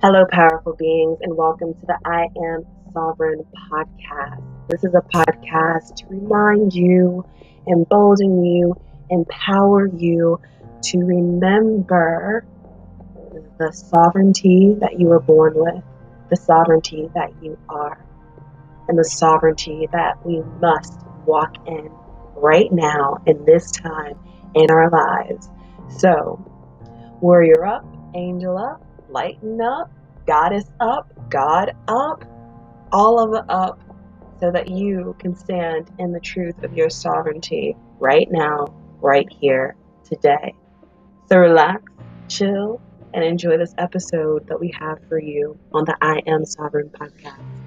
Hello, 0.00 0.24
powerful 0.30 0.76
beings, 0.78 1.18
and 1.22 1.36
welcome 1.36 1.74
to 1.74 1.86
the 1.86 1.98
I 2.04 2.28
Am 2.46 2.64
Sovereign 2.92 3.44
podcast. 3.68 4.68
This 4.68 4.84
is 4.84 4.94
a 4.94 5.02
podcast 5.12 5.96
to 5.96 6.06
remind 6.06 6.72
you, 6.72 7.26
embolden 7.68 8.44
you, 8.44 8.76
empower 9.10 9.88
you 9.88 10.38
to 10.84 10.98
remember 10.98 12.46
the 13.58 13.72
sovereignty 13.72 14.76
that 14.78 15.00
you 15.00 15.08
were 15.08 15.18
born 15.18 15.54
with, 15.56 15.82
the 16.30 16.36
sovereignty 16.36 17.08
that 17.16 17.32
you 17.42 17.58
are, 17.68 17.98
and 18.86 18.96
the 18.96 19.04
sovereignty 19.04 19.88
that 19.90 20.24
we 20.24 20.40
must 20.60 20.96
walk 21.26 21.56
in 21.66 21.90
right 22.36 22.70
now 22.70 23.16
in 23.26 23.44
this 23.46 23.72
time 23.72 24.16
in 24.54 24.70
our 24.70 24.90
lives. 24.90 25.48
So, 25.98 26.38
warrior 27.20 27.66
up, 27.66 27.84
angel 28.14 28.56
up 28.56 28.80
lighten 29.08 29.60
up, 29.60 29.90
goddess 30.26 30.64
up, 30.80 31.12
God 31.30 31.74
up, 31.88 32.24
all 32.92 33.18
of 33.18 33.34
it 33.34 33.48
up, 33.50 33.80
so 34.40 34.50
that 34.50 34.68
you 34.68 35.16
can 35.18 35.34
stand 35.34 35.90
in 35.98 36.12
the 36.12 36.20
truth 36.20 36.62
of 36.62 36.74
your 36.74 36.90
sovereignty 36.90 37.76
right 37.98 38.28
now, 38.30 38.66
right 39.00 39.28
here, 39.40 39.76
today. 40.04 40.54
So 41.28 41.38
relax, 41.38 41.82
chill, 42.28 42.80
and 43.14 43.24
enjoy 43.24 43.56
this 43.58 43.74
episode 43.78 44.46
that 44.48 44.60
we 44.60 44.72
have 44.78 44.98
for 45.08 45.18
you 45.18 45.58
on 45.72 45.84
the 45.84 45.96
I 46.00 46.22
Am 46.26 46.44
Sovereign 46.44 46.90
podcast. 46.90 47.57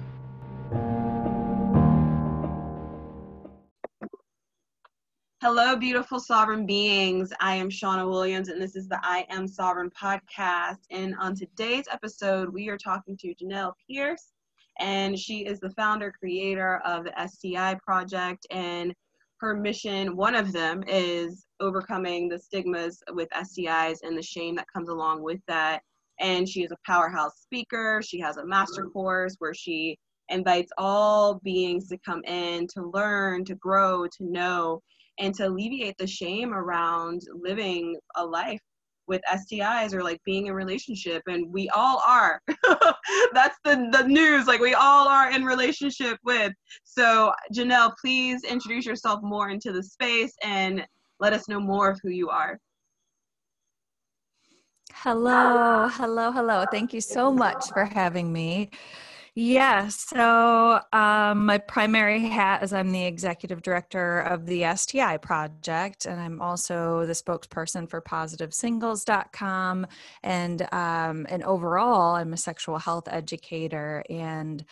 Hello, 5.42 5.74
beautiful 5.74 6.20
sovereign 6.20 6.66
beings. 6.66 7.32
I 7.40 7.56
am 7.56 7.68
Shauna 7.68 8.08
Williams, 8.08 8.48
and 8.48 8.62
this 8.62 8.76
is 8.76 8.86
the 8.86 9.00
I 9.02 9.26
Am 9.28 9.48
Sovereign 9.48 9.90
podcast. 9.90 10.78
And 10.92 11.16
on 11.18 11.34
today's 11.34 11.86
episode, 11.90 12.48
we 12.48 12.68
are 12.68 12.78
talking 12.78 13.16
to 13.16 13.34
Jenelle 13.34 13.72
Pierce, 13.90 14.30
and 14.78 15.18
she 15.18 15.44
is 15.44 15.58
the 15.58 15.70
founder, 15.70 16.12
creator 16.16 16.80
of 16.84 17.02
the 17.02 17.28
STI 17.28 17.74
Project. 17.84 18.46
And 18.52 18.94
her 19.40 19.56
mission, 19.56 20.14
one 20.14 20.36
of 20.36 20.52
them, 20.52 20.84
is 20.86 21.44
overcoming 21.58 22.28
the 22.28 22.38
stigmas 22.38 23.02
with 23.10 23.28
STIs 23.30 23.98
and 24.04 24.16
the 24.16 24.22
shame 24.22 24.54
that 24.54 24.72
comes 24.72 24.90
along 24.90 25.24
with 25.24 25.40
that. 25.48 25.82
And 26.20 26.48
she 26.48 26.62
is 26.62 26.70
a 26.70 26.78
powerhouse 26.86 27.40
speaker. 27.40 28.00
She 28.00 28.20
has 28.20 28.36
a 28.36 28.46
master 28.46 28.84
course 28.84 29.34
where 29.40 29.54
she 29.54 29.98
invites 30.28 30.70
all 30.78 31.40
beings 31.42 31.88
to 31.88 31.98
come 31.98 32.22
in 32.26 32.68
to 32.68 32.88
learn, 32.94 33.44
to 33.46 33.56
grow, 33.56 34.06
to 34.06 34.24
know 34.24 34.80
and 35.18 35.34
to 35.34 35.46
alleviate 35.46 35.96
the 35.98 36.06
shame 36.06 36.52
around 36.52 37.22
living 37.34 37.96
a 38.16 38.24
life 38.24 38.60
with 39.08 39.20
STIs 39.30 39.92
or 39.92 40.02
like 40.02 40.20
being 40.24 40.46
in 40.46 40.54
relationship 40.54 41.22
and 41.28 41.52
we 41.52 41.68
all 41.70 42.02
are. 42.06 42.40
That's 43.32 43.58
the 43.64 43.88
the 43.92 44.04
news 44.06 44.46
like 44.46 44.60
we 44.60 44.74
all 44.74 45.08
are 45.08 45.30
in 45.30 45.44
relationship 45.44 46.18
with. 46.24 46.52
So 46.84 47.32
Jenelle, 47.54 47.92
please 48.00 48.44
introduce 48.44 48.86
yourself 48.86 49.20
more 49.22 49.50
into 49.50 49.72
the 49.72 49.82
space 49.82 50.32
and 50.42 50.86
let 51.20 51.32
us 51.32 51.48
know 51.48 51.60
more 51.60 51.90
of 51.90 52.00
who 52.02 52.10
you 52.10 52.28
are. 52.28 52.58
Hello, 54.94 55.88
hello, 55.88 56.30
hello. 56.30 56.64
Thank 56.70 56.92
you 56.92 57.00
so 57.00 57.32
much 57.32 57.70
for 57.72 57.84
having 57.84 58.32
me. 58.32 58.70
Yeah, 59.34 59.88
so 59.88 60.78
um, 60.92 61.46
my 61.46 61.56
primary 61.56 62.20
hat 62.20 62.62
is 62.62 62.74
I'm 62.74 62.92
the 62.92 63.06
executive 63.06 63.62
director 63.62 64.20
of 64.20 64.44
the 64.44 64.64
STI 64.76 65.16
project, 65.16 66.04
and 66.04 66.20
I'm 66.20 66.42
also 66.42 67.06
the 67.06 67.14
spokesperson 67.14 67.88
for 67.88 68.02
PositiveSingles.com. 68.02 69.86
And 70.22 70.62
um, 70.70 71.26
and 71.30 71.42
overall, 71.44 72.14
I'm 72.16 72.34
a 72.34 72.36
sexual 72.36 72.76
health 72.76 73.08
educator 73.10 74.04
and 74.10 74.66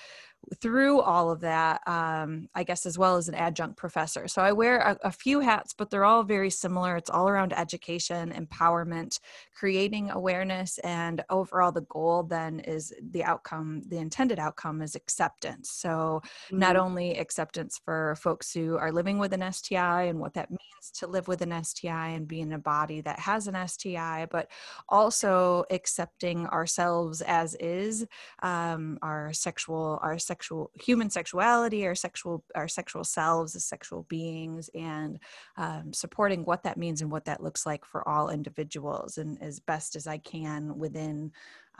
through 0.60 1.00
all 1.00 1.30
of 1.30 1.40
that, 1.40 1.80
um, 1.86 2.48
I 2.54 2.64
guess, 2.64 2.86
as 2.86 2.98
well 2.98 3.16
as 3.16 3.28
an 3.28 3.34
adjunct 3.34 3.76
professor. 3.76 4.26
So 4.26 4.42
I 4.42 4.52
wear 4.52 4.78
a, 4.78 4.98
a, 5.04 5.12
few 5.12 5.40
hats, 5.40 5.74
but 5.76 5.90
they're 5.90 6.04
all 6.04 6.22
very 6.22 6.50
similar. 6.50 6.96
It's 6.96 7.10
all 7.10 7.28
around 7.28 7.52
education, 7.52 8.32
empowerment, 8.32 9.20
creating 9.54 10.10
awareness, 10.10 10.78
and 10.78 11.22
overall, 11.30 11.72
the 11.72 11.82
goal 11.82 12.22
then 12.22 12.60
is 12.60 12.92
the 13.12 13.22
outcome, 13.22 13.82
the 13.86 13.98
intended 13.98 14.38
outcome 14.38 14.82
is 14.82 14.94
acceptance. 14.94 15.70
So 15.70 16.22
mm-hmm. 16.24 16.58
not 16.58 16.76
only 16.76 17.18
acceptance 17.18 17.80
for 17.84 18.16
folks 18.16 18.52
who 18.52 18.76
are 18.76 18.92
living 18.92 19.18
with 19.18 19.32
an 19.32 19.52
STI 19.52 20.04
and 20.04 20.18
what 20.18 20.34
that 20.34 20.50
means 20.50 20.90
to 20.94 21.06
live 21.06 21.28
with 21.28 21.42
an 21.42 21.62
STI 21.62 22.08
and 22.08 22.26
be 22.26 22.40
in 22.40 22.52
a 22.52 22.58
body 22.58 23.00
that 23.02 23.18
has 23.20 23.46
an 23.46 23.68
STI, 23.68 24.26
but 24.30 24.50
also 24.88 25.64
accepting 25.70 26.46
ourselves 26.46 27.20
as 27.22 27.54
is, 27.56 28.06
um, 28.42 28.98
our 29.02 29.32
sexual, 29.32 29.98
our 30.02 30.18
sexual 30.30 30.70
human 30.74 31.10
sexuality 31.10 31.84
our 31.84 31.94
sexual 31.96 32.44
our 32.54 32.68
sexual 32.68 33.02
selves 33.02 33.56
as 33.56 33.64
sexual 33.64 34.02
beings 34.08 34.70
and 34.74 35.18
um, 35.56 35.92
supporting 35.92 36.44
what 36.44 36.62
that 36.62 36.76
means 36.76 37.02
and 37.02 37.10
what 37.10 37.24
that 37.24 37.42
looks 37.42 37.66
like 37.66 37.84
for 37.84 38.06
all 38.08 38.28
individuals 38.28 39.18
and 39.18 39.42
as 39.42 39.58
best 39.58 39.96
as 39.96 40.06
i 40.06 40.18
can 40.18 40.78
within 40.78 41.32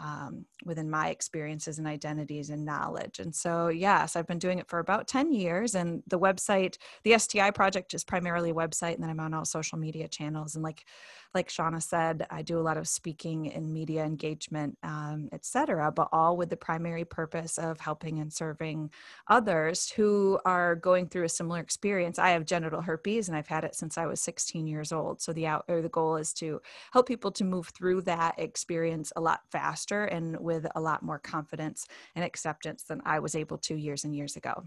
um, 0.03 0.47
within 0.65 0.89
my 0.89 1.11
experiences 1.11 1.79
and 1.79 1.87
identities 1.87 2.51
and 2.51 2.65
knowledge. 2.65 3.19
And 3.19 3.35
so, 3.35 3.69
yes, 3.69 4.17
I've 4.17 4.27
been 4.27 4.39
doing 4.39 4.59
it 4.59 4.69
for 4.69 4.79
about 4.79 5.07
10 5.07 5.31
years. 5.33 5.75
And 5.75 6.03
the 6.07 6.19
website, 6.19 6.79
the 7.05 7.19
STI 7.19 7.51
project 7.51 7.93
is 7.93 8.03
primarily 8.03 8.51
a 8.51 8.55
website, 8.55 8.95
and 8.95 9.03
then 9.03 9.11
I'm 9.11 9.21
on 9.21 9.35
all 9.35 9.45
social 9.45 9.79
media 9.79 10.09
channels. 10.09 10.55
And 10.55 10.65
like, 10.65 10.87
like 11.35 11.49
Shauna 11.49 11.83
said, 11.83 12.27
I 12.31 12.43
do 12.43 12.59
a 12.59 12.61
lot 12.61 12.77
of 12.77 12.89
speaking 12.89 13.53
and 13.53 13.73
media 13.73 14.05
engagement, 14.05 14.77
um, 14.83 15.29
etc. 15.33 15.93
but 15.93 16.09
all 16.13 16.37
with 16.37 16.51
the 16.51 16.57
primary 16.57 17.05
purpose 17.05 17.59
of 17.59 17.79
helping 17.79 18.19
and 18.19 18.33
serving 18.33 18.91
others 19.29 19.91
who 19.91 20.39
are 20.45 20.75
going 20.75 21.09
through 21.09 21.25
a 21.25 21.29
similar 21.29 21.61
experience. 21.61 22.19
I 22.19 22.31
have 22.31 22.45
genital 22.45 22.81
herpes 22.81 23.29
and 23.29 23.37
I've 23.37 23.47
had 23.47 23.65
it 23.65 23.75
since 23.75 23.97
I 23.97 24.07
was 24.07 24.21
16 24.21 24.67
years 24.67 24.93
old. 24.93 25.21
So 25.21 25.33
the 25.33 25.47
out 25.47 25.65
or 25.69 25.83
the 25.83 25.89
goal 25.89 26.17
is 26.17 26.33
to 26.35 26.61
help 26.93 27.07
people 27.07 27.31
to 27.33 27.45
move 27.45 27.69
through 27.69 28.03
that 28.03 28.35
experience 28.39 29.13
a 29.15 29.21
lot 29.21 29.41
faster 29.53 30.05
and 30.07 30.39
with 30.41 30.67
a 30.75 30.81
lot 30.81 31.03
more 31.03 31.19
confidence 31.19 31.87
and 32.15 32.25
acceptance 32.25 32.83
than 32.83 33.03
I 33.05 33.21
was 33.21 33.35
able 33.35 33.59
to 33.59 33.77
years 33.77 34.05
and 34.05 34.15
years 34.15 34.37
ago. 34.37 34.65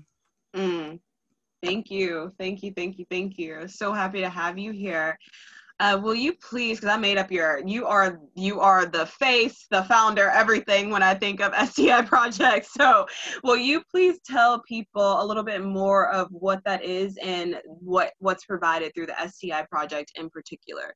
Mm. 0.56 1.00
Thank 1.64 1.90
you. 1.90 2.34
Thank 2.38 2.62
you. 2.62 2.74
Thank 2.76 3.00
you. 3.00 3.06
Thank 3.10 3.38
you. 3.38 3.68
So 3.68 3.94
happy 3.94 4.20
to 4.20 4.30
have 4.30 4.58
you 4.58 4.72
here. 4.72 5.18
Uh, 5.80 6.00
will 6.02 6.16
you 6.16 6.34
please, 6.34 6.80
because 6.80 6.94
I 6.94 6.98
made 6.98 7.18
up 7.18 7.32
your, 7.32 7.60
you 7.66 7.88
are 7.88 8.20
you 8.36 8.60
are 8.60 8.86
the 8.86 9.08
face, 9.08 9.66
the 9.72 9.84
founder, 9.84 10.30
everything 10.30 10.92
when 10.92 11.02
I 11.02 11.16
think 11.16 11.42
of 11.42 11.54
STI 11.70 12.04
Project. 12.04 12.68
So, 12.68 13.08
will 13.44 13.58
you 13.58 13.82
please 13.90 14.20
tell 14.26 14.62
people 14.62 15.22
a 15.22 15.26
little 15.26 15.44
bit 15.44 15.64
more 15.64 16.10
of 16.12 16.28
what 16.32 16.64
that 16.66 16.84
is 16.84 17.18
and 17.22 17.60
what 17.66 18.14
what's 18.20 18.46
provided 18.46 18.94
through 18.94 19.08
the 19.08 19.28
STI 19.28 19.66
Project 19.70 20.12
in 20.16 20.30
particular? 20.30 20.96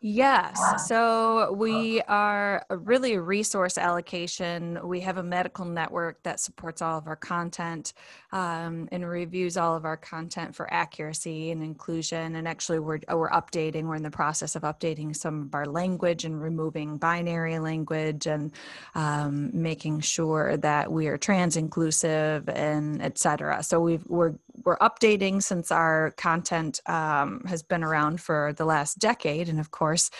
Yes. 0.00 0.86
So 0.86 1.52
we 1.54 2.00
are 2.02 2.64
really 2.70 3.14
a 3.14 3.20
resource 3.20 3.76
allocation. 3.76 4.78
We 4.84 5.00
have 5.00 5.16
a 5.16 5.24
medical 5.24 5.64
network 5.64 6.22
that 6.22 6.38
supports 6.38 6.80
all 6.82 6.98
of 6.98 7.08
our 7.08 7.16
content 7.16 7.94
um, 8.30 8.88
and 8.92 9.08
reviews 9.08 9.56
all 9.56 9.74
of 9.74 9.84
our 9.84 9.96
content 9.96 10.54
for 10.54 10.72
accuracy 10.72 11.50
and 11.50 11.64
inclusion. 11.64 12.36
And 12.36 12.46
actually, 12.46 12.78
we're, 12.78 13.00
we're 13.12 13.30
updating, 13.30 13.84
we're 13.84 13.96
in 13.96 14.04
the 14.04 14.10
process 14.10 14.54
of 14.54 14.62
updating 14.62 15.16
some 15.16 15.42
of 15.42 15.54
our 15.54 15.66
language 15.66 16.24
and 16.24 16.40
removing 16.40 16.96
binary 16.98 17.58
language 17.58 18.26
and 18.26 18.52
um, 18.94 19.50
making 19.52 20.00
sure 20.00 20.56
that 20.58 20.92
we 20.92 21.08
are 21.08 21.18
trans 21.18 21.56
inclusive 21.56 22.48
and 22.48 23.02
et 23.02 23.18
cetera. 23.18 23.64
So 23.64 23.80
we've, 23.80 24.06
we're 24.06 24.34
we're 24.64 24.78
updating 24.78 25.42
since 25.42 25.70
our 25.70 26.12
content 26.16 26.80
um, 26.86 27.42
has 27.46 27.62
been 27.62 27.84
around 27.84 28.20
for 28.20 28.52
the 28.56 28.64
last 28.64 28.98
decade. 28.98 29.48
And 29.48 29.60
of 29.60 29.70
course 29.70 30.10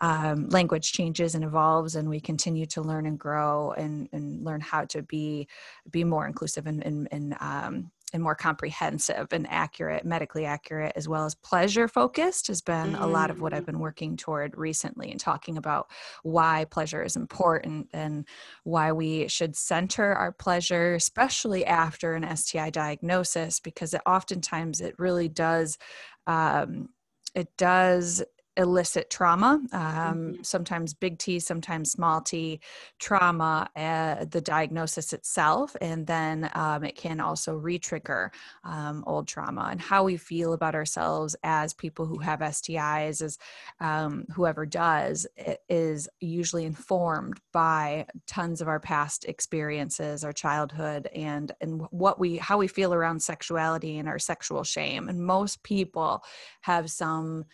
um, 0.00 0.48
language 0.48 0.92
changes 0.92 1.34
and 1.34 1.44
evolves 1.44 1.96
and 1.96 2.08
we 2.08 2.20
continue 2.20 2.66
to 2.66 2.82
learn 2.82 3.06
and 3.06 3.18
grow 3.18 3.72
and, 3.72 4.08
and 4.12 4.44
learn 4.44 4.60
how 4.60 4.84
to 4.86 5.02
be 5.02 5.48
be 5.90 6.04
more 6.04 6.26
inclusive 6.26 6.66
and, 6.66 6.84
and, 6.84 7.08
and 7.10 7.36
um, 7.40 7.90
and 8.12 8.22
more 8.22 8.34
comprehensive 8.34 9.28
and 9.32 9.46
accurate, 9.50 10.04
medically 10.04 10.44
accurate, 10.44 10.92
as 10.96 11.08
well 11.08 11.24
as 11.24 11.34
pleasure 11.34 11.88
focused, 11.88 12.48
has 12.48 12.60
been 12.60 12.94
mm. 12.94 13.00
a 13.00 13.06
lot 13.06 13.30
of 13.30 13.40
what 13.40 13.52
I've 13.52 13.64
mm. 13.64 13.66
been 13.66 13.78
working 13.78 14.16
toward 14.16 14.56
recently 14.56 15.10
and 15.10 15.20
talking 15.20 15.56
about 15.56 15.90
why 16.22 16.66
pleasure 16.70 17.02
is 17.02 17.16
important 17.16 17.88
and 17.92 18.26
why 18.64 18.92
we 18.92 19.28
should 19.28 19.56
center 19.56 20.12
our 20.14 20.32
pleasure, 20.32 20.94
especially 20.94 21.64
after 21.64 22.14
an 22.14 22.36
STI 22.36 22.70
diagnosis, 22.70 23.60
because 23.60 23.94
it, 23.94 24.00
oftentimes 24.06 24.80
it 24.80 24.94
really 24.98 25.28
does. 25.28 25.78
Um, 26.26 26.88
it 27.34 27.48
does 27.56 28.22
elicit 28.58 29.08
trauma, 29.08 29.60
um, 29.72 29.80
mm-hmm. 29.80 30.42
sometimes 30.42 30.92
big 30.92 31.16
T, 31.18 31.38
sometimes 31.38 31.92
small 31.92 32.20
t 32.20 32.60
trauma, 32.98 33.70
uh, 33.76 34.24
the 34.24 34.40
diagnosis 34.40 35.12
itself, 35.12 35.76
and 35.80 36.06
then 36.06 36.50
um, 36.54 36.84
it 36.84 36.96
can 36.96 37.20
also 37.20 37.54
re-trigger 37.54 38.32
um, 38.64 39.04
old 39.06 39.28
trauma 39.28 39.68
and 39.70 39.80
how 39.80 40.02
we 40.02 40.16
feel 40.16 40.52
about 40.52 40.74
ourselves 40.74 41.36
as 41.44 41.72
people 41.72 42.04
who 42.04 42.18
have 42.18 42.40
STIs, 42.40 43.22
as 43.22 43.38
um, 43.80 44.24
whoever 44.34 44.66
does, 44.66 45.26
is 45.68 46.08
usually 46.20 46.64
informed 46.64 47.40
by 47.52 48.06
tons 48.26 48.60
of 48.60 48.66
our 48.66 48.80
past 48.80 49.24
experiences, 49.26 50.24
our 50.24 50.32
childhood, 50.32 51.08
and 51.14 51.52
and 51.60 51.82
what 51.90 52.18
we 52.18 52.36
how 52.38 52.58
we 52.58 52.66
feel 52.66 52.92
around 52.92 53.22
sexuality 53.22 53.98
and 53.98 54.08
our 54.08 54.18
sexual 54.18 54.64
shame. 54.64 55.08
And 55.08 55.24
most 55.24 55.62
people 55.62 56.24
have 56.62 56.90
some 56.90 57.44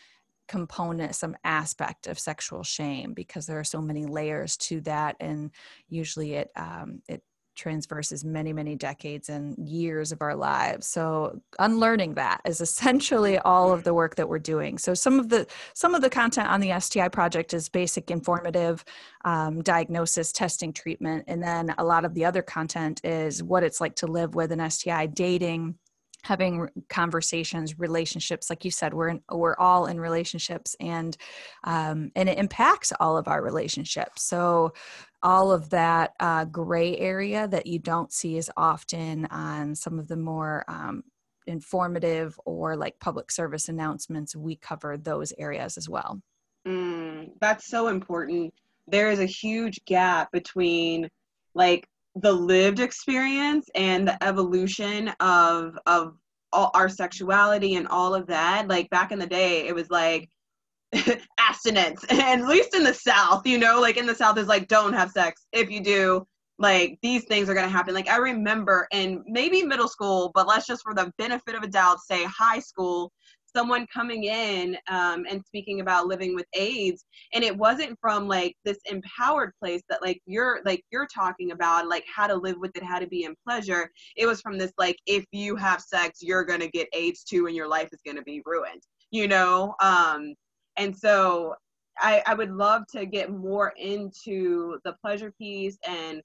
component 0.48 1.14
some 1.14 1.36
aspect 1.44 2.06
of 2.06 2.18
sexual 2.18 2.62
shame 2.62 3.14
because 3.14 3.46
there 3.46 3.58
are 3.58 3.64
so 3.64 3.80
many 3.80 4.06
layers 4.06 4.56
to 4.56 4.80
that 4.82 5.16
and 5.20 5.50
usually 5.88 6.34
it 6.34 6.50
um, 6.56 7.02
it 7.08 7.22
transverses 7.54 8.24
many 8.24 8.52
many 8.52 8.74
decades 8.74 9.28
and 9.28 9.56
years 9.58 10.12
of 10.12 10.20
our 10.22 10.34
lives. 10.34 10.86
So 10.86 11.40
unlearning 11.58 12.14
that 12.14 12.40
is 12.44 12.60
essentially 12.60 13.38
all 13.38 13.72
of 13.72 13.84
the 13.84 13.94
work 13.94 14.16
that 14.16 14.28
we're 14.28 14.38
doing. 14.38 14.78
So 14.78 14.94
some 14.94 15.18
of 15.20 15.28
the 15.28 15.46
some 15.74 15.94
of 15.94 16.02
the 16.02 16.10
content 16.10 16.48
on 16.48 16.60
the 16.60 16.78
sti 16.80 17.08
project 17.08 17.54
is 17.54 17.68
basic 17.68 18.10
informative 18.10 18.84
um, 19.24 19.62
diagnosis 19.62 20.32
testing 20.32 20.72
treatment 20.72 21.24
and 21.28 21.42
then 21.42 21.74
a 21.78 21.84
lot 21.84 22.04
of 22.04 22.14
the 22.14 22.24
other 22.24 22.42
content 22.42 23.00
is 23.04 23.42
what 23.42 23.62
it's 23.62 23.80
like 23.80 23.94
to 23.96 24.06
live 24.06 24.34
with 24.34 24.52
an 24.52 24.70
sti 24.70 25.06
dating 25.06 25.76
having 26.24 26.68
conversations 26.88 27.78
relationships 27.78 28.48
like 28.48 28.64
you 28.64 28.70
said 28.70 28.94
we're 28.94 29.08
in, 29.08 29.20
we're 29.30 29.56
all 29.58 29.86
in 29.86 30.00
relationships 30.00 30.74
and 30.80 31.16
um, 31.64 32.10
and 32.16 32.28
it 32.28 32.38
impacts 32.38 32.92
all 32.98 33.16
of 33.16 33.28
our 33.28 33.42
relationships. 33.42 34.22
So 34.22 34.72
all 35.22 35.52
of 35.52 35.70
that 35.70 36.12
uh, 36.20 36.44
gray 36.46 36.96
area 36.98 37.46
that 37.48 37.66
you 37.66 37.78
don't 37.78 38.12
see 38.12 38.36
as 38.36 38.50
often 38.56 39.26
on 39.26 39.74
some 39.74 39.98
of 39.98 40.08
the 40.08 40.16
more 40.16 40.64
um, 40.68 41.02
informative 41.46 42.38
or 42.44 42.76
like 42.76 42.98
public 43.00 43.30
service 43.30 43.68
announcements 43.68 44.34
we 44.34 44.56
cover 44.56 44.96
those 44.96 45.32
areas 45.38 45.76
as 45.76 45.88
well. 45.88 46.20
Mm, 46.66 47.30
that's 47.40 47.66
so 47.66 47.88
important. 47.88 48.52
There 48.86 49.10
is 49.10 49.20
a 49.20 49.26
huge 49.26 49.84
gap 49.84 50.32
between 50.32 51.08
like 51.54 51.88
the 52.16 52.32
lived 52.32 52.80
experience 52.80 53.68
and 53.74 54.06
the 54.06 54.24
evolution 54.24 55.08
of 55.20 55.78
of 55.86 56.14
all 56.52 56.70
our 56.74 56.88
sexuality 56.88 57.74
and 57.74 57.88
all 57.88 58.14
of 58.14 58.26
that 58.28 58.68
like 58.68 58.88
back 58.90 59.10
in 59.10 59.18
the 59.18 59.26
day 59.26 59.66
it 59.66 59.74
was 59.74 59.90
like 59.90 60.28
abstinence. 61.38 62.04
And 62.08 62.20
at 62.42 62.46
least 62.46 62.74
in 62.74 62.84
the 62.84 62.94
south 62.94 63.46
you 63.46 63.58
know 63.58 63.80
like 63.80 63.96
in 63.96 64.06
the 64.06 64.14
south 64.14 64.38
is 64.38 64.46
like 64.46 64.68
don't 64.68 64.92
have 64.92 65.10
sex. 65.10 65.46
If 65.52 65.70
you 65.70 65.80
do 65.80 66.26
like 66.58 66.98
these 67.02 67.24
things 67.24 67.48
are 67.48 67.54
going 67.54 67.66
to 67.66 67.72
happen. 67.72 67.94
Like 67.94 68.08
i 68.08 68.16
remember 68.16 68.86
in 68.92 69.24
maybe 69.26 69.64
middle 69.64 69.88
school 69.88 70.30
but 70.34 70.46
let's 70.46 70.66
just 70.66 70.82
for 70.82 70.94
the 70.94 71.12
benefit 71.18 71.56
of 71.56 71.64
a 71.64 71.68
doubt 71.68 71.98
say 72.00 72.24
high 72.24 72.60
school 72.60 73.12
someone 73.54 73.86
coming 73.92 74.24
in 74.24 74.76
um, 74.88 75.24
and 75.28 75.44
speaking 75.46 75.80
about 75.80 76.06
living 76.06 76.34
with 76.34 76.46
AIDS, 76.54 77.04
and 77.32 77.44
it 77.44 77.56
wasn't 77.56 77.98
from 78.00 78.28
like 78.28 78.54
this 78.64 78.78
empowered 78.90 79.52
place 79.62 79.82
that 79.88 80.02
like 80.02 80.20
you're 80.26 80.60
like 80.64 80.82
you're 80.90 81.06
talking 81.06 81.52
about, 81.52 81.88
like 81.88 82.04
how 82.12 82.26
to 82.26 82.34
live 82.34 82.56
with 82.58 82.76
it, 82.76 82.82
how 82.82 82.98
to 82.98 83.06
be 83.06 83.24
in 83.24 83.34
pleasure. 83.46 83.90
It 84.16 84.26
was 84.26 84.40
from 84.40 84.58
this 84.58 84.72
like 84.78 84.96
if 85.06 85.24
you 85.32 85.56
have 85.56 85.80
sex, 85.80 86.20
you're 86.22 86.44
gonna 86.44 86.68
get 86.68 86.88
AIDS 86.92 87.24
too, 87.24 87.46
and 87.46 87.56
your 87.56 87.68
life 87.68 87.88
is 87.92 88.00
gonna 88.06 88.22
be 88.22 88.42
ruined. 88.44 88.82
You 89.10 89.28
know, 89.28 89.74
um, 89.80 90.34
and 90.76 90.96
so 90.96 91.54
I, 91.98 92.22
I 92.26 92.34
would 92.34 92.50
love 92.50 92.82
to 92.92 93.06
get 93.06 93.30
more 93.30 93.72
into 93.78 94.78
the 94.84 94.94
pleasure 95.00 95.32
piece 95.38 95.78
and 95.86 96.20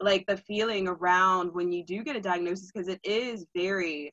like 0.00 0.24
the 0.26 0.36
feeling 0.36 0.86
around 0.86 1.52
when 1.52 1.72
you 1.72 1.84
do 1.84 2.04
get 2.04 2.16
a 2.16 2.20
diagnosis 2.20 2.70
because 2.72 2.88
it 2.88 3.00
is 3.02 3.46
very 3.56 4.12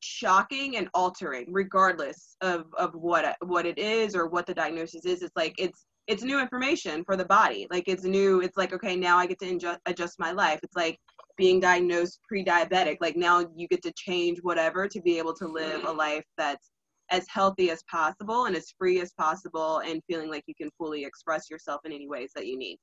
shocking 0.00 0.76
and 0.76 0.88
altering 0.94 1.46
regardless 1.50 2.36
of 2.40 2.66
of 2.78 2.94
what 2.94 3.36
what 3.42 3.66
it 3.66 3.78
is 3.78 4.14
or 4.14 4.28
what 4.28 4.46
the 4.46 4.54
diagnosis 4.54 5.04
is. 5.04 5.22
It's 5.22 5.36
like 5.36 5.54
it's 5.58 5.86
it's 6.06 6.22
new 6.22 6.40
information 6.40 7.04
for 7.04 7.16
the 7.16 7.24
body. 7.24 7.66
Like 7.70 7.84
it's 7.86 8.04
new 8.04 8.40
it's 8.40 8.56
like 8.56 8.72
okay 8.72 8.96
now 8.96 9.18
i 9.18 9.26
get 9.26 9.38
to 9.40 9.54
adjust, 9.54 9.80
adjust 9.86 10.18
my 10.18 10.32
life. 10.32 10.60
It's 10.62 10.76
like 10.76 10.98
being 11.36 11.60
diagnosed 11.60 12.20
pre-diabetic. 12.26 12.98
Like 13.00 13.16
now 13.16 13.46
you 13.56 13.68
get 13.68 13.82
to 13.82 13.92
change 13.96 14.38
whatever 14.42 14.88
to 14.88 15.00
be 15.00 15.18
able 15.18 15.34
to 15.34 15.46
live 15.46 15.84
a 15.84 15.92
life 15.92 16.24
that's 16.36 16.70
as 17.10 17.26
healthy 17.28 17.70
as 17.70 17.82
possible 17.90 18.44
and 18.44 18.54
as 18.54 18.74
free 18.76 19.00
as 19.00 19.12
possible 19.12 19.78
and 19.78 20.02
feeling 20.06 20.30
like 20.30 20.44
you 20.46 20.54
can 20.54 20.70
fully 20.76 21.04
express 21.04 21.48
yourself 21.48 21.80
in 21.84 21.92
any 21.92 22.08
ways 22.08 22.30
that 22.34 22.46
you 22.46 22.58
need. 22.58 22.78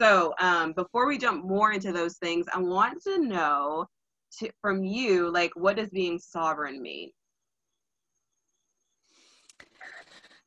So 0.00 0.34
um, 0.40 0.72
before 0.72 1.06
we 1.06 1.18
jump 1.18 1.44
more 1.44 1.72
into 1.72 1.92
those 1.92 2.16
things 2.18 2.46
i 2.52 2.58
want 2.58 3.02
to 3.02 3.18
know 3.18 3.86
to, 4.38 4.50
from 4.60 4.84
you, 4.84 5.30
like 5.30 5.52
what 5.54 5.76
does 5.76 5.90
being 5.90 6.18
sovereign 6.18 6.82
mean? 6.82 7.10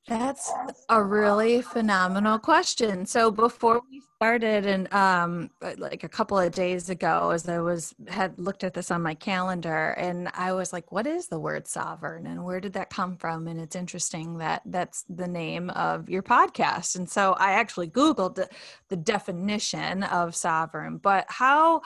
That's 0.09 0.51
a 0.89 1.03
really 1.03 1.61
phenomenal 1.61 2.39
question. 2.39 3.05
So 3.05 3.29
before 3.29 3.83
we 3.91 4.01
started, 4.15 4.65
and 4.65 4.91
um, 4.91 5.51
like 5.77 6.03
a 6.03 6.09
couple 6.09 6.39
of 6.39 6.51
days 6.51 6.89
ago, 6.89 7.29
as 7.29 7.47
I 7.47 7.59
was 7.59 7.93
had 8.07 8.39
looked 8.39 8.63
at 8.63 8.73
this 8.73 8.89
on 8.89 9.03
my 9.03 9.13
calendar, 9.13 9.91
and 9.99 10.29
I 10.33 10.53
was 10.53 10.73
like, 10.73 10.91
"What 10.91 11.05
is 11.05 11.27
the 11.27 11.39
word 11.39 11.67
sovereign, 11.67 12.25
and 12.25 12.43
where 12.43 12.59
did 12.59 12.73
that 12.73 12.89
come 12.89 13.17
from?" 13.17 13.47
And 13.47 13.61
it's 13.61 13.75
interesting 13.75 14.39
that 14.39 14.63
that's 14.65 15.05
the 15.09 15.27
name 15.27 15.69
of 15.69 16.09
your 16.09 16.23
podcast. 16.23 16.95
And 16.95 17.07
so 17.07 17.33
I 17.33 17.51
actually 17.51 17.89
googled 17.89 18.33
the, 18.33 18.49
the 18.87 18.97
definition 18.97 20.01
of 20.01 20.35
sovereign, 20.35 20.97
but 20.97 21.25
how 21.29 21.83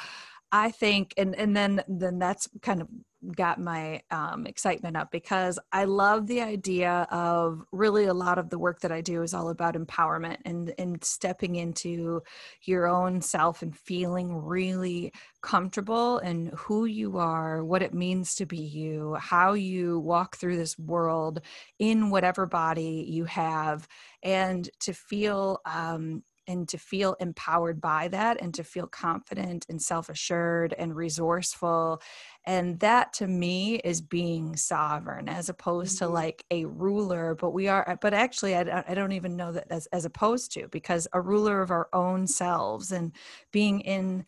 I 0.56 0.70
think, 0.70 1.16
and 1.18 1.36
and 1.36 1.58
then 1.58 1.84
then 1.88 2.20
that's 2.20 2.48
kind 2.62 2.80
of 2.80 2.88
got 3.36 3.60
my 3.60 4.02
um, 4.12 4.46
excitement 4.46 4.96
up 4.98 5.10
because 5.12 5.58
I 5.72 5.86
love 5.86 6.28
the 6.28 6.42
idea 6.42 7.08
of 7.10 7.64
really 7.72 8.06
a 8.06 8.14
lot 8.14 8.38
of 8.38 8.50
the 8.50 8.60
work 8.60 8.82
that 8.82 8.92
I 8.92 9.02
do 9.02 9.24
is 9.24 9.34
all 9.34 9.50
about 9.50 9.74
empowerment 9.74 10.38
and 10.46 10.72
and 10.78 11.04
stepping 11.04 11.56
into 11.56 12.22
your 12.62 12.88
own 12.88 13.20
self 13.22 13.64
and 13.64 13.76
feeling 13.76 14.36
really 14.44 15.12
comfortable 15.42 16.20
in 16.20 16.52
who 16.56 16.86
you 16.86 17.18
are, 17.18 17.64
what 17.66 17.82
it 17.82 17.96
means 17.96 18.36
to 18.36 18.46
be 18.46 18.60
you, 18.60 19.16
how 19.16 19.54
you 19.54 20.00
walk 20.02 20.38
through 20.38 20.58
this 20.58 20.78
world 20.78 21.42
in 21.80 22.12
whatever 22.12 22.46
body 22.46 23.08
you 23.10 23.26
have, 23.26 23.88
and 24.22 24.70
to 24.82 24.94
feel 24.94 25.62
um, 25.66 26.22
and 26.48 26.68
to 26.70 26.78
feel 26.78 27.16
empowered 27.20 27.80
by 27.80 28.08
that 28.10 28.42
and 28.42 28.54
to 28.54 28.64
feel 28.64 28.88
confident 28.88 29.66
and 29.70 29.82
self-assured 29.82 30.74
and 30.78 30.96
resourceful 30.96 32.02
and 32.46 32.80
that 32.80 33.14
to 33.14 33.28
me 33.28 33.76
is 33.76 34.02
being 34.02 34.56
sovereign 34.56 35.30
as 35.30 35.50
opposed 35.50 35.98
mm-hmm. 35.98 36.06
to 36.06 36.12
like 36.12 36.46
a 36.52 36.66
ruler 36.66 37.36
but 37.36 37.52
we 37.52 37.68
are 37.68 37.98
but 38.02 38.14
actually 38.14 38.56
I, 38.56 38.84
I 38.88 38.94
don't 38.94 39.14
even 39.14 39.36
know 39.36 39.52
that 39.52 39.68
as, 39.70 39.88
as 39.88 40.06
opposed 40.06 40.52
to 40.54 40.68
because 40.70 41.08
a 41.14 41.22
ruler 41.22 41.62
of 41.62 41.72
our 41.72 41.90
own 41.94 42.28
selves 42.28 42.92
and 42.92 43.12
being 43.52 43.82
in 43.82 44.26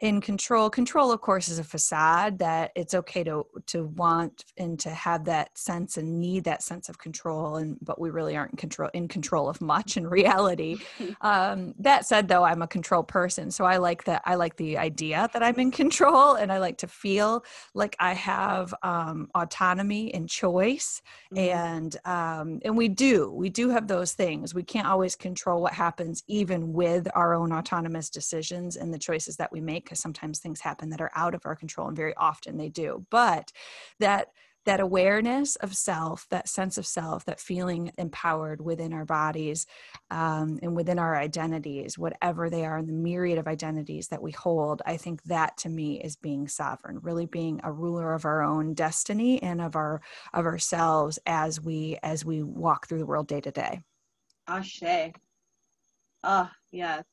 in 0.00 0.20
control. 0.20 0.70
Control 0.70 1.12
of 1.12 1.20
course 1.20 1.48
is 1.48 1.58
a 1.58 1.64
facade 1.64 2.38
that 2.38 2.72
it's 2.74 2.94
okay 2.94 3.24
to 3.24 3.46
to 3.66 3.84
want 3.84 4.44
and 4.56 4.78
to 4.80 4.90
have 4.90 5.24
that 5.24 5.56
sense 5.56 5.96
and 5.96 6.20
need 6.20 6.44
that 6.44 6.62
sense 6.62 6.88
of 6.88 6.98
control 6.98 7.56
and 7.56 7.78
but 7.82 8.00
we 8.00 8.10
really 8.10 8.36
aren't 8.36 8.52
in 8.52 8.56
control 8.56 8.90
in 8.94 9.08
control 9.08 9.48
of 9.48 9.60
much 9.60 9.96
in 9.96 10.06
reality. 10.06 10.76
Um, 11.20 11.74
that 11.80 12.06
said 12.06 12.28
though 12.28 12.44
i'm 12.44 12.62
a 12.62 12.66
control 12.66 13.02
person 13.02 13.50
so 13.50 13.64
i 13.64 13.76
like 13.78 14.04
that 14.04 14.22
i 14.24 14.34
like 14.34 14.56
the 14.56 14.78
idea 14.78 15.28
that 15.32 15.42
i'm 15.42 15.58
in 15.58 15.70
control 15.70 16.34
and 16.34 16.52
i 16.52 16.58
like 16.58 16.78
to 16.78 16.86
feel 16.86 17.44
like 17.74 17.96
i 17.98 18.12
have 18.12 18.72
um, 18.82 19.28
autonomy 19.34 20.12
and 20.14 20.28
choice 20.28 21.02
mm-hmm. 21.34 21.38
and 21.38 21.96
um, 22.04 22.60
and 22.64 22.76
we 22.76 22.88
do 22.88 23.30
we 23.30 23.48
do 23.48 23.70
have 23.70 23.88
those 23.88 24.12
things. 24.12 24.54
We 24.54 24.62
can't 24.62 24.86
always 24.86 25.16
control 25.16 25.62
what 25.62 25.72
happens 25.72 26.22
even 26.26 26.72
with 26.72 27.08
our 27.14 27.34
own 27.34 27.52
autonomous 27.52 28.10
decisions 28.10 28.76
and 28.76 28.92
the 28.92 28.98
choices 28.98 29.36
that 29.36 29.52
we 29.52 29.60
make 29.60 29.87
because 29.88 30.00
sometimes 30.00 30.38
things 30.38 30.60
happen 30.60 30.90
that 30.90 31.00
are 31.00 31.10
out 31.16 31.34
of 31.34 31.46
our 31.46 31.56
control 31.56 31.88
and 31.88 31.96
very 31.96 32.14
often 32.16 32.58
they 32.58 32.68
do 32.68 33.06
but 33.10 33.50
that 33.98 34.28
that 34.66 34.80
awareness 34.80 35.56
of 35.56 35.74
self 35.74 36.26
that 36.28 36.46
sense 36.46 36.76
of 36.76 36.86
self 36.86 37.24
that 37.24 37.40
feeling 37.40 37.90
empowered 37.96 38.60
within 38.60 38.92
our 38.92 39.06
bodies 39.06 39.66
um, 40.10 40.58
and 40.62 40.76
within 40.76 40.98
our 40.98 41.16
identities 41.16 41.96
whatever 41.96 42.50
they 42.50 42.66
are 42.66 42.76
in 42.76 42.86
the 42.86 42.92
myriad 42.92 43.38
of 43.38 43.48
identities 43.48 44.08
that 44.08 44.20
we 44.20 44.30
hold 44.32 44.82
i 44.84 44.94
think 44.94 45.22
that 45.22 45.56
to 45.56 45.70
me 45.70 45.98
is 46.02 46.16
being 46.16 46.46
sovereign 46.46 46.98
really 47.00 47.24
being 47.24 47.58
a 47.64 47.72
ruler 47.72 48.12
of 48.12 48.26
our 48.26 48.42
own 48.42 48.74
destiny 48.74 49.42
and 49.42 49.62
of 49.62 49.74
our 49.74 50.02
of 50.34 50.44
ourselves 50.44 51.18
as 51.24 51.60
we 51.60 51.98
as 52.02 52.26
we 52.26 52.42
walk 52.42 52.86
through 52.86 52.98
the 52.98 53.06
world 53.06 53.26
day 53.26 53.40
to 53.40 53.50
day. 53.50 53.80
Ashe. 54.46 55.12
Ah 56.22 56.52
yes 56.70 57.04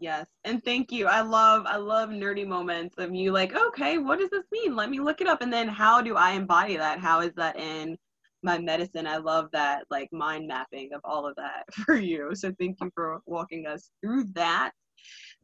Yes. 0.00 0.26
And 0.44 0.64
thank 0.64 0.92
you. 0.92 1.06
I 1.06 1.22
love 1.22 1.64
I 1.66 1.76
love 1.76 2.10
nerdy 2.10 2.46
moments 2.46 2.94
of 2.98 3.12
you 3.14 3.32
like, 3.32 3.54
okay, 3.54 3.98
what 3.98 4.18
does 4.20 4.30
this 4.30 4.44
mean? 4.52 4.76
Let 4.76 4.90
me 4.90 5.00
look 5.00 5.20
it 5.20 5.26
up. 5.26 5.42
And 5.42 5.52
then 5.52 5.68
how 5.68 6.00
do 6.00 6.14
I 6.14 6.32
embody 6.32 6.76
that? 6.76 7.00
How 7.00 7.20
is 7.20 7.32
that 7.34 7.58
in 7.58 7.98
my 8.42 8.58
medicine. 8.58 9.06
I 9.06 9.16
love 9.16 9.48
that 9.52 9.84
like 9.90 10.08
mind 10.12 10.46
mapping 10.46 10.90
of 10.94 11.00
all 11.04 11.26
of 11.26 11.34
that 11.36 11.64
for 11.84 11.96
you. 11.96 12.30
So 12.34 12.52
thank 12.58 12.76
you 12.80 12.90
for 12.94 13.20
walking 13.26 13.66
us 13.66 13.90
through 14.00 14.24
that. 14.34 14.72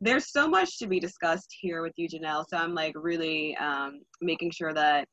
There's 0.00 0.30
so 0.30 0.48
much 0.48 0.78
to 0.78 0.86
be 0.86 1.00
discussed 1.00 1.54
here 1.60 1.82
with 1.82 1.92
you, 1.96 2.08
Jenelle. 2.08 2.44
So 2.48 2.56
I'm 2.56 2.74
like 2.74 2.94
really 2.96 3.56
um, 3.56 4.00
making 4.20 4.50
sure 4.50 4.74
that 4.74 5.08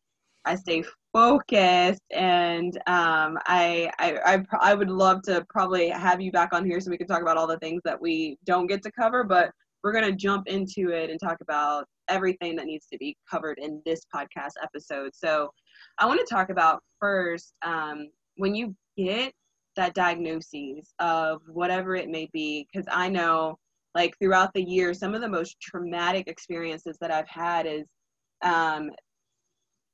I 0.45 0.55
stay 0.55 0.83
focused 1.13 2.01
and 2.11 2.75
um, 2.87 3.37
I, 3.45 3.91
I, 3.99 4.17
I 4.25 4.45
I 4.59 4.73
would 4.73 4.89
love 4.89 5.21
to 5.23 5.45
probably 5.49 5.89
have 5.89 6.21
you 6.21 6.31
back 6.31 6.53
on 6.53 6.65
here 6.65 6.79
so 6.79 6.89
we 6.89 6.97
can 6.97 7.07
talk 7.07 7.21
about 7.21 7.37
all 7.37 7.47
the 7.47 7.59
things 7.59 7.81
that 7.85 7.99
we 7.99 8.37
don't 8.45 8.67
get 8.67 8.81
to 8.83 8.91
cover, 8.91 9.23
but 9.23 9.51
we're 9.83 9.93
gonna 9.93 10.11
jump 10.11 10.47
into 10.47 10.89
it 10.91 11.09
and 11.09 11.19
talk 11.19 11.37
about 11.41 11.85
everything 12.07 12.55
that 12.55 12.65
needs 12.65 12.87
to 12.91 12.97
be 12.97 13.15
covered 13.29 13.57
in 13.59 13.81
this 13.85 14.01
podcast 14.13 14.53
episode. 14.63 15.11
So 15.13 15.49
I 15.97 16.05
want 16.05 16.19
to 16.19 16.33
talk 16.33 16.49
about 16.49 16.81
first 16.99 17.53
um, 17.63 18.09
when 18.37 18.55
you 18.55 18.75
get 18.97 19.33
that 19.75 19.93
diagnosis 19.93 20.93
of 20.99 21.41
whatever 21.47 21.95
it 21.95 22.09
may 22.09 22.29
be, 22.33 22.67
because 22.71 22.87
I 22.91 23.09
know 23.09 23.57
like 23.95 24.15
throughout 24.19 24.53
the 24.53 24.63
year, 24.63 24.93
some 24.93 25.13
of 25.13 25.21
the 25.21 25.29
most 25.29 25.59
traumatic 25.61 26.27
experiences 26.27 26.97
that 27.01 27.11
I've 27.11 27.27
had 27.27 27.65
is 27.65 27.85
um, 28.43 28.89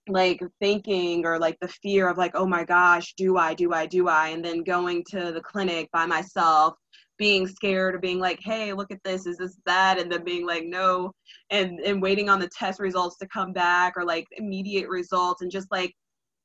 like 0.09 0.41
thinking 0.59 1.25
or 1.25 1.39
like 1.39 1.57
the 1.61 1.67
fear 1.67 2.09
of 2.09 2.17
like, 2.17 2.31
oh 2.35 2.45
my 2.45 2.63
gosh, 2.63 3.13
do 3.15 3.37
I, 3.37 3.53
do 3.53 3.73
I, 3.73 3.85
do 3.85 4.07
I? 4.07 4.29
And 4.29 4.43
then 4.43 4.63
going 4.63 5.03
to 5.11 5.31
the 5.31 5.41
clinic 5.41 5.89
by 5.91 6.05
myself 6.05 6.75
being 7.17 7.47
scared 7.47 7.95
or 7.95 7.99
being 7.99 8.19
like, 8.19 8.39
hey, 8.41 8.73
look 8.73 8.91
at 8.91 9.03
this, 9.03 9.25
is 9.25 9.37
this 9.37 9.57
that? 9.65 9.99
And 9.99 10.11
then 10.11 10.23
being 10.23 10.45
like, 10.45 10.65
no, 10.65 11.11
and 11.49 11.79
and 11.79 12.01
waiting 12.01 12.29
on 12.29 12.39
the 12.39 12.49
test 12.49 12.79
results 12.79 13.17
to 13.17 13.27
come 13.27 13.53
back 13.53 13.93
or 13.95 14.05
like 14.05 14.27
immediate 14.37 14.89
results 14.89 15.41
and 15.41 15.51
just 15.51 15.71
like 15.71 15.93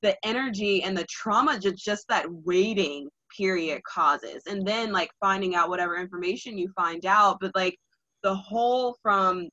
the 0.02 0.16
energy 0.24 0.82
and 0.82 0.96
the 0.96 1.06
trauma 1.08 1.58
just 1.58 1.76
just 1.76 2.06
that 2.08 2.26
waiting 2.28 3.08
period 3.36 3.80
causes 3.84 4.42
and 4.46 4.66
then 4.66 4.92
like 4.92 5.10
finding 5.20 5.54
out 5.54 5.68
whatever 5.68 5.96
information 5.96 6.58
you 6.58 6.68
find 6.76 7.06
out 7.06 7.38
but 7.40 7.52
like 7.54 7.76
the 8.22 8.34
whole 8.34 8.96
from 9.02 9.48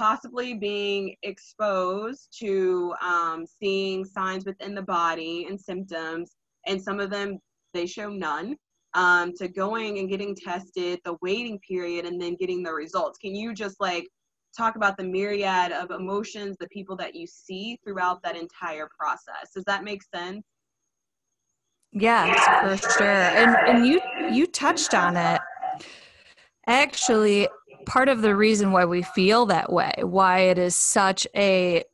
possibly 0.00 0.54
being 0.54 1.14
exposed 1.24 2.34
to 2.40 2.94
um, 3.02 3.44
seeing 3.46 4.02
signs 4.02 4.46
within 4.46 4.74
the 4.74 4.80
body 4.80 5.46
and 5.46 5.60
symptoms 5.60 6.36
and 6.66 6.80
some 6.80 6.98
of 6.98 7.10
them 7.10 7.38
they 7.74 7.84
show 7.84 8.08
none 8.08 8.56
um, 8.94 9.34
to 9.36 9.46
going 9.46 9.98
and 9.98 10.08
getting 10.08 10.34
tested, 10.34 10.98
the 11.04 11.16
waiting 11.20 11.60
period, 11.60 12.06
and 12.06 12.20
then 12.20 12.34
getting 12.34 12.62
the 12.62 12.72
results. 12.72 13.18
Can 13.18 13.34
you 13.34 13.52
just 13.52 13.76
like 13.78 14.08
talk 14.56 14.76
about 14.76 14.96
the 14.96 15.04
myriad 15.04 15.70
of 15.70 15.90
emotions, 15.90 16.56
the 16.58 16.68
people 16.68 16.96
that 16.96 17.14
you 17.14 17.26
see 17.26 17.78
throughout 17.84 18.22
that 18.22 18.36
entire 18.36 18.88
process? 18.98 19.50
Does 19.54 19.64
that 19.64 19.84
make 19.84 20.00
sense? 20.14 20.42
Yes, 21.92 22.80
for 22.80 22.98
sure. 22.98 23.06
And 23.06 23.54
and 23.68 23.86
you 23.86 24.00
you 24.32 24.46
touched 24.46 24.94
on 24.94 25.18
it. 25.18 25.42
Actually, 26.66 27.48
part 27.86 28.08
of 28.08 28.22
the 28.22 28.34
reason 28.36 28.72
why 28.72 28.84
we 28.84 29.02
feel 29.02 29.46
that 29.46 29.72
way, 29.72 29.94
why 30.02 30.40
it 30.40 30.58
is 30.58 30.74
such 30.74 31.26
a 31.34 31.84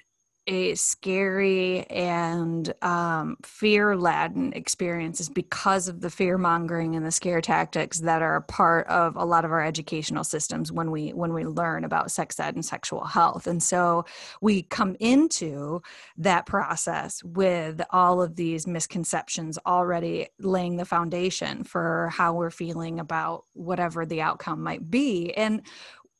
a 0.46 0.74
scary 0.76 1.84
and 1.90 2.72
um, 2.82 3.36
fear 3.42 3.96
laden 3.96 4.52
experience 4.52 5.20
is 5.20 5.28
because 5.28 5.88
of 5.88 6.00
the 6.00 6.10
fear 6.10 6.38
mongering 6.38 6.94
and 6.94 7.04
the 7.04 7.10
scare 7.10 7.40
tactics 7.40 8.00
that 8.00 8.22
are 8.22 8.36
a 8.36 8.42
part 8.42 8.86
of 8.86 9.16
a 9.16 9.24
lot 9.24 9.44
of 9.44 9.50
our 9.50 9.64
educational 9.64 10.22
systems 10.22 10.70
when 10.70 10.90
we 10.90 11.12
when 11.12 11.32
we 11.32 11.44
learn 11.44 11.84
about 11.84 12.10
sex 12.10 12.38
ed 12.38 12.54
and 12.54 12.64
sexual 12.64 13.04
health. 13.04 13.46
And 13.46 13.62
so 13.62 14.04
we 14.40 14.62
come 14.62 14.96
into 15.00 15.82
that 16.16 16.46
process 16.46 17.22
with 17.24 17.82
all 17.90 18.22
of 18.22 18.36
these 18.36 18.66
misconceptions 18.66 19.58
already 19.66 20.28
laying 20.38 20.76
the 20.76 20.84
foundation 20.84 21.64
for 21.64 22.10
how 22.12 22.34
we're 22.34 22.50
feeling 22.50 23.00
about 23.00 23.44
whatever 23.54 24.06
the 24.06 24.20
outcome 24.20 24.62
might 24.62 24.90
be. 24.90 25.32
And 25.34 25.62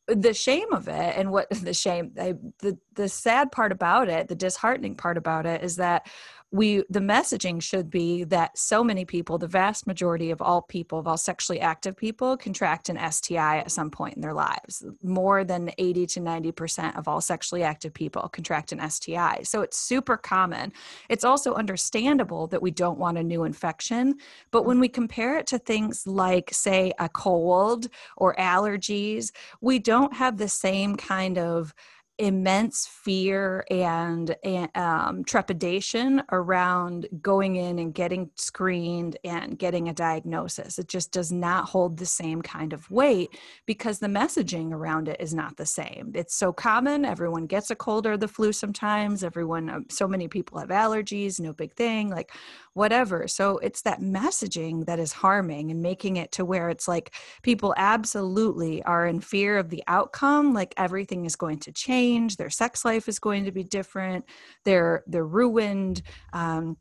the 0.06 0.34
shame 0.34 0.72
of 0.72 0.88
it 0.88 1.14
and 1.16 1.30
what 1.30 1.48
the 1.62 1.74
shame 1.74 2.12
I, 2.18 2.34
the 2.60 2.78
the 2.94 3.08
sad 3.08 3.52
part 3.52 3.72
about 3.72 4.08
it 4.08 4.28
the 4.28 4.34
disheartening 4.34 4.94
part 4.94 5.16
about 5.16 5.46
it 5.46 5.62
is 5.62 5.76
that 5.76 6.08
we 6.52 6.84
the 6.88 7.00
messaging 7.00 7.60
should 7.60 7.90
be 7.90 8.22
that 8.24 8.56
so 8.56 8.84
many 8.84 9.04
people 9.04 9.36
the 9.36 9.48
vast 9.48 9.86
majority 9.86 10.30
of 10.30 10.40
all 10.40 10.62
people 10.62 10.98
of 10.98 11.08
all 11.08 11.16
sexually 11.16 11.60
active 11.60 11.96
people 11.96 12.36
contract 12.36 12.88
an 12.88 12.98
sti 13.10 13.58
at 13.58 13.70
some 13.70 13.90
point 13.90 14.14
in 14.14 14.22
their 14.22 14.32
lives. 14.32 14.84
More 15.02 15.44
than 15.44 15.70
80 15.78 16.06
to 16.06 16.20
90% 16.20 16.96
of 16.96 17.08
all 17.08 17.20
sexually 17.20 17.62
active 17.62 17.92
people 17.92 18.28
contract 18.28 18.72
an 18.72 18.90
sti 18.90 19.40
so 19.42 19.62
it's 19.62 19.76
super 19.76 20.16
common. 20.16 20.72
It's 21.08 21.24
also 21.24 21.54
understandable 21.54 22.46
that 22.48 22.62
we 22.62 22.70
don't 22.70 22.98
want 22.98 23.18
a 23.18 23.22
new 23.22 23.44
infection 23.44 24.14
but 24.52 24.64
when 24.64 24.78
we 24.78 24.88
compare 24.88 25.38
it 25.38 25.46
to 25.48 25.58
things 25.58 26.06
like 26.06 26.50
say 26.52 26.92
a 26.98 27.08
cold 27.08 27.88
or 28.16 28.36
allergies 28.36 29.32
we 29.60 29.78
don't 29.78 30.14
have 30.14 30.36
the 30.36 30.48
same 30.48 30.94
kind 30.96 31.38
of 31.38 31.74
immense 32.18 32.86
fear 32.86 33.64
and, 33.70 34.34
and 34.42 34.74
um, 34.76 35.24
trepidation 35.24 36.22
around 36.32 37.06
going 37.20 37.56
in 37.56 37.78
and 37.78 37.94
getting 37.94 38.30
screened 38.36 39.16
and 39.24 39.58
getting 39.58 39.88
a 39.88 39.92
diagnosis. 39.92 40.78
It 40.78 40.88
just 40.88 41.12
does 41.12 41.30
not 41.30 41.68
hold 41.68 41.98
the 41.98 42.06
same 42.06 42.42
kind 42.42 42.72
of 42.72 42.90
weight 42.90 43.38
because 43.66 43.98
the 43.98 44.06
messaging 44.06 44.72
around 44.72 45.08
it 45.08 45.20
is 45.20 45.34
not 45.34 45.56
the 45.56 45.66
same. 45.66 46.12
It's 46.14 46.34
so 46.34 46.52
common. 46.52 47.04
Everyone 47.04 47.46
gets 47.46 47.70
a 47.70 47.76
cold 47.76 48.06
or 48.06 48.16
the 48.16 48.28
flu 48.28 48.52
sometimes. 48.52 49.22
Everyone, 49.22 49.68
um, 49.68 49.86
so 49.90 50.08
many 50.08 50.28
people 50.28 50.58
have 50.58 50.70
allergies, 50.70 51.38
no 51.38 51.52
big 51.52 51.74
thing. 51.74 52.08
Like, 52.08 52.32
whatever. 52.76 53.26
So 53.26 53.56
it's 53.58 53.80
that 53.82 54.02
messaging 54.02 54.84
that 54.84 54.98
is 54.98 55.10
harming 55.10 55.70
and 55.70 55.80
making 55.80 56.16
it 56.18 56.30
to 56.32 56.44
where 56.44 56.68
it's 56.68 56.86
like 56.86 57.14
people 57.42 57.72
absolutely 57.78 58.82
are 58.82 59.06
in 59.06 59.20
fear 59.20 59.56
of 59.56 59.70
the 59.70 59.82
outcome, 59.86 60.52
like 60.52 60.74
everything 60.76 61.24
is 61.24 61.36
going 61.36 61.58
to 61.60 61.72
change, 61.72 62.36
their 62.36 62.50
sex 62.50 62.84
life 62.84 63.08
is 63.08 63.18
going 63.18 63.46
to 63.46 63.50
be 63.50 63.64
different, 63.64 64.26
they're 64.64 65.02
they're 65.06 65.26
ruined. 65.26 66.02
Um, 66.34 66.76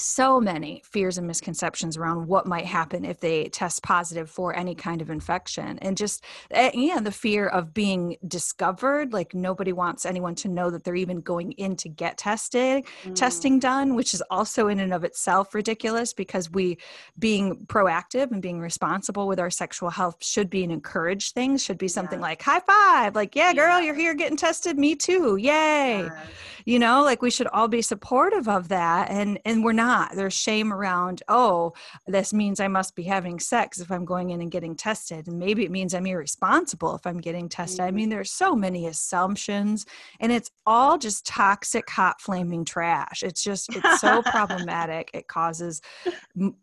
so 0.00 0.40
many 0.40 0.82
fears 0.84 1.18
and 1.18 1.26
misconceptions 1.26 1.96
around 1.96 2.26
what 2.26 2.46
might 2.46 2.66
happen 2.66 3.04
if 3.04 3.20
they 3.20 3.48
test 3.48 3.82
positive 3.82 4.28
for 4.30 4.56
any 4.56 4.74
kind 4.74 5.02
of 5.02 5.10
infection 5.10 5.78
and 5.80 5.96
just 5.96 6.24
yeah 6.50 6.98
the 7.00 7.12
fear 7.12 7.46
of 7.46 7.74
being 7.74 8.16
discovered 8.26 9.12
like 9.12 9.34
nobody 9.34 9.72
wants 9.72 10.06
anyone 10.06 10.34
to 10.34 10.48
know 10.48 10.70
that 10.70 10.84
they're 10.84 10.94
even 10.94 11.20
going 11.20 11.52
in 11.52 11.76
to 11.76 11.88
get 11.88 12.16
tested 12.16 12.84
mm. 13.04 13.14
testing 13.14 13.58
done 13.58 13.94
which 13.94 14.14
is 14.14 14.22
also 14.30 14.68
in 14.68 14.80
and 14.80 14.94
of 14.94 15.04
itself 15.04 15.54
ridiculous 15.54 16.12
because 16.12 16.50
we 16.50 16.78
being 17.18 17.56
proactive 17.66 18.30
and 18.30 18.42
being 18.42 18.60
responsible 18.60 19.28
with 19.28 19.38
our 19.38 19.50
sexual 19.50 19.90
health 19.90 20.16
should 20.20 20.48
be 20.48 20.64
an 20.64 20.70
encouraged 20.70 21.34
thing 21.34 21.56
should 21.56 21.78
be 21.78 21.88
something 21.88 22.18
yeah. 22.18 22.26
like 22.26 22.42
high 22.42 22.60
five 22.60 23.14
like 23.14 23.36
yeah 23.36 23.52
girl 23.52 23.78
yeah. 23.78 23.86
you're 23.86 23.94
here 23.94 24.14
getting 24.14 24.36
tested 24.36 24.78
me 24.78 24.94
too 24.94 25.36
yay 25.36 26.02
yeah. 26.02 26.26
you 26.64 26.78
know 26.78 27.02
like 27.02 27.22
we 27.22 27.30
should 27.30 27.46
all 27.48 27.68
be 27.68 27.82
supportive 27.82 28.48
of 28.48 28.68
that 28.68 29.10
and 29.10 29.38
and 29.44 29.64
we're 29.64 29.72
not 29.72 29.89
not. 29.90 30.14
There's 30.14 30.34
shame 30.34 30.72
around, 30.72 31.22
oh, 31.28 31.72
this 32.06 32.32
means 32.32 32.60
I 32.60 32.68
must 32.68 32.94
be 32.94 33.02
having 33.02 33.40
sex 33.40 33.80
if 33.80 33.90
I'm 33.90 34.04
going 34.04 34.30
in 34.30 34.40
and 34.40 34.50
getting 34.50 34.76
tested. 34.76 35.26
And 35.26 35.38
maybe 35.38 35.64
it 35.64 35.70
means 35.70 35.94
I'm 35.94 36.06
irresponsible 36.06 36.94
if 36.94 37.06
I'm 37.06 37.18
getting 37.18 37.48
tested. 37.48 37.80
I 37.80 37.88
mm-hmm. 37.88 37.96
mean, 37.96 38.08
there's 38.08 38.30
so 38.30 38.54
many 38.54 38.86
assumptions, 38.86 39.86
and 40.20 40.30
it's 40.30 40.50
all 40.64 40.96
just 40.96 41.26
toxic, 41.26 41.90
hot, 41.90 42.20
flaming 42.20 42.64
trash. 42.64 43.22
It's 43.22 43.42
just, 43.42 43.74
it's 43.74 44.00
so 44.00 44.22
problematic. 44.36 45.10
It 45.12 45.26
causes 45.26 45.80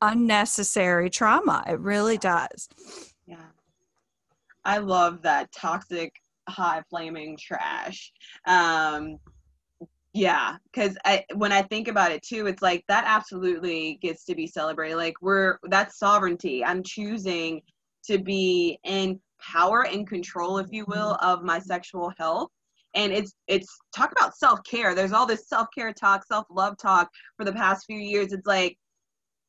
unnecessary 0.02 1.10
trauma. 1.10 1.64
It 1.68 1.80
really 1.80 2.18
does. 2.18 2.70
Yeah. 3.26 3.50
I 4.64 4.78
love 4.78 5.22
that 5.24 5.52
toxic, 5.52 6.14
high 6.48 6.82
flaming 6.90 7.38
trash. 7.38 8.14
Um, 8.46 9.18
yeah 10.18 10.56
because 10.66 10.98
i 11.06 11.24
when 11.36 11.52
i 11.52 11.62
think 11.62 11.88
about 11.88 12.12
it 12.12 12.24
too 12.24 12.48
it's 12.48 12.62
like 12.62 12.84
that 12.88 13.04
absolutely 13.06 14.00
gets 14.02 14.26
to 14.26 14.34
be 14.34 14.48
celebrated 14.48 14.96
like 14.96 15.14
we're 15.22 15.58
that's 15.70 15.98
sovereignty. 15.98 16.66
I'm 16.66 16.84
choosing 16.84 17.62
to 18.06 18.18
be 18.18 18.80
in 18.84 19.20
power 19.40 19.86
and 19.86 20.08
control 20.08 20.58
if 20.58 20.68
you 20.72 20.86
will 20.88 21.14
mm-hmm. 21.14 21.26
of 21.26 21.44
my 21.44 21.60
sexual 21.60 22.12
health. 22.18 22.50
And 22.96 23.14
it's 23.14 23.34
it's 23.48 23.70
talk 23.96 24.12
about 24.12 24.36
self-care. 24.36 24.96
There's 24.96 25.14
all 25.14 25.28
this 25.28 25.48
self-care 25.48 25.94
talk 25.94 26.26
self-love 26.26 26.78
talk 26.78 27.10
for 27.38 27.46
the 27.46 27.54
past 27.54 27.86
few 27.86 28.00
years. 28.00 28.34
It's 28.34 28.48
like 28.48 28.78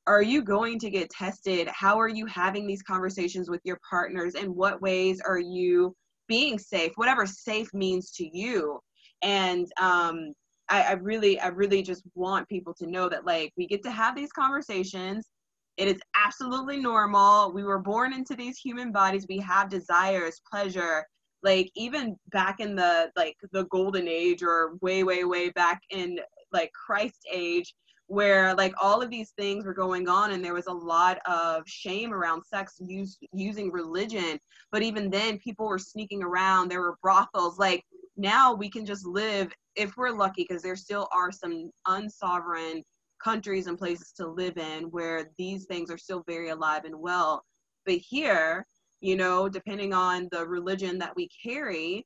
are 0.06 0.22
you 0.22 0.42
going 0.42 0.78
to 0.78 0.88
get 0.88 1.10
tested? 1.10 1.68
How 1.68 2.00
are 2.00 2.08
you 2.08 2.24
having 2.26 2.66
these 2.66 2.82
conversations 2.82 3.50
with 3.50 3.60
your 3.64 3.78
partners? 3.88 4.34
In 4.34 4.54
what 4.54 4.80
ways 4.80 5.20
are 5.20 5.38
you 5.38 5.94
being 6.28 6.58
safe? 6.58 6.92
Whatever 6.96 7.26
safe 7.26 7.72
means 7.74 8.10
to 8.12 8.28
you. 8.36 8.80
And 9.22 9.66
um 9.80 10.32
I, 10.68 10.82
I 10.82 10.92
really, 10.92 11.40
I 11.40 11.48
really 11.48 11.82
just 11.82 12.02
want 12.14 12.48
people 12.48 12.74
to 12.74 12.86
know 12.86 13.08
that 13.08 13.26
like 13.26 13.52
we 13.56 13.66
get 13.66 13.82
to 13.84 13.90
have 13.90 14.14
these 14.14 14.32
conversations. 14.32 15.28
It 15.76 15.88
is 15.88 16.00
absolutely 16.16 16.78
normal. 16.78 17.52
We 17.52 17.62
were 17.62 17.78
born 17.78 18.12
into 18.12 18.34
these 18.34 18.58
human 18.58 18.90
bodies. 18.92 19.26
We 19.28 19.38
have 19.38 19.68
desires, 19.70 20.40
pleasure. 20.50 21.06
Like 21.42 21.70
even 21.76 22.16
back 22.32 22.58
in 22.60 22.74
the 22.74 23.10
like 23.16 23.36
the 23.52 23.64
golden 23.66 24.08
age 24.08 24.42
or 24.42 24.76
way, 24.80 25.04
way, 25.04 25.24
way 25.24 25.50
back 25.50 25.80
in 25.90 26.18
like 26.52 26.72
Christ 26.72 27.26
age, 27.32 27.74
where 28.08 28.54
like 28.54 28.72
all 28.82 29.02
of 29.02 29.10
these 29.10 29.32
things 29.38 29.64
were 29.64 29.74
going 29.74 30.08
on 30.08 30.32
and 30.32 30.44
there 30.44 30.54
was 30.54 30.66
a 30.66 30.72
lot 30.72 31.18
of 31.26 31.62
shame 31.66 32.12
around 32.12 32.42
sex 32.42 32.74
use, 32.80 33.18
using 33.32 33.70
religion 33.70 34.40
but 34.72 34.82
even 34.82 35.10
then 35.10 35.38
people 35.38 35.68
were 35.68 35.78
sneaking 35.78 36.22
around 36.22 36.70
there 36.70 36.80
were 36.80 36.96
brothels 37.02 37.58
like 37.58 37.84
now 38.18 38.52
we 38.52 38.68
can 38.68 38.84
just 38.84 39.06
live 39.06 39.50
if 39.76 39.96
we're 39.96 40.10
lucky 40.10 40.44
because 40.46 40.62
there 40.62 40.76
still 40.76 41.08
are 41.12 41.30
some 41.30 41.70
unsovereign 41.86 42.82
countries 43.22 43.68
and 43.68 43.78
places 43.78 44.12
to 44.12 44.26
live 44.26 44.58
in 44.58 44.84
where 44.90 45.30
these 45.38 45.66
things 45.66 45.90
are 45.90 45.98
still 45.98 46.24
very 46.26 46.50
alive 46.50 46.84
and 46.84 46.98
well. 46.98 47.42
But 47.86 47.96
here 47.96 48.66
you 49.00 49.16
know 49.16 49.48
depending 49.48 49.92
on 49.92 50.28
the 50.32 50.46
religion 50.46 50.98
that 50.98 51.14
we 51.14 51.28
carry 51.42 52.04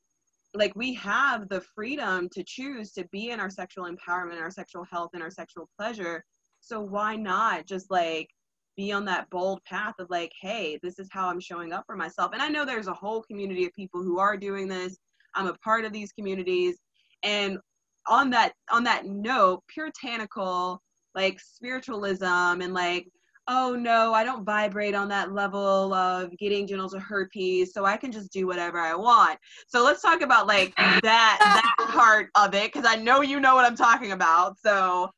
like 0.54 0.76
we 0.76 0.92
have 0.92 1.48
the 1.48 1.62
freedom 1.74 2.28
to 2.30 2.44
choose 2.44 2.92
to 2.92 3.04
be 3.10 3.30
in 3.30 3.40
our 3.40 3.48
sexual 3.48 3.90
empowerment 3.90 4.40
our 4.40 4.50
sexual 4.50 4.84
health 4.84 5.10
and 5.14 5.22
our 5.22 5.30
sexual 5.30 5.68
pleasure. 5.78 6.22
So 6.60 6.80
why 6.80 7.16
not 7.16 7.66
just 7.66 7.90
like 7.90 8.28
be 8.76 8.92
on 8.92 9.04
that 9.06 9.28
bold 9.30 9.64
path 9.64 9.94
of 9.98 10.08
like 10.10 10.32
hey 10.40 10.78
this 10.82 10.98
is 10.98 11.08
how 11.10 11.28
i'm 11.28 11.40
showing 11.40 11.72
up 11.72 11.84
for 11.86 11.96
myself. 11.96 12.32
And 12.34 12.42
i 12.42 12.48
know 12.48 12.66
there's 12.66 12.88
a 12.88 12.94
whole 12.94 13.22
community 13.22 13.64
of 13.64 13.72
people 13.72 14.02
who 14.02 14.18
are 14.18 14.36
doing 14.36 14.68
this 14.68 14.98
i'm 15.34 15.46
a 15.46 15.54
part 15.54 15.84
of 15.84 15.92
these 15.92 16.12
communities 16.12 16.78
and 17.22 17.58
on 18.06 18.30
that 18.30 18.52
on 18.70 18.84
that 18.84 19.06
note 19.06 19.62
puritanical 19.68 20.80
like 21.14 21.38
spiritualism 21.40 22.24
and 22.26 22.74
like 22.74 23.06
oh 23.48 23.74
no, 23.74 24.12
I 24.14 24.24
don't 24.24 24.44
vibrate 24.44 24.94
on 24.94 25.08
that 25.08 25.32
level 25.32 25.92
of 25.94 26.36
getting 26.38 26.66
genital 26.66 26.98
herpes, 26.98 27.72
so 27.72 27.84
I 27.84 27.96
can 27.96 28.12
just 28.12 28.32
do 28.32 28.46
whatever 28.46 28.78
I 28.78 28.94
want. 28.94 29.38
So 29.66 29.82
let's 29.84 30.02
talk 30.02 30.20
about 30.20 30.46
like 30.46 30.74
that 30.76 31.38
that 31.40 31.90
part 31.90 32.30
of 32.34 32.54
it 32.54 32.72
because 32.72 32.86
I 32.88 32.96
know 32.96 33.22
you 33.22 33.40
know 33.40 33.54
what 33.54 33.64
I'm 33.64 33.76
talking 33.76 34.12
about. 34.12 34.58
So 34.58 35.10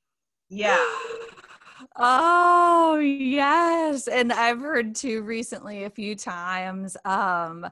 yeah. 0.48 0.78
Oh 1.96 2.98
yes, 2.98 4.08
and 4.08 4.32
I've 4.32 4.58
heard 4.58 4.94
too 4.96 5.22
recently 5.22 5.84
a 5.84 5.90
few 5.90 6.16
times 6.16 6.96
um 7.04 7.66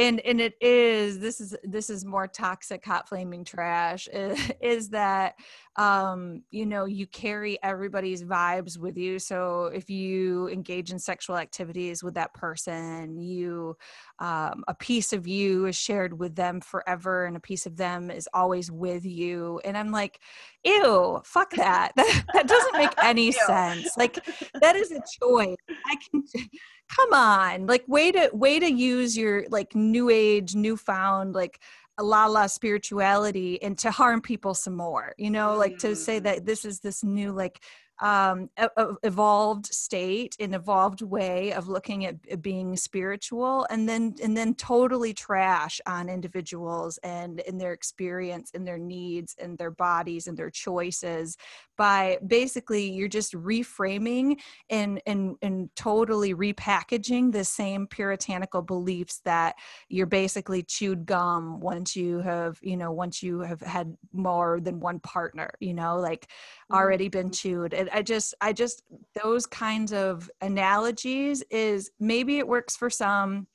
and 0.00 0.20
and 0.20 0.40
it 0.40 0.54
is 0.60 1.18
this 1.18 1.40
is 1.40 1.54
this 1.62 1.90
is 1.90 2.04
more 2.04 2.26
toxic 2.26 2.84
hot 2.84 3.08
flaming 3.08 3.44
trash 3.44 4.08
is, 4.12 4.50
is 4.60 4.88
that 4.90 5.34
um 5.76 6.42
you 6.50 6.66
know 6.66 6.84
you 6.84 7.06
carry 7.06 7.58
everybody's 7.62 8.24
vibes 8.24 8.78
with 8.78 8.96
you. 8.96 9.18
So 9.18 9.66
if 9.66 9.88
you 9.88 10.48
engage 10.48 10.90
in 10.90 10.98
sexual 10.98 11.36
activities 11.36 12.02
with 12.02 12.14
that 12.14 12.34
person 12.34 13.18
you 13.18 13.76
um, 14.18 14.64
a 14.68 14.74
piece 14.74 15.12
of 15.12 15.26
you 15.26 15.66
is 15.66 15.76
shared 15.76 16.18
with 16.18 16.34
them 16.34 16.60
forever 16.60 17.26
and 17.26 17.36
a 17.36 17.40
piece 17.40 17.66
of 17.66 17.76
them 17.76 18.10
is 18.10 18.28
always 18.34 18.70
with 18.70 19.04
you. 19.04 19.60
And 19.64 19.76
i'm 19.76 19.92
like 19.92 20.20
ew 20.64 21.20
fuck 21.24 21.50
that. 21.52 21.92
That, 21.96 22.24
that 22.34 22.46
doesn't 22.48 22.76
make 22.76 22.90
any 23.02 23.32
sense. 23.32 23.96
Like 23.96 24.24
that 24.60 24.76
is 24.76 24.90
a 24.92 25.00
choice. 25.20 25.56
I 25.86 25.96
can 26.10 26.24
come 26.88 27.12
on. 27.12 27.66
Like 27.66 27.84
way 27.86 28.12
to 28.12 28.30
way 28.32 28.58
to 28.58 28.70
use 28.70 29.16
your 29.16 29.46
like 29.50 29.74
new 29.74 30.10
age 30.10 30.54
newfound 30.54 31.34
like 31.34 31.60
la 32.02 32.26
la 32.26 32.46
spirituality 32.46 33.62
and 33.62 33.78
to 33.78 33.90
harm 33.90 34.20
people 34.20 34.54
some 34.54 34.76
more 34.76 35.14
you 35.18 35.30
know 35.30 35.56
like 35.56 35.78
to 35.78 35.94
say 35.94 36.20
mm. 36.20 36.24
that 36.24 36.46
this 36.46 36.64
is 36.64 36.80
this 36.80 37.02
new 37.04 37.32
like 37.32 37.60
um, 38.00 38.48
evolved 39.02 39.66
state, 39.66 40.36
an 40.40 40.54
evolved 40.54 41.02
way 41.02 41.52
of 41.52 41.68
looking 41.68 42.06
at 42.06 42.42
being 42.42 42.76
spiritual, 42.76 43.66
and 43.70 43.88
then 43.88 44.14
and 44.22 44.36
then 44.36 44.54
totally 44.54 45.12
trash 45.12 45.80
on 45.86 46.08
individuals 46.08 46.98
and 47.02 47.40
in 47.40 47.58
their 47.58 47.72
experience 47.72 48.50
and 48.54 48.66
their 48.66 48.78
needs 48.78 49.36
and 49.38 49.58
their 49.58 49.70
bodies 49.70 50.26
and 50.26 50.36
their 50.36 50.50
choices 50.50 51.36
by 51.76 52.18
basically 52.26 52.90
you're 52.90 53.08
just 53.08 53.32
reframing 53.32 54.38
and 54.68 55.00
and 55.06 55.36
and 55.42 55.70
totally 55.76 56.34
repackaging 56.34 57.32
the 57.32 57.44
same 57.44 57.86
puritanical 57.86 58.62
beliefs 58.62 59.20
that 59.24 59.54
you're 59.88 60.06
basically 60.06 60.62
chewed 60.62 61.06
gum 61.06 61.60
once 61.60 61.96
you 61.96 62.18
have 62.20 62.58
you 62.62 62.76
know 62.76 62.92
once 62.92 63.22
you 63.22 63.40
have 63.40 63.60
had 63.62 63.96
more 64.12 64.60
than 64.60 64.80
one 64.80 65.00
partner 65.00 65.50
you 65.60 65.74
know 65.74 65.96
like 65.96 66.28
already 66.72 67.08
been 67.08 67.26
mm-hmm. 67.26 67.48
chewed 67.48 67.74
and 67.74 67.89
i 67.92 68.02
just 68.02 68.34
i 68.40 68.52
just 68.52 68.82
those 69.22 69.46
kinds 69.46 69.92
of 69.92 70.30
analogies 70.40 71.42
is 71.50 71.90
maybe 72.00 72.38
it 72.38 72.46
works 72.46 72.76
for 72.76 72.90
some 72.90 73.46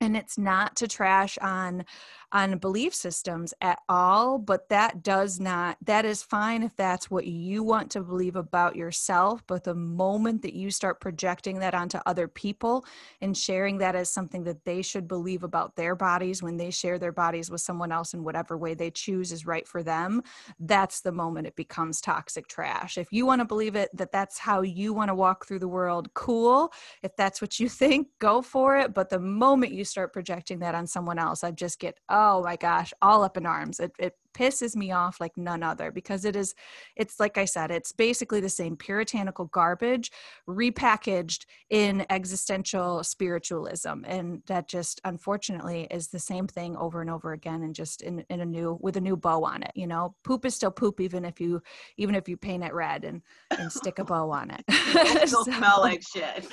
and 0.00 0.16
it's 0.16 0.36
not 0.38 0.76
to 0.76 0.88
trash 0.88 1.38
on 1.38 1.84
on 2.32 2.58
belief 2.58 2.94
systems 2.94 3.54
at 3.60 3.78
all 3.88 4.38
but 4.38 4.68
that 4.68 5.02
does 5.02 5.38
not 5.38 5.76
that 5.82 6.04
is 6.04 6.22
fine 6.22 6.62
if 6.62 6.74
that's 6.76 7.10
what 7.10 7.26
you 7.26 7.62
want 7.62 7.90
to 7.90 8.02
believe 8.02 8.36
about 8.36 8.74
yourself 8.74 9.42
but 9.46 9.64
the 9.64 9.74
moment 9.74 10.42
that 10.42 10.54
you 10.54 10.70
start 10.70 11.00
projecting 11.00 11.60
that 11.60 11.74
onto 11.74 11.98
other 12.04 12.26
people 12.26 12.84
and 13.20 13.36
sharing 13.36 13.78
that 13.78 13.94
as 13.94 14.10
something 14.10 14.42
that 14.42 14.64
they 14.64 14.82
should 14.82 15.06
believe 15.06 15.44
about 15.44 15.76
their 15.76 15.94
bodies 15.94 16.42
when 16.42 16.56
they 16.56 16.70
share 16.70 16.98
their 16.98 17.12
bodies 17.12 17.50
with 17.50 17.60
someone 17.60 17.92
else 17.92 18.12
in 18.12 18.24
whatever 18.24 18.58
way 18.58 18.74
they 18.74 18.90
choose 18.90 19.30
is 19.30 19.46
right 19.46 19.68
for 19.68 19.82
them 19.82 20.20
that's 20.60 21.00
the 21.00 21.12
moment 21.12 21.46
it 21.46 21.56
becomes 21.56 22.00
toxic 22.00 22.48
trash. 22.48 22.98
If 22.98 23.12
you 23.12 23.26
want 23.26 23.40
to 23.40 23.44
believe 23.44 23.76
it 23.76 23.90
that 23.94 24.12
that's 24.12 24.38
how 24.38 24.62
you 24.62 24.92
want 24.92 25.08
to 25.08 25.14
walk 25.14 25.46
through 25.46 25.60
the 25.60 25.68
world 25.68 26.12
cool. 26.14 26.72
If 27.02 27.16
that's 27.16 27.40
what 27.40 27.58
you 27.60 27.68
think 27.76 28.08
go 28.18 28.42
for 28.42 28.76
it 28.76 28.94
but 28.94 29.10
the 29.10 29.20
moment 29.20 29.72
you 29.72 29.84
start 29.86 30.12
projecting 30.12 30.58
that 30.58 30.74
on 30.74 30.86
someone 30.86 31.18
else 31.18 31.42
i 31.42 31.50
just 31.50 31.78
get 31.78 31.96
oh 32.08 32.42
my 32.42 32.56
gosh, 32.56 32.92
all 33.02 33.24
up 33.24 33.36
in 33.36 33.46
arms. 33.46 33.80
It, 33.80 33.92
it 33.98 34.14
pisses 34.36 34.76
me 34.76 34.92
off 34.92 35.20
like 35.20 35.36
none 35.36 35.62
other 35.62 35.90
because 35.90 36.24
it 36.24 36.36
is, 36.36 36.54
it's 36.96 37.18
like 37.18 37.38
I 37.38 37.44
said, 37.44 37.70
it's 37.70 37.92
basically 37.92 38.40
the 38.40 38.48
same 38.48 38.76
puritanical 38.76 39.46
garbage 39.46 40.10
repackaged 40.48 41.46
in 41.70 42.04
existential 42.10 43.02
spiritualism. 43.02 44.04
And 44.06 44.42
that 44.46 44.68
just 44.68 45.00
unfortunately 45.04 45.86
is 45.90 46.08
the 46.08 46.18
same 46.18 46.46
thing 46.46 46.76
over 46.76 47.00
and 47.00 47.10
over 47.10 47.32
again 47.32 47.62
and 47.62 47.74
just 47.74 48.02
in, 48.02 48.24
in 48.28 48.40
a 48.40 48.46
new, 48.46 48.78
with 48.80 48.96
a 48.96 49.00
new 49.00 49.16
bow 49.16 49.44
on 49.44 49.62
it. 49.62 49.72
You 49.74 49.86
know, 49.86 50.14
poop 50.24 50.44
is 50.44 50.54
still 50.54 50.70
poop 50.70 51.00
even 51.00 51.24
if 51.24 51.40
you, 51.40 51.62
even 51.96 52.14
if 52.14 52.28
you 52.28 52.36
paint 52.36 52.64
it 52.64 52.74
red 52.74 53.04
and, 53.04 53.22
and 53.58 53.72
stick 53.86 53.98
a 53.98 54.04
bow 54.04 54.30
on 54.30 54.50
it. 54.50 54.64
it 54.68 55.28
still 55.28 55.44
so, 55.44 55.52
smell 55.52 55.80
like 55.80 56.02
shit. 56.02 56.46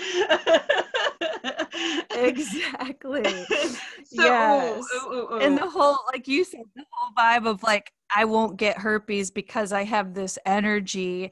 exactly. 2.15 3.23
so, 3.23 4.23
yes. 4.23 4.83
Ooh, 4.95 5.09
ooh, 5.09 5.33
ooh, 5.33 5.39
and 5.39 5.57
the 5.57 5.69
whole, 5.69 5.97
like 6.11 6.27
you 6.27 6.43
said, 6.43 6.61
the 6.75 6.83
whole 6.91 7.13
vibe 7.15 7.47
of 7.47 7.63
like, 7.63 7.72
I 8.15 8.25
won't 8.25 8.57
get 8.57 8.77
herpes 8.77 9.31
because 9.31 9.71
I 9.71 9.83
have 9.83 10.13
this 10.13 10.37
energy. 10.45 11.31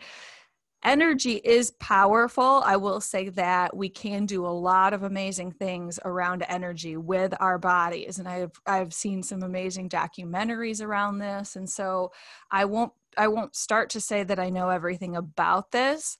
Energy 0.83 1.35
is 1.35 1.71
powerful. 1.79 2.63
I 2.65 2.75
will 2.77 2.99
say 3.01 3.29
that 3.29 3.75
we 3.75 3.87
can 3.87 4.25
do 4.25 4.47
a 4.47 4.49
lot 4.49 4.93
of 4.93 5.03
amazing 5.03 5.51
things 5.51 5.99
around 6.03 6.43
energy 6.47 6.97
with 6.97 7.35
our 7.39 7.59
bodies. 7.59 8.17
And 8.17 8.27
I've 8.27 8.53
I've 8.65 8.93
seen 8.93 9.21
some 9.21 9.43
amazing 9.43 9.89
documentaries 9.89 10.81
around 10.83 11.19
this. 11.19 11.55
And 11.55 11.69
so 11.69 12.11
I 12.49 12.65
won't 12.65 12.93
I 13.17 13.27
won't 13.27 13.55
start 13.55 13.89
to 13.91 14.01
say 14.01 14.23
that 14.23 14.39
I 14.39 14.49
know 14.49 14.69
everything 14.69 15.15
about 15.15 15.71
this, 15.71 16.17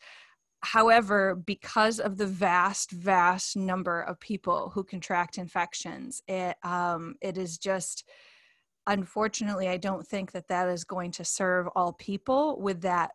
however, 0.62 1.36
because 1.36 2.00
of 2.00 2.18
the 2.18 2.28
vast, 2.28 2.92
vast 2.92 3.56
number 3.56 4.02
of 4.02 4.20
people 4.20 4.72
who 4.74 4.84
contract 4.84 5.38
infections, 5.38 6.22
it 6.28 6.56
um, 6.64 7.16
it 7.22 7.38
is 7.38 7.58
just 7.58 8.08
unfortunately, 8.88 9.68
I 9.68 9.78
don't 9.78 10.06
think 10.06 10.32
that 10.32 10.48
that 10.48 10.68
is 10.70 10.84
going 10.84 11.12
to 11.12 11.26
serve 11.26 11.68
all 11.76 11.94
people 11.94 12.60
with 12.60 12.82
that 12.82 13.12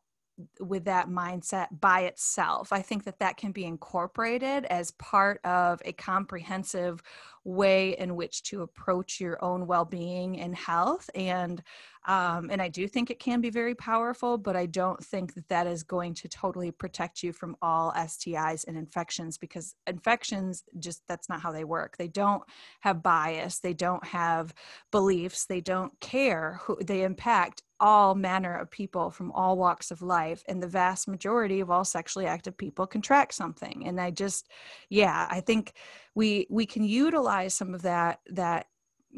with 0.61 0.85
that 0.85 1.09
mindset 1.09 1.69
by 1.81 2.03
itself. 2.03 2.71
I 2.71 2.83
think 2.83 3.05
that 3.05 3.19
that 3.21 3.39
can 3.39 3.53
be 3.53 3.65
incorporated 3.65 4.67
as 4.67 4.91
part 4.93 5.41
of 5.45 5.81
a 5.85 5.93
comprehensive 5.93 7.03
way 7.47 7.97
in 7.99 8.17
which 8.17 8.43
to 8.43 8.63
approach 8.63 9.21
your 9.21 9.43
own 9.43 9.67
well-being 9.67 10.41
and 10.41 10.55
health 10.57 11.09
and 11.15 11.63
um, 12.09 12.51
and 12.51 12.61
i 12.61 12.69
do 12.69 12.89
think 12.89 13.11
it 13.11 13.21
can 13.21 13.41
be 13.41 13.51
very 13.51 13.75
powerful 13.75 14.37
but 14.37 14.57
i 14.57 14.67
don't 14.67 15.03
think 15.05 15.33
that 15.35 15.49
that 15.49 15.67
is 15.67 15.83
going 15.83 16.13
to 16.13 16.29
totally 16.29 16.71
protect 16.71 17.23
you 17.23 17.33
from 17.33 17.57
all 17.63 17.93
stis 17.93 18.65
and 18.67 18.77
infections 18.77 19.39
because 19.39 19.77
infections 19.87 20.65
just 20.79 21.03
that's 21.09 21.29
not 21.29 21.41
how 21.41 21.53
they 21.53 21.65
work. 21.65 21.97
They 21.97 22.09
don't 22.09 22.43
have 22.81 23.03
bias 23.03 23.61
they 23.61 23.75
don't 23.75 24.05
have 24.05 24.55
beliefs 24.91 25.47
they 25.47 25.61
don't 25.61 25.93
care 26.01 26.61
who 26.63 26.79
they 26.83 27.03
impact 27.03 27.63
all 27.79 28.15
manner 28.15 28.57
of 28.57 28.71
people 28.71 29.11
from 29.11 29.31
all 29.33 29.59
walks 29.59 29.91
of 29.91 30.01
life 30.01 30.43
and 30.49 30.63
the 30.63 30.69
vast 30.69 31.09
majority 31.09 31.61
of 31.61 31.71
all 31.71 31.85
sexually 31.85 32.27
active 32.27 32.57
people 32.57 32.87
contract 32.87 33.35
something 33.35 33.87
and 33.87 34.01
i 34.01 34.11
just 34.11 34.49
yeah 34.89 35.27
i 35.31 35.41
think 35.41 35.75
we 36.17 36.47
we 36.51 36.67
can 36.67 36.83
utilize 36.83 37.55
some 37.55 37.75
of 37.75 37.83
that 37.83 38.19
that 38.31 38.67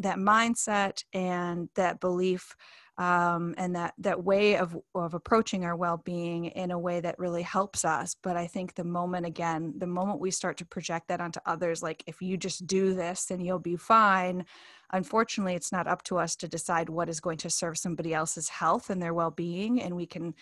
that 0.00 0.18
mindset 0.18 1.02
and 1.14 1.70
that 1.74 2.00
belief 2.00 2.54
um, 2.98 3.54
and 3.56 3.76
that 3.76 3.94
that 3.98 4.24
way 4.24 4.56
of 4.56 4.76
of 4.94 5.14
approaching 5.14 5.64
our 5.64 5.76
well-being 5.76 6.46
in 6.46 6.72
a 6.72 6.78
way 6.78 7.00
that 7.00 7.18
really 7.18 7.42
helps 7.42 7.84
us. 7.84 8.16
But 8.22 8.37
i 8.37 8.46
think 8.46 8.74
the 8.74 8.84
moment 8.84 9.24
again 9.24 9.74
the 9.78 9.87
moment 9.87 10.20
we 10.20 10.32
start 10.32 10.58
to 10.58 10.66
project 10.66 11.08
that 11.08 11.20
onto 11.20 11.40
others 11.46 11.82
like 11.82 12.02
if 12.06 12.20
you 12.20 12.37
just 12.37 12.66
do 12.66 12.92
this 12.94 13.26
then 13.26 13.40
you'll 13.40 13.61
be 13.61 13.76
fine 13.76 14.44
unfortunately 14.92 15.54
it's 15.54 15.72
not 15.72 15.87
up 15.87 16.02
to 16.02 16.18
us 16.18 16.34
to 16.37 16.48
decide 16.48 16.88
what 16.88 17.08
is 17.08 17.20
going 17.20 17.38
to 17.38 17.50
serve 17.50 17.78
somebody 17.78 18.12
else's 18.12 18.48
health 18.48 18.90
and 18.90 19.00
their 19.00 19.14
well-being 19.14 19.80
and 19.80 19.94
we 19.94 20.06
can 20.06 20.34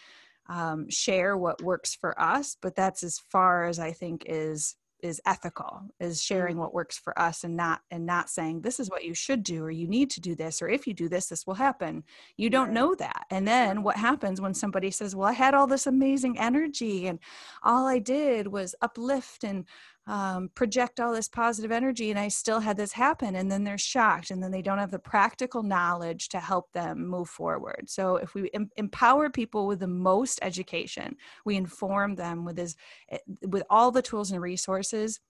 um, 0.48 0.88
share 0.88 1.36
what 1.36 1.60
works 1.60 1.96
for 1.96 2.18
us. 2.20 2.56
But 2.62 2.76
that's 2.76 3.02
as 3.02 3.18
far 3.30 3.64
as 3.64 3.78
i 3.78 3.92
think 3.92 4.24
is 4.26 4.76
is 5.06 5.20
ethical 5.26 5.82
is 6.00 6.22
sharing 6.22 6.56
Mm-hmm. 6.56 6.62
what 6.62 6.74
works 6.74 6.98
for 6.98 7.18
us 7.18 7.44
and 7.44 7.56
not 7.56 7.80
and 7.90 8.06
not 8.06 8.30
saying 8.30 8.62
this 8.62 8.80
is 8.80 8.90
what 8.90 9.04
you 9.04 9.14
should 9.14 9.42
do 9.42 9.62
or 9.64 9.70
you 9.70 9.86
need 9.88 10.10
to 10.10 10.20
do 10.20 10.34
this 10.34 10.62
or 10.62 10.68
if 10.68 10.86
you 10.86 10.94
do 10.94 11.08
this 11.08 11.28
this 11.28 11.46
will 11.46 11.54
happen. 11.54 12.04
You 12.36 12.50
don't 12.50 12.72
know 12.72 12.94
that. 12.96 13.26
And 13.30 13.46
then 13.46 13.82
what 13.82 13.96
happens 13.96 14.40
when 14.40 14.54
somebody 14.54 14.90
says 14.90 15.14
well 15.14 15.28
i 15.28 15.32
had 15.32 15.54
all 15.54 15.66
this 15.66 15.86
amazing 15.86 16.38
energy 16.38 17.06
and 17.08 17.18
all 17.62 17.86
i 17.86 17.98
did 17.98 18.48
was 18.48 18.74
uplift 18.82 19.44
and 19.44 19.64
um, 20.06 20.50
project 20.54 21.00
all 21.00 21.12
this 21.12 21.28
positive 21.28 21.72
energy 21.72 22.10
and 22.10 22.18
i 22.18 22.28
still 22.28 22.60
had 22.60 22.76
this 22.76 22.92
happen 22.92 23.34
and 23.36 23.50
then 23.50 23.64
they're 23.64 23.78
shocked 23.78 24.30
and 24.30 24.42
then 24.42 24.50
they 24.50 24.62
don't 24.62 24.78
have 24.78 24.90
the 24.90 24.98
practical 24.98 25.62
knowledge 25.62 26.28
to 26.28 26.38
help 26.38 26.70
them 26.72 27.06
move 27.06 27.28
forward 27.28 27.84
so 27.86 28.16
if 28.16 28.34
we 28.34 28.50
em- 28.54 28.70
empower 28.76 29.28
people 29.28 29.66
with 29.66 29.80
the 29.80 29.86
most 29.86 30.38
education 30.42 31.16
we 31.44 31.56
inform 31.56 32.14
them 32.14 32.44
with 32.44 32.58
as 32.58 32.76
eh, 33.10 33.18
with 33.48 33.62
all 33.70 33.90
the 33.90 34.02
tools 34.02 34.30
and 34.30 34.40
resources 34.40 35.20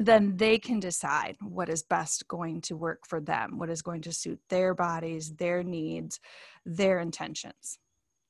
then 0.00 0.36
they 0.36 0.58
can 0.58 0.80
decide 0.80 1.36
what 1.40 1.68
is 1.68 1.84
best 1.84 2.26
going 2.26 2.60
to 2.60 2.76
work 2.76 3.06
for 3.06 3.20
them 3.20 3.58
what 3.58 3.70
is 3.70 3.82
going 3.82 4.00
to 4.00 4.12
suit 4.12 4.40
their 4.48 4.74
bodies 4.74 5.34
their 5.36 5.62
needs 5.62 6.18
their 6.64 6.98
intentions 6.98 7.78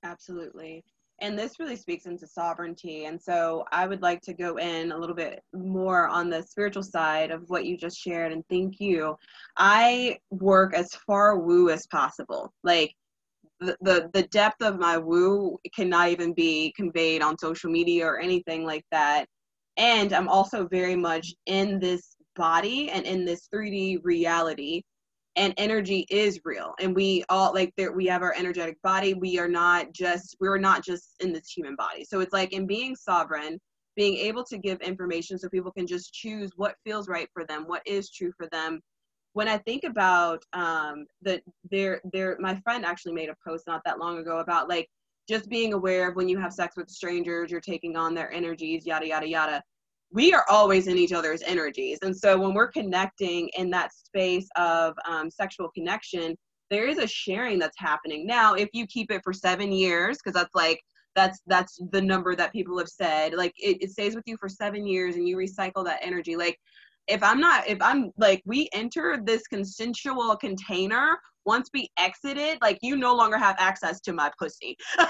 Absolutely. 0.05 0.85
And 1.21 1.39
this 1.39 1.61
really 1.61 1.77
speaks 1.77 2.07
into 2.07 2.27
sovereignty. 2.27 3.05
And 3.05 3.21
so 3.21 3.65
I 3.71 3.87
would 3.87 4.03
like 4.03 4.21
to 4.23 4.35
go 4.35 4.57
in 4.57 4.93
a 4.93 4.99
little 4.99 5.15
bit 5.15 5.43
more 5.53 6.09
on 6.09 6.29
the 6.29 6.43
spiritual 6.43 6.83
side 6.83 7.31
of 7.31 7.45
what 7.49 7.65
you 7.65 7.77
just 7.77 7.99
shared. 7.99 8.33
And 8.33 8.45
thank 8.51 8.81
you. 8.81 9.17
I 9.57 10.19
work 10.31 10.75
as 10.75 10.89
far 11.07 11.39
woo 11.39 11.71
as 11.71 11.87
possible. 11.87 12.53
Like 12.65 12.93
the, 13.61 13.77
the, 13.81 14.11
the 14.13 14.25
depth 14.25 14.61
of 14.63 14.79
my 14.79 14.99
woo 14.99 15.59
cannot 15.75 16.09
even 16.09 16.35
be 16.35 16.73
conveyed 16.77 17.23
on 17.23 17.39
social 17.39 17.71
media 17.71 18.07
or 18.07 18.19
anything 18.19 18.65
like 18.65 18.85
that. 18.91 19.27
And 19.77 20.13
I'm 20.13 20.29
also 20.29 20.67
very 20.67 20.97
much 20.97 21.33
in 21.47 21.79
this 21.79 22.17
body 22.37 22.91
and 22.91 23.07
in 23.07 23.25
this 23.25 23.49
3D 23.55 24.01
reality 24.03 24.83
and 25.37 25.53
energy 25.57 26.07
is 26.11 26.41
real. 26.45 26.75
And 26.81 26.95
we 26.95 27.25
all 27.29 27.53
like 27.53 27.73
there 27.77 27.93
we 27.93 28.07
have 28.07 28.23
our 28.23 28.35
energetic 28.37 28.81
body. 28.83 29.15
We 29.15 29.39
are 29.39 29.49
not 29.49 29.93
just 29.93 30.37
we're 30.41 30.59
not 30.59 30.85
just 30.85 31.15
in 31.21 31.33
this 31.33 31.49
human 31.49 31.77
body. 31.77 32.05
So 32.05 32.21
it's 32.21 32.33
like 32.33 32.53
in 32.53 32.67
being 32.67 32.95
sovereign 32.97 33.59
being 33.97 34.17
able 34.17 34.43
to 34.43 34.59
give 34.59 34.81
information 34.81 35.39
so 35.39 35.49
people 35.49 35.71
can 35.71 35.87
just 35.87 36.13
choose 36.13 36.51
what 36.57 36.75
feels 36.85 37.07
right 37.09 37.29
for 37.33 37.45
them 37.47 37.65
what 37.67 37.83
is 37.87 38.11
true 38.11 38.33
for 38.37 38.49
them. 38.51 38.81
When 39.33 39.49
i 39.49 39.59
think 39.59 39.83
about 39.85 40.43
um 40.53 41.07
the 41.23 41.41
there 41.71 42.01
there 42.13 42.37
my 42.39 42.55
friend 42.61 42.85
actually 42.85 43.15
made 43.15 43.29
a 43.29 43.37
post 43.47 43.65
not 43.67 43.83
that 43.85 43.99
long 43.99 44.19
ago 44.19 44.39
about 44.39 44.69
like 44.69 44.89
just 45.29 45.49
being 45.49 45.73
aware 45.73 46.09
of 46.09 46.17
when 46.17 46.29
you 46.29 46.39
have 46.39 46.53
sex 46.53 46.77
with 46.77 46.89
strangers 46.89 47.51
you're 47.51 47.61
taking 47.61 47.97
on 47.97 48.15
their 48.15 48.33
energies 48.33 48.87
yada 48.87 49.09
yada 49.09 49.29
yada 49.29 49.63
we 50.15 50.33
are 50.33 50.45
always 50.49 50.87
in 50.87 50.97
each 50.97 51.13
other's 51.13 51.43
energies. 51.43 51.99
And 52.03 52.17
so 52.17 52.39
when 52.39 52.55
we're 52.55 52.71
connecting 52.71 53.51
in 53.59 53.69
that 53.71 53.93
space 53.93 54.49
of 54.57 54.95
um, 55.07 55.29
sexual 55.29 55.69
connection, 55.75 56.37
there 56.71 56.87
is 56.87 56.99
a 56.99 57.07
sharing 57.07 57.59
that's 57.59 57.79
happening. 57.79 58.25
Now, 58.25 58.55
if 58.55 58.69
you 58.73 58.87
keep 58.87 59.11
it 59.11 59.23
for 59.25 59.33
seven 59.33 59.73
years, 59.73 60.19
because 60.19 60.41
that's 60.41 60.55
like, 60.55 60.81
that's 61.17 61.41
that's 61.47 61.79
the 61.93 62.03
number 62.03 62.35
that 62.35 62.53
people 62.53 62.77
have 62.77 62.89
said 62.89 63.35
like 63.35 63.53
it, 63.57 63.79
it 63.81 63.91
stays 63.93 64.17
with 64.17 64.25
you 64.27 64.37
for 64.37 64.49
seven 64.49 64.85
years 64.85 65.15
and 65.15 65.29
you 65.29 65.37
recycle 65.37 65.85
that 65.85 66.01
energy 66.03 66.35
like 66.35 66.59
if 67.09 67.23
i'm 67.23 67.41
not 67.41 67.67
if 67.69 67.79
i'm 67.81 68.11
like 68.17 68.43
we 68.45 68.69
enter 68.73 69.19
this 69.25 69.47
consensual 69.47 70.37
container 70.37 71.19
once 71.47 71.69
we 71.75 71.89
exit 71.99 72.37
it 72.37 72.61
like 72.63 72.79
you 72.83 72.97
no 72.97 73.15
longer 73.15 73.37
have 73.37 73.57
access 73.59 74.01
to 74.01 74.13
my 74.13 74.31
pussy. 74.39 74.77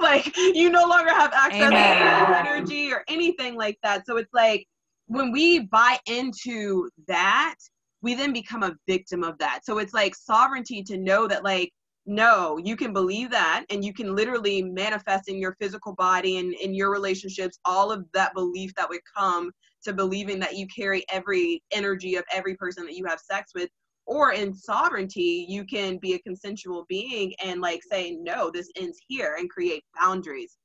Like 0.00 0.36
you 0.36 0.70
no 0.70 0.84
longer 0.86 1.10
have 1.10 1.32
access 1.32 1.68
Amen. 1.68 1.98
to 1.98 2.04
my 2.04 2.38
energy 2.38 2.92
or 2.92 3.02
anything 3.08 3.56
like 3.56 3.78
that. 3.82 4.06
So 4.06 4.16
it's 4.16 4.32
like 4.32 4.64
when 5.06 5.32
we 5.32 5.60
buy 5.60 5.98
into 6.06 6.88
that 7.08 7.56
we 8.00 8.14
then 8.14 8.32
become 8.32 8.62
a 8.62 8.74
victim 8.88 9.22
of 9.22 9.38
that. 9.38 9.60
So 9.64 9.78
it's 9.78 9.92
like 9.92 10.14
sovereignty 10.14 10.82
to 10.84 10.96
know 10.96 11.26
that 11.28 11.44
like 11.44 11.72
no 12.04 12.58
you 12.64 12.76
can 12.76 12.92
believe 12.92 13.30
that 13.30 13.64
and 13.70 13.84
you 13.84 13.92
can 13.92 14.14
literally 14.14 14.62
manifest 14.62 15.28
in 15.28 15.38
your 15.38 15.56
physical 15.60 15.94
body 15.94 16.38
and 16.38 16.52
in 16.54 16.74
your 16.74 16.90
relationships 16.90 17.60
all 17.64 17.92
of 17.92 18.04
that 18.12 18.34
belief 18.34 18.74
that 18.74 18.88
would 18.88 19.00
come 19.16 19.52
to 19.82 19.92
believing 19.92 20.38
that 20.40 20.56
you 20.56 20.66
carry 20.74 21.04
every 21.10 21.62
energy 21.72 22.16
of 22.16 22.24
every 22.32 22.56
person 22.56 22.84
that 22.84 22.96
you 22.96 23.04
have 23.06 23.20
sex 23.20 23.52
with 23.54 23.68
or 24.06 24.32
in 24.32 24.52
sovereignty 24.52 25.46
you 25.48 25.64
can 25.64 25.96
be 25.98 26.14
a 26.14 26.18
consensual 26.20 26.84
being 26.88 27.32
and 27.44 27.60
like 27.60 27.80
say 27.82 28.16
no 28.20 28.50
this 28.50 28.68
ends 28.76 28.98
here 29.08 29.36
and 29.38 29.50
create 29.50 29.84
boundaries. 30.00 30.58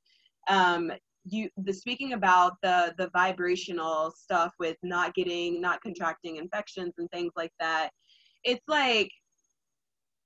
Um 0.48 0.92
you 1.24 1.48
the 1.58 1.72
speaking 1.72 2.14
about 2.14 2.54
the 2.62 2.94
the 2.98 3.10
vibrational 3.12 4.12
stuff 4.16 4.52
with 4.58 4.76
not 4.82 5.14
getting 5.14 5.60
not 5.60 5.80
contracting 5.82 6.36
infections 6.36 6.94
and 6.98 7.10
things 7.10 7.32
like 7.36 7.52
that 7.60 7.90
it's 8.44 8.66
like 8.68 9.10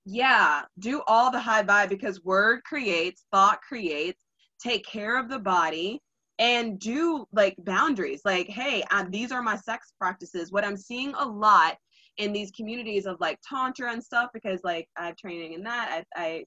yeah 0.05 0.62
do 0.78 1.02
all 1.07 1.31
the 1.31 1.40
high 1.40 1.62
vibe 1.62 1.88
because 1.88 2.22
word 2.24 2.62
creates 2.64 3.24
thought 3.33 3.61
creates 3.66 4.22
take 4.62 4.85
care 4.85 5.18
of 5.18 5.28
the 5.28 5.38
body 5.38 6.00
and 6.42 6.81
do 6.81 7.24
like 7.33 7.55
boundaries. 7.59 8.22
Like 8.24 8.48
hey 8.48 8.83
uh, 8.90 9.05
these 9.09 9.31
are 9.31 9.42
my 9.42 9.57
sex 9.57 9.92
practices. 9.98 10.50
What 10.50 10.64
i'm 10.64 10.76
seeing 10.76 11.14
a 11.14 11.24
lot 11.24 11.76
in 12.18 12.33
these 12.33 12.50
communities 12.50 13.07
of 13.07 13.16
like 13.20 13.38
tantra 13.48 13.92
and 13.92 14.02
stuff 14.02 14.28
because 14.35 14.61
like 14.64 14.87
i 14.98 15.07
have 15.07 15.16
training 15.16 15.55
in 15.55 15.62
that 15.62 16.05
i, 16.16 16.22
I 16.22 16.44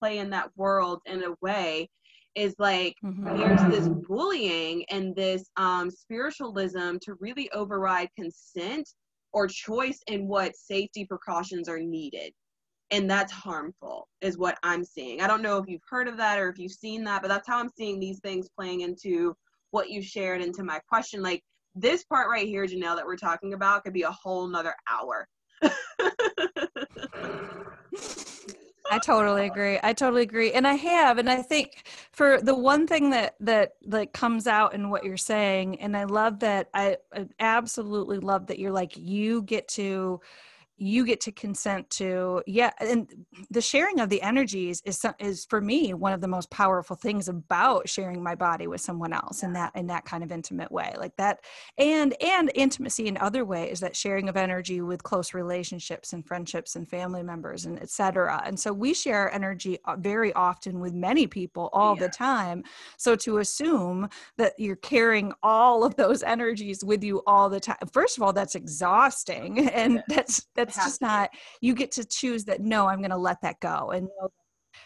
play 0.00 0.18
in 0.18 0.28
that 0.30 0.50
world 0.56 1.00
in 1.06 1.22
a 1.24 1.34
way 1.40 1.88
is 2.34 2.54
like 2.58 2.94
Mhm. 3.02 3.34
there's 3.38 3.64
this 3.64 3.88
bullying 4.08 4.84
and 4.90 5.16
this 5.16 5.48
um, 5.56 5.90
spiritualism 5.90 6.96
to 7.02 7.14
really 7.18 7.50
override 7.52 8.10
consent 8.18 8.86
or 9.32 9.46
choice 9.46 10.00
in 10.06 10.28
what 10.28 10.54
safety 10.54 11.06
precautions 11.06 11.68
are 11.68 11.80
needed 11.80 12.32
and 12.90 13.10
that's 13.10 13.32
harmful 13.32 14.08
is 14.20 14.38
what 14.38 14.58
i'm 14.62 14.84
seeing 14.84 15.20
i 15.20 15.26
don't 15.26 15.42
know 15.42 15.58
if 15.58 15.68
you've 15.68 15.82
heard 15.88 16.08
of 16.08 16.16
that 16.16 16.38
or 16.38 16.48
if 16.48 16.58
you've 16.58 16.72
seen 16.72 17.04
that 17.04 17.22
but 17.22 17.28
that's 17.28 17.48
how 17.48 17.58
i'm 17.58 17.70
seeing 17.76 17.98
these 17.98 18.20
things 18.20 18.48
playing 18.56 18.82
into 18.82 19.34
what 19.70 19.90
you 19.90 20.00
shared 20.00 20.40
into 20.40 20.62
my 20.62 20.78
question 20.88 21.22
like 21.22 21.42
this 21.74 22.04
part 22.04 22.28
right 22.28 22.46
here 22.46 22.66
jenelle 22.66 22.96
that 22.96 23.06
we're 23.06 23.16
talking 23.16 23.54
about 23.54 23.84
could 23.84 23.92
be 23.92 24.02
a 24.02 24.10
whole 24.10 24.46
nother 24.46 24.74
hour 24.90 25.26
I 28.90 28.98
totally 28.98 29.46
agree. 29.46 29.78
I 29.82 29.92
totally 29.92 30.22
agree. 30.22 30.52
And 30.52 30.66
I 30.66 30.74
have 30.74 31.18
and 31.18 31.28
I 31.28 31.42
think 31.42 31.86
for 32.12 32.40
the 32.40 32.54
one 32.54 32.86
thing 32.86 33.10
that 33.10 33.34
that 33.40 33.72
like 33.84 34.12
comes 34.12 34.46
out 34.46 34.74
in 34.74 34.90
what 34.90 35.04
you're 35.04 35.16
saying 35.16 35.80
and 35.80 35.96
I 35.96 36.04
love 36.04 36.40
that 36.40 36.68
I, 36.72 36.98
I 37.14 37.26
absolutely 37.40 38.18
love 38.18 38.46
that 38.46 38.58
you're 38.58 38.72
like 38.72 38.96
you 38.96 39.42
get 39.42 39.68
to 39.68 40.20
you 40.78 41.06
get 41.06 41.20
to 41.22 41.32
consent 41.32 41.88
to 41.88 42.42
yeah 42.46 42.70
and 42.80 43.08
the 43.50 43.60
sharing 43.62 43.98
of 43.98 44.10
the 44.10 44.20
energies 44.20 44.82
is 44.84 45.02
is 45.18 45.46
for 45.46 45.60
me 45.60 45.94
one 45.94 46.12
of 46.12 46.20
the 46.20 46.28
most 46.28 46.50
powerful 46.50 46.94
things 46.94 47.28
about 47.28 47.88
sharing 47.88 48.22
my 48.22 48.34
body 48.34 48.66
with 48.66 48.80
someone 48.80 49.12
else 49.12 49.42
in 49.42 49.52
that 49.54 49.72
in 49.74 49.86
that 49.86 50.04
kind 50.04 50.22
of 50.22 50.30
intimate 50.30 50.70
way 50.70 50.94
like 50.98 51.16
that 51.16 51.40
and 51.78 52.14
and 52.22 52.50
intimacy 52.54 53.06
in 53.06 53.16
other 53.18 53.44
ways 53.44 53.80
that 53.80 53.96
sharing 53.96 54.28
of 54.28 54.36
energy 54.36 54.82
with 54.82 55.02
close 55.02 55.32
relationships 55.32 56.12
and 56.12 56.26
friendships 56.26 56.76
and 56.76 56.88
family 56.90 57.22
members 57.22 57.64
and 57.64 57.80
etc 57.80 58.42
and 58.44 58.58
so 58.60 58.70
we 58.70 58.92
share 58.92 59.32
energy 59.32 59.78
uh, 59.86 59.96
very 59.98 60.32
often 60.34 60.78
with 60.80 60.92
many 60.92 61.26
people 61.26 61.70
all 61.72 61.94
Yeah. 61.94 62.02
the 62.02 62.08
time 62.10 62.64
so 62.98 63.16
to 63.16 63.38
assume 63.38 64.08
that 64.36 64.52
you're 64.58 64.76
carrying 64.76 65.32
all 65.42 65.84
of 65.84 65.96
those 65.96 66.22
energies 66.22 66.84
with 66.84 67.02
you 67.02 67.22
all 67.26 67.48
the 67.48 67.60
time 67.60 67.76
first 67.92 68.18
of 68.18 68.22
all 68.22 68.32
that's 68.34 68.54
exhausting 68.54 69.68
and 69.70 70.02
that's 70.08 70.46
that's 70.54 70.65
has 70.66 70.84
just 70.84 71.00
not 71.00 71.30
you 71.60 71.74
get 71.74 71.90
to 71.92 72.04
choose 72.04 72.44
that 72.44 72.60
no 72.60 72.86
i'm 72.86 72.98
going 72.98 73.10
to 73.10 73.16
let 73.16 73.40
that 73.40 73.58
go 73.60 73.90
and 73.90 74.08
no, 74.20 74.28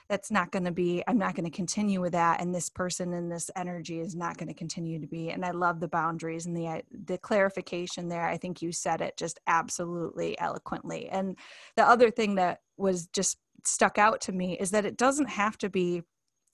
that's 0.09 0.31
not 0.31 0.51
going 0.51 0.64
to 0.64 0.71
be 0.71 1.03
i'm 1.07 1.19
not 1.19 1.35
going 1.35 1.45
to 1.45 1.57
continue 1.57 2.01
with 2.01 2.12
that 2.12 2.40
and 2.40 2.55
this 2.55 2.69
person 2.69 3.12
and 3.14 3.31
this 3.31 3.51
energy 3.57 4.01
is 4.01 4.14
not 4.14 4.37
going 4.37 4.49
to 4.49 4.55
continue 4.55 5.01
to 5.01 5.07
be 5.07 5.31
and 5.31 5.45
i 5.45 5.51
love 5.51 5.81
the 5.81 5.88
boundaries 5.88 6.47
and 6.47 6.57
the 6.57 6.66
uh, 6.66 6.81
the 7.07 7.19
clarification 7.19 8.09
there 8.09 8.27
i 8.27 8.37
think 8.37 8.62
you 8.62 8.73
said 8.73 9.01
it 9.01 9.16
just 9.16 9.40
absolutely 9.47 10.38
eloquently 10.38 11.09
and 11.09 11.37
the 11.77 11.87
other 11.87 12.11
thing 12.11 12.35
that 12.35 12.61
was 12.77 13.07
just 13.09 13.38
stuck 13.64 13.99
out 13.99 14.21
to 14.21 14.33
me 14.33 14.57
is 14.59 14.71
that 14.71 14.85
it 14.85 14.97
doesn't 14.97 15.29
have 15.29 15.59
to 15.59 15.69
be 15.69 16.03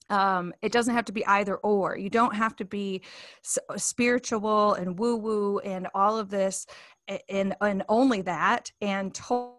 um, 0.09 0.53
it 0.63 0.73
doesn't 0.73 0.95
have 0.95 1.07
to 1.07 1.13
be 1.13 1.27
either 1.27 1.57
or. 1.57 1.97
You 1.97 2.11
don't 2.11 2.35
have 2.35 2.55
to 2.57 2.65
be 2.65 3.03
s- 3.45 3.59
spiritual 3.77 4.75
and 4.75 4.99
woo 4.99 5.17
woo 5.17 5.59
and 5.61 5.89
all 5.95 6.17
of 6.17 6.31
this 6.31 6.67
and 7.29 7.57
and 7.61 7.83
only 7.89 8.23
that 8.23 8.71
and 8.81 9.15
to- 9.15 9.56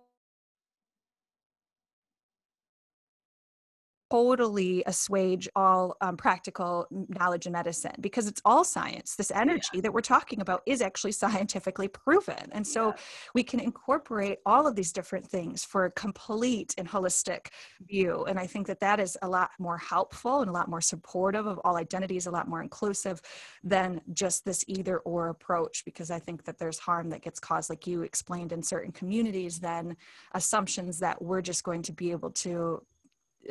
totally 4.09 4.83
assuage 4.85 5.49
all 5.55 5.95
um, 6.01 6.17
practical 6.17 6.87
knowledge 6.91 7.45
in 7.45 7.51
medicine 7.53 7.95
because 7.99 8.27
it's 8.27 8.41
all 8.45 8.63
science. 8.63 9.15
This 9.15 9.31
energy 9.31 9.67
yeah. 9.73 9.81
that 9.81 9.93
we're 9.93 10.01
talking 10.01 10.41
about 10.41 10.61
is 10.65 10.81
actually 10.81 11.11
scientifically 11.11 11.87
proven. 11.87 12.49
And 12.51 12.65
so 12.65 12.87
yeah. 12.87 12.93
we 13.33 13.43
can 13.43 13.59
incorporate 13.59 14.39
all 14.45 14.67
of 14.67 14.75
these 14.75 14.91
different 14.91 15.25
things 15.25 15.65
for 15.65 15.85
a 15.85 15.91
complete 15.91 16.73
and 16.77 16.87
holistic 16.87 17.47
view. 17.81 18.25
And 18.25 18.39
I 18.39 18.47
think 18.47 18.67
that 18.67 18.79
that 18.79 18.99
is 18.99 19.17
a 19.21 19.27
lot 19.27 19.51
more 19.59 19.77
helpful 19.77 20.41
and 20.41 20.49
a 20.49 20.53
lot 20.53 20.69
more 20.69 20.81
supportive 20.81 21.45
of 21.45 21.59
all 21.63 21.77
identities, 21.77 22.27
a 22.27 22.31
lot 22.31 22.47
more 22.47 22.61
inclusive 22.61 23.21
than 23.63 24.01
just 24.13 24.45
this 24.45 24.63
either 24.67 24.99
or 24.99 25.29
approach, 25.29 25.83
because 25.85 26.11
I 26.11 26.19
think 26.19 26.45
that 26.45 26.57
there's 26.57 26.79
harm 26.79 27.09
that 27.09 27.21
gets 27.21 27.39
caused, 27.39 27.69
like 27.69 27.87
you 27.87 28.03
explained, 28.03 28.51
in 28.51 28.63
certain 28.63 28.91
communities, 28.91 29.59
then 29.59 29.95
assumptions 30.33 30.99
that 30.99 31.21
we're 31.21 31.41
just 31.41 31.63
going 31.63 31.81
to 31.83 31.93
be 31.93 32.11
able 32.11 32.31
to 32.31 32.81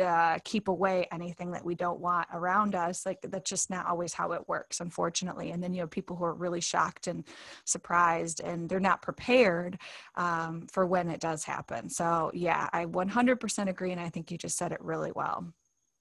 uh, 0.00 0.38
keep 0.44 0.68
away 0.68 1.06
anything 1.10 1.50
that 1.52 1.64
we 1.64 1.74
don't 1.74 2.00
want 2.00 2.28
around 2.32 2.74
us 2.74 3.06
like 3.06 3.18
that's 3.22 3.48
just 3.48 3.70
not 3.70 3.86
always 3.86 4.12
how 4.12 4.32
it 4.32 4.48
works 4.48 4.80
unfortunately. 4.80 5.50
And 5.50 5.62
then 5.62 5.74
you 5.74 5.80
have 5.80 5.90
people 5.90 6.16
who 6.16 6.24
are 6.24 6.34
really 6.34 6.60
shocked 6.60 7.06
and 7.06 7.24
surprised 7.64 8.40
and 8.40 8.68
they're 8.68 8.80
not 8.80 9.02
prepared 9.02 9.78
um, 10.16 10.66
for 10.70 10.86
when 10.86 11.08
it 11.10 11.20
does 11.20 11.44
happen. 11.44 11.88
So 11.88 12.30
yeah 12.34 12.68
i 12.72 12.84
100% 12.84 13.68
agree 13.68 13.92
and 13.92 14.00
i 14.00 14.08
think 14.08 14.30
you 14.30 14.38
just 14.38 14.56
said 14.56 14.72
it 14.72 14.80
really 14.80 15.12
well. 15.14 15.44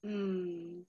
Mm, 0.06 0.84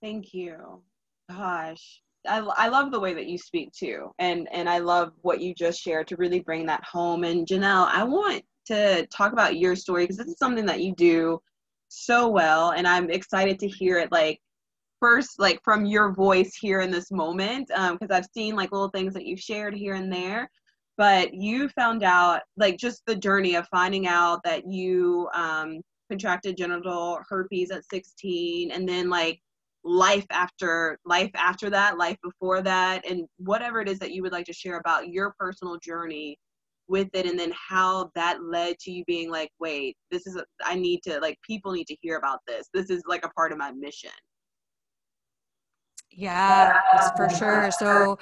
thank 0.00 0.34
you. 0.34 0.82
Gosh. 1.30 2.00
I, 2.26 2.38
I 2.38 2.68
love 2.68 2.92
the 2.92 3.00
way 3.00 3.14
that 3.14 3.26
you 3.26 3.36
speak 3.36 3.72
too 3.72 4.12
and 4.20 4.48
and 4.52 4.68
i 4.68 4.78
love 4.78 5.12
what 5.22 5.40
you 5.40 5.52
just 5.56 5.80
shared 5.80 6.06
to 6.08 6.16
really 6.16 6.38
bring 6.38 6.66
that 6.66 6.84
home. 6.84 7.24
And 7.24 7.46
jenelle 7.46 7.88
i 7.92 8.04
want 8.04 8.44
to 8.66 9.06
talk 9.06 9.32
about 9.32 9.56
your 9.56 9.74
story 9.74 10.04
because 10.04 10.18
this 10.18 10.28
is 10.28 10.38
something 10.38 10.66
that 10.66 10.80
you 10.80 10.94
do 10.94 11.40
so 11.92 12.28
well 12.28 12.70
and 12.70 12.86
i'm 12.86 13.10
excited 13.10 13.58
to 13.58 13.68
hear 13.68 13.98
it 13.98 14.10
like 14.10 14.40
first 15.02 15.40
like 15.40 15.60
from 15.64 15.84
your 15.84 16.12
voice 16.12 16.56
here 16.60 16.80
in 16.80 16.90
this 16.90 17.10
moment 17.10 17.66
because 17.66 17.96
um, 18.00 18.12
i've 18.12 18.28
seen 18.32 18.54
like 18.54 18.70
little 18.70 18.88
things 18.90 19.12
that 19.12 19.26
you've 19.26 19.40
shared 19.40 19.74
here 19.74 19.94
and 19.94 20.12
there. 20.12 20.48
But 20.98 21.34
you 21.34 21.68
found 21.70 22.04
out 22.04 22.42
like 22.56 22.76
just 22.76 23.02
the 23.06 23.16
journey 23.16 23.56
of 23.56 23.66
finding 23.68 24.06
out 24.06 24.40
that 24.44 24.70
you 24.70 25.28
um, 25.34 25.80
contracted 26.08 26.56
genital 26.56 27.18
herpes 27.28 27.70
at 27.72 27.84
16 27.90 28.70
and 28.70 28.88
then 28.88 29.10
like 29.10 29.40
life 29.82 30.26
after 30.30 30.98
life 31.04 31.30
after 31.34 31.68
that 31.70 31.98
life 31.98 32.18
before 32.22 32.62
that 32.62 33.04
and 33.08 33.26
whatever 33.38 33.80
it 33.80 33.88
is 33.88 33.98
that 33.98 34.12
you 34.12 34.22
would 34.22 34.30
like 34.30 34.46
to 34.46 34.52
share 34.52 34.78
about 34.78 35.08
your 35.08 35.34
personal 35.36 35.78
journey 35.78 36.38
with 36.88 37.08
it 37.14 37.26
and 37.26 37.38
then 37.38 37.52
how 37.68 38.10
that 38.14 38.42
led 38.42 38.78
to 38.78 38.90
you 38.90 39.04
being 39.06 39.30
like 39.30 39.50
wait 39.60 39.96
this 40.10 40.26
is 40.26 40.36
a, 40.36 40.44
I 40.64 40.74
need 40.74 41.00
to 41.04 41.18
like 41.20 41.38
people 41.46 41.72
need 41.72 41.86
to 41.86 41.96
hear 42.00 42.16
about 42.16 42.40
this. 42.46 42.68
This 42.74 42.90
is 42.90 43.02
like 43.06 43.24
a 43.24 43.30
part 43.30 43.52
of 43.52 43.58
my 43.58 43.72
mission. 43.72 44.10
Yeah 46.10 46.80
for 47.16 47.30
sure. 47.30 47.70
So 47.70 48.18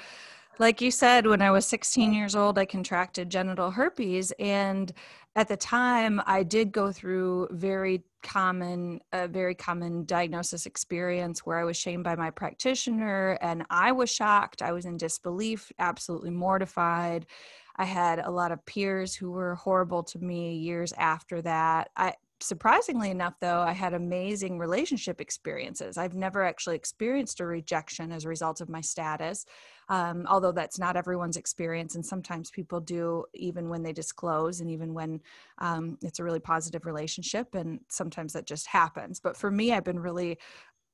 like 0.59 0.81
you 0.81 0.91
said 0.91 1.25
when 1.25 1.41
i 1.41 1.49
was 1.49 1.65
16 1.65 2.13
years 2.13 2.35
old 2.35 2.59
i 2.59 2.65
contracted 2.65 3.29
genital 3.29 3.71
herpes 3.71 4.31
and 4.37 4.93
at 5.35 5.47
the 5.47 5.57
time 5.57 6.21
i 6.25 6.43
did 6.43 6.71
go 6.71 6.91
through 6.91 7.47
very 7.51 8.03
common 8.21 8.99
a 9.13 9.27
very 9.27 9.55
common 9.55 10.05
diagnosis 10.05 10.65
experience 10.65 11.39
where 11.45 11.57
i 11.57 11.63
was 11.63 11.77
shamed 11.77 12.03
by 12.03 12.15
my 12.15 12.29
practitioner 12.29 13.37
and 13.41 13.65
i 13.69 13.91
was 13.91 14.09
shocked. 14.09 14.61
I 14.61 14.71
was 14.71 14.85
in 14.85 14.97
disbelief 14.97 15.71
absolutely 15.79 16.29
mortified 16.29 17.25
I 17.75 17.85
had 17.85 18.19
a 18.19 18.31
lot 18.31 18.51
of 18.51 18.65
peers 18.65 19.15
who 19.15 19.31
were 19.31 19.55
horrible 19.55 20.03
to 20.03 20.19
me 20.19 20.55
years 20.55 20.93
after 20.97 21.41
that. 21.41 21.89
I 21.95 22.13
surprisingly 22.43 23.09
enough 23.09 23.35
though 23.39 23.61
i 23.61 23.71
had 23.71 23.93
amazing 23.93 24.57
relationship 24.57 25.21
experiences 25.21 25.97
i've 25.97 26.15
never 26.15 26.43
actually 26.43 26.75
experienced 26.75 27.39
a 27.39 27.45
rejection 27.45 28.11
as 28.11 28.25
a 28.25 28.29
result 28.29 28.61
of 28.61 28.69
my 28.69 28.81
status 28.81 29.45
um, 29.89 30.25
although 30.29 30.51
that's 30.53 30.79
not 30.79 30.95
everyone's 30.95 31.37
experience 31.37 31.95
and 31.95 32.05
sometimes 32.05 32.49
people 32.49 32.79
do 32.79 33.25
even 33.33 33.69
when 33.69 33.83
they 33.83 33.93
disclose 33.93 34.61
and 34.61 34.71
even 34.71 34.93
when 34.93 35.19
um, 35.59 35.97
it's 36.01 36.19
a 36.19 36.23
really 36.23 36.39
positive 36.39 36.85
relationship 36.85 37.53
and 37.55 37.79
sometimes 37.89 38.33
that 38.33 38.45
just 38.45 38.67
happens 38.67 39.19
but 39.19 39.37
for 39.37 39.51
me 39.51 39.71
i've 39.71 39.83
been 39.83 39.99
really 39.99 40.37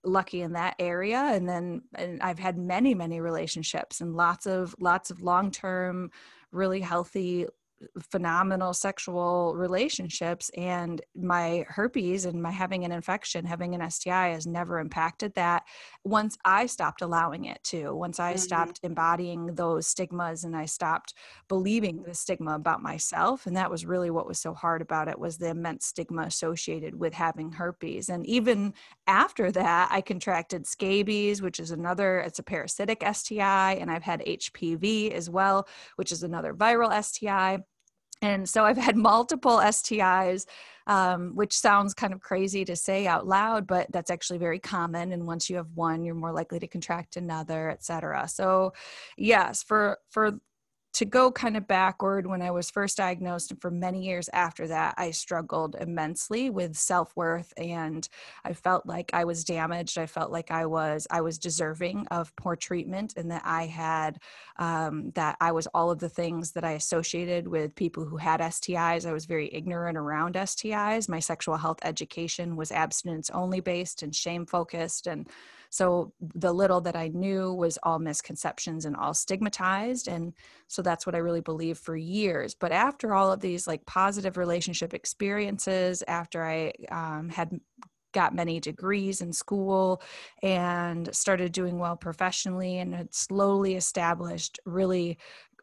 lucky 0.03 0.41
in 0.41 0.53
that 0.53 0.75
area 0.79 1.19
and 1.33 1.47
then 1.47 1.81
and 1.95 2.21
i've 2.21 2.39
had 2.39 2.57
many 2.57 2.93
many 2.93 3.19
relationships 3.19 4.01
and 4.01 4.15
lots 4.15 4.45
of 4.45 4.75
lots 4.79 5.11
of 5.11 5.21
long 5.21 5.51
term 5.51 6.09
really 6.51 6.79
healthy 6.79 7.45
phenomenal 8.11 8.73
sexual 8.73 9.53
relationships 9.55 10.49
and 10.57 11.01
my 11.15 11.65
herpes 11.67 12.25
and 12.25 12.41
my 12.41 12.49
having 12.49 12.85
an 12.85 12.91
infection 12.91 13.45
having 13.45 13.75
an 13.75 13.89
sti 13.89 14.29
has 14.29 14.47
never 14.47 14.79
impacted 14.79 15.33
that 15.35 15.63
once 16.03 16.37
i 16.45 16.65
stopped 16.65 17.01
allowing 17.01 17.45
it 17.45 17.63
to. 17.63 17.93
Once 17.93 18.19
i 18.19 18.31
mm-hmm. 18.31 18.39
stopped 18.39 18.79
embodying 18.83 19.53
those 19.55 19.87
stigmas 19.87 20.43
and 20.43 20.55
i 20.55 20.65
stopped 20.65 21.13
believing 21.47 22.03
the 22.03 22.13
stigma 22.13 22.55
about 22.55 22.81
myself 22.81 23.45
and 23.45 23.55
that 23.55 23.69
was 23.69 23.85
really 23.85 24.09
what 24.09 24.27
was 24.27 24.39
so 24.39 24.53
hard 24.53 24.81
about 24.81 25.07
it 25.07 25.19
was 25.19 25.37
the 25.37 25.49
immense 25.49 25.85
stigma 25.85 26.23
associated 26.23 26.99
with 26.99 27.13
having 27.13 27.51
herpes. 27.51 28.09
And 28.09 28.25
even 28.25 28.73
after 29.05 29.51
that 29.51 29.89
i 29.91 30.01
contracted 30.01 30.67
scabies 30.67 31.41
which 31.41 31.59
is 31.59 31.71
another 31.71 32.19
it's 32.19 32.39
a 32.39 32.43
parasitic 32.43 33.03
sti 33.13 33.73
and 33.73 33.89
i've 33.89 34.03
had 34.03 34.21
hpv 34.21 35.11
as 35.11 35.29
well 35.29 35.67
which 35.95 36.11
is 36.11 36.23
another 36.23 36.53
viral 36.53 37.03
sti 37.03 37.59
and 38.21 38.47
so 38.47 38.65
I've 38.65 38.77
had 38.77 38.95
multiple 39.11 39.57
STIs, 39.57 40.45
um, 40.87 41.35
which 41.35 41.53
sounds 41.53 41.93
kind 41.93 42.13
of 42.13 42.21
crazy 42.21 42.63
to 42.65 42.75
say 42.75 43.07
out 43.07 43.27
loud, 43.27 43.67
but 43.67 43.87
that's 43.91 44.11
actually 44.11 44.39
very 44.39 44.59
common. 44.59 45.11
And 45.11 45.27
once 45.27 45.49
you 45.49 45.57
have 45.57 45.67
one, 45.75 46.03
you're 46.03 46.15
more 46.15 46.31
likely 46.31 46.59
to 46.59 46.67
contract 46.67 47.17
another, 47.17 47.69
et 47.69 47.83
cetera. 47.83 48.27
So, 48.27 48.73
yes, 49.17 49.63
for 49.63 49.97
for 50.09 50.39
to 50.93 51.05
go 51.05 51.31
kind 51.31 51.55
of 51.55 51.67
backward 51.67 52.25
when 52.25 52.41
I 52.41 52.51
was 52.51 52.71
first 52.71 52.97
diagnosed, 52.97 53.51
and 53.51 53.61
for 53.61 53.69
many 53.69 54.03
years 54.03 54.29
after 54.33 54.67
that, 54.67 54.95
I 54.97 55.11
struggled 55.11 55.75
immensely 55.79 56.49
with 56.49 56.75
self 56.75 57.15
worth, 57.15 57.53
and 57.57 58.07
I 58.43 58.53
felt 58.53 58.85
like 58.85 59.11
I 59.13 59.25
was 59.25 59.43
damaged. 59.43 59.97
I 59.97 60.07
felt 60.07 60.31
like 60.31 60.49
I 60.49 60.65
was 60.65 61.05
I 61.11 61.21
was 61.21 61.37
deserving 61.37 62.07
of 62.07 62.35
poor 62.35 62.55
treatment, 62.55 63.13
and 63.15 63.29
that 63.31 63.43
I 63.45 63.67
had 63.67 64.19
um, 64.57 65.11
that 65.11 65.37
I 65.39 65.51
was 65.51 65.67
all 65.67 65.91
of 65.91 65.99
the 65.99 66.09
things 66.09 66.51
that 66.53 66.63
I 66.63 66.71
associated 66.71 67.47
with 67.47 67.75
people 67.75 68.05
who 68.05 68.17
had 68.17 68.39
STIs. 68.39 69.05
I 69.05 69.13
was 69.13 69.25
very 69.25 69.53
ignorant 69.53 69.97
around 69.97 70.35
STIs. 70.35 71.09
My 71.09 71.19
sexual 71.19 71.57
health 71.57 71.79
education 71.83 72.55
was 72.55 72.71
abstinence 72.71 73.29
only 73.29 73.59
based 73.59 74.03
and 74.03 74.15
shame 74.15 74.45
focused, 74.45 75.05
and 75.05 75.27
so 75.69 76.13
the 76.21 76.53
little 76.53 76.81
that 76.81 76.95
I 76.95 77.09
knew 77.09 77.53
was 77.53 77.77
all 77.83 77.99
misconceptions 77.99 78.85
and 78.85 78.95
all 78.95 79.13
stigmatized. 79.13 80.07
And 80.07 80.33
so 80.67 80.81
that's 80.81 81.05
what 81.05 81.15
I 81.15 81.19
really 81.19 81.41
believed 81.41 81.79
for 81.79 81.95
years. 81.95 82.55
But 82.55 82.71
after 82.71 83.13
all 83.13 83.31
of 83.31 83.39
these 83.39 83.67
like 83.67 83.85
positive 83.85 84.37
relationship 84.37 84.93
experiences, 84.93 86.03
after 86.07 86.43
I 86.43 86.73
um, 86.91 87.29
had 87.29 87.59
got 88.13 88.33
many 88.33 88.59
degrees 88.59 89.21
in 89.21 89.31
school 89.33 90.01
and 90.41 91.13
started 91.15 91.51
doing 91.51 91.77
well 91.77 91.95
professionally 91.95 92.79
and 92.79 92.95
had 92.95 93.13
slowly 93.13 93.75
established 93.75 94.59
really 94.65 95.17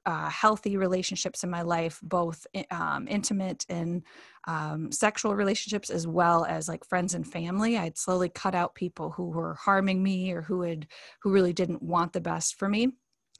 uh, 0.06 0.28
healthy 0.28 0.76
relationships 0.76 1.44
in 1.44 1.50
my 1.50 1.62
life, 1.62 1.98
both 2.02 2.46
um, 2.70 3.08
intimate 3.08 3.64
and 3.68 4.02
um, 4.46 4.92
sexual 4.92 5.34
relationships, 5.34 5.90
as 5.90 6.06
well 6.06 6.44
as 6.44 6.68
like 6.68 6.84
friends 6.84 7.14
and 7.14 7.26
family. 7.26 7.76
I'd 7.76 7.98
slowly 7.98 8.28
cut 8.28 8.54
out 8.54 8.74
people 8.74 9.10
who 9.10 9.30
were 9.30 9.54
harming 9.54 10.02
me 10.02 10.32
or 10.32 10.42
who 10.42 10.62
had 10.62 10.86
who 11.22 11.32
really 11.32 11.52
didn't 11.52 11.82
want 11.82 12.12
the 12.12 12.20
best 12.20 12.58
for 12.58 12.68
me 12.68 12.92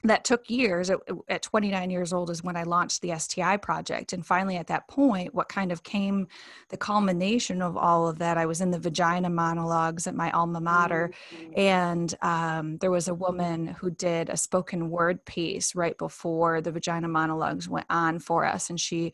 that 0.07 0.23
took 0.23 0.49
years 0.49 0.89
at, 0.89 0.99
at, 1.29 1.41
29 1.41 1.89
years 1.89 2.13
old 2.13 2.29
is 2.29 2.43
when 2.43 2.55
i 2.55 2.63
launched 2.63 3.01
the 3.01 3.13
sti 3.17 3.57
project 3.57 4.13
and 4.13 4.25
finally 4.25 4.57
at 4.57 4.67
that 4.67 4.87
point 4.87 5.33
what 5.33 5.49
kind 5.49 5.71
of 5.71 5.83
came 5.83 6.27
the 6.69 6.77
culmination 6.77 7.61
of 7.61 7.77
all 7.77 8.07
of 8.07 8.19
that 8.19 8.37
i 8.37 8.45
was 8.45 8.61
in 8.61 8.71
the 8.71 8.79
vagina 8.79 9.29
monologues 9.29 10.07
at 10.07 10.15
my 10.15 10.31
alma 10.31 10.59
mater 10.59 11.11
and 11.55 12.15
um, 12.21 12.77
there 12.77 12.91
was 12.91 13.07
a 13.07 13.13
woman 13.13 13.67
who 13.67 13.89
did 13.91 14.29
a 14.29 14.37
spoken 14.37 14.89
word 14.89 15.23
piece 15.25 15.75
right 15.75 15.97
before 15.97 16.61
the 16.61 16.71
vagina 16.71 17.07
monologues 17.07 17.69
went 17.69 17.85
on 17.89 18.19
for 18.19 18.45
us 18.45 18.69
and 18.69 18.79
she 18.79 19.13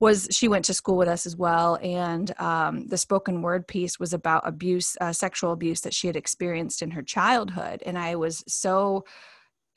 was 0.00 0.26
she 0.30 0.48
went 0.48 0.64
to 0.64 0.74
school 0.74 0.96
with 0.96 1.08
us 1.08 1.26
as 1.26 1.36
well 1.36 1.78
and 1.82 2.32
um, 2.40 2.86
the 2.86 2.98
spoken 2.98 3.42
word 3.42 3.66
piece 3.66 4.00
was 4.00 4.12
about 4.12 4.46
abuse 4.46 4.96
uh, 5.00 5.12
sexual 5.12 5.52
abuse 5.52 5.82
that 5.82 5.94
she 5.94 6.06
had 6.06 6.16
experienced 6.16 6.82
in 6.82 6.90
her 6.90 7.02
childhood 7.02 7.82
and 7.86 7.98
i 7.98 8.16
was 8.16 8.42
so 8.48 9.04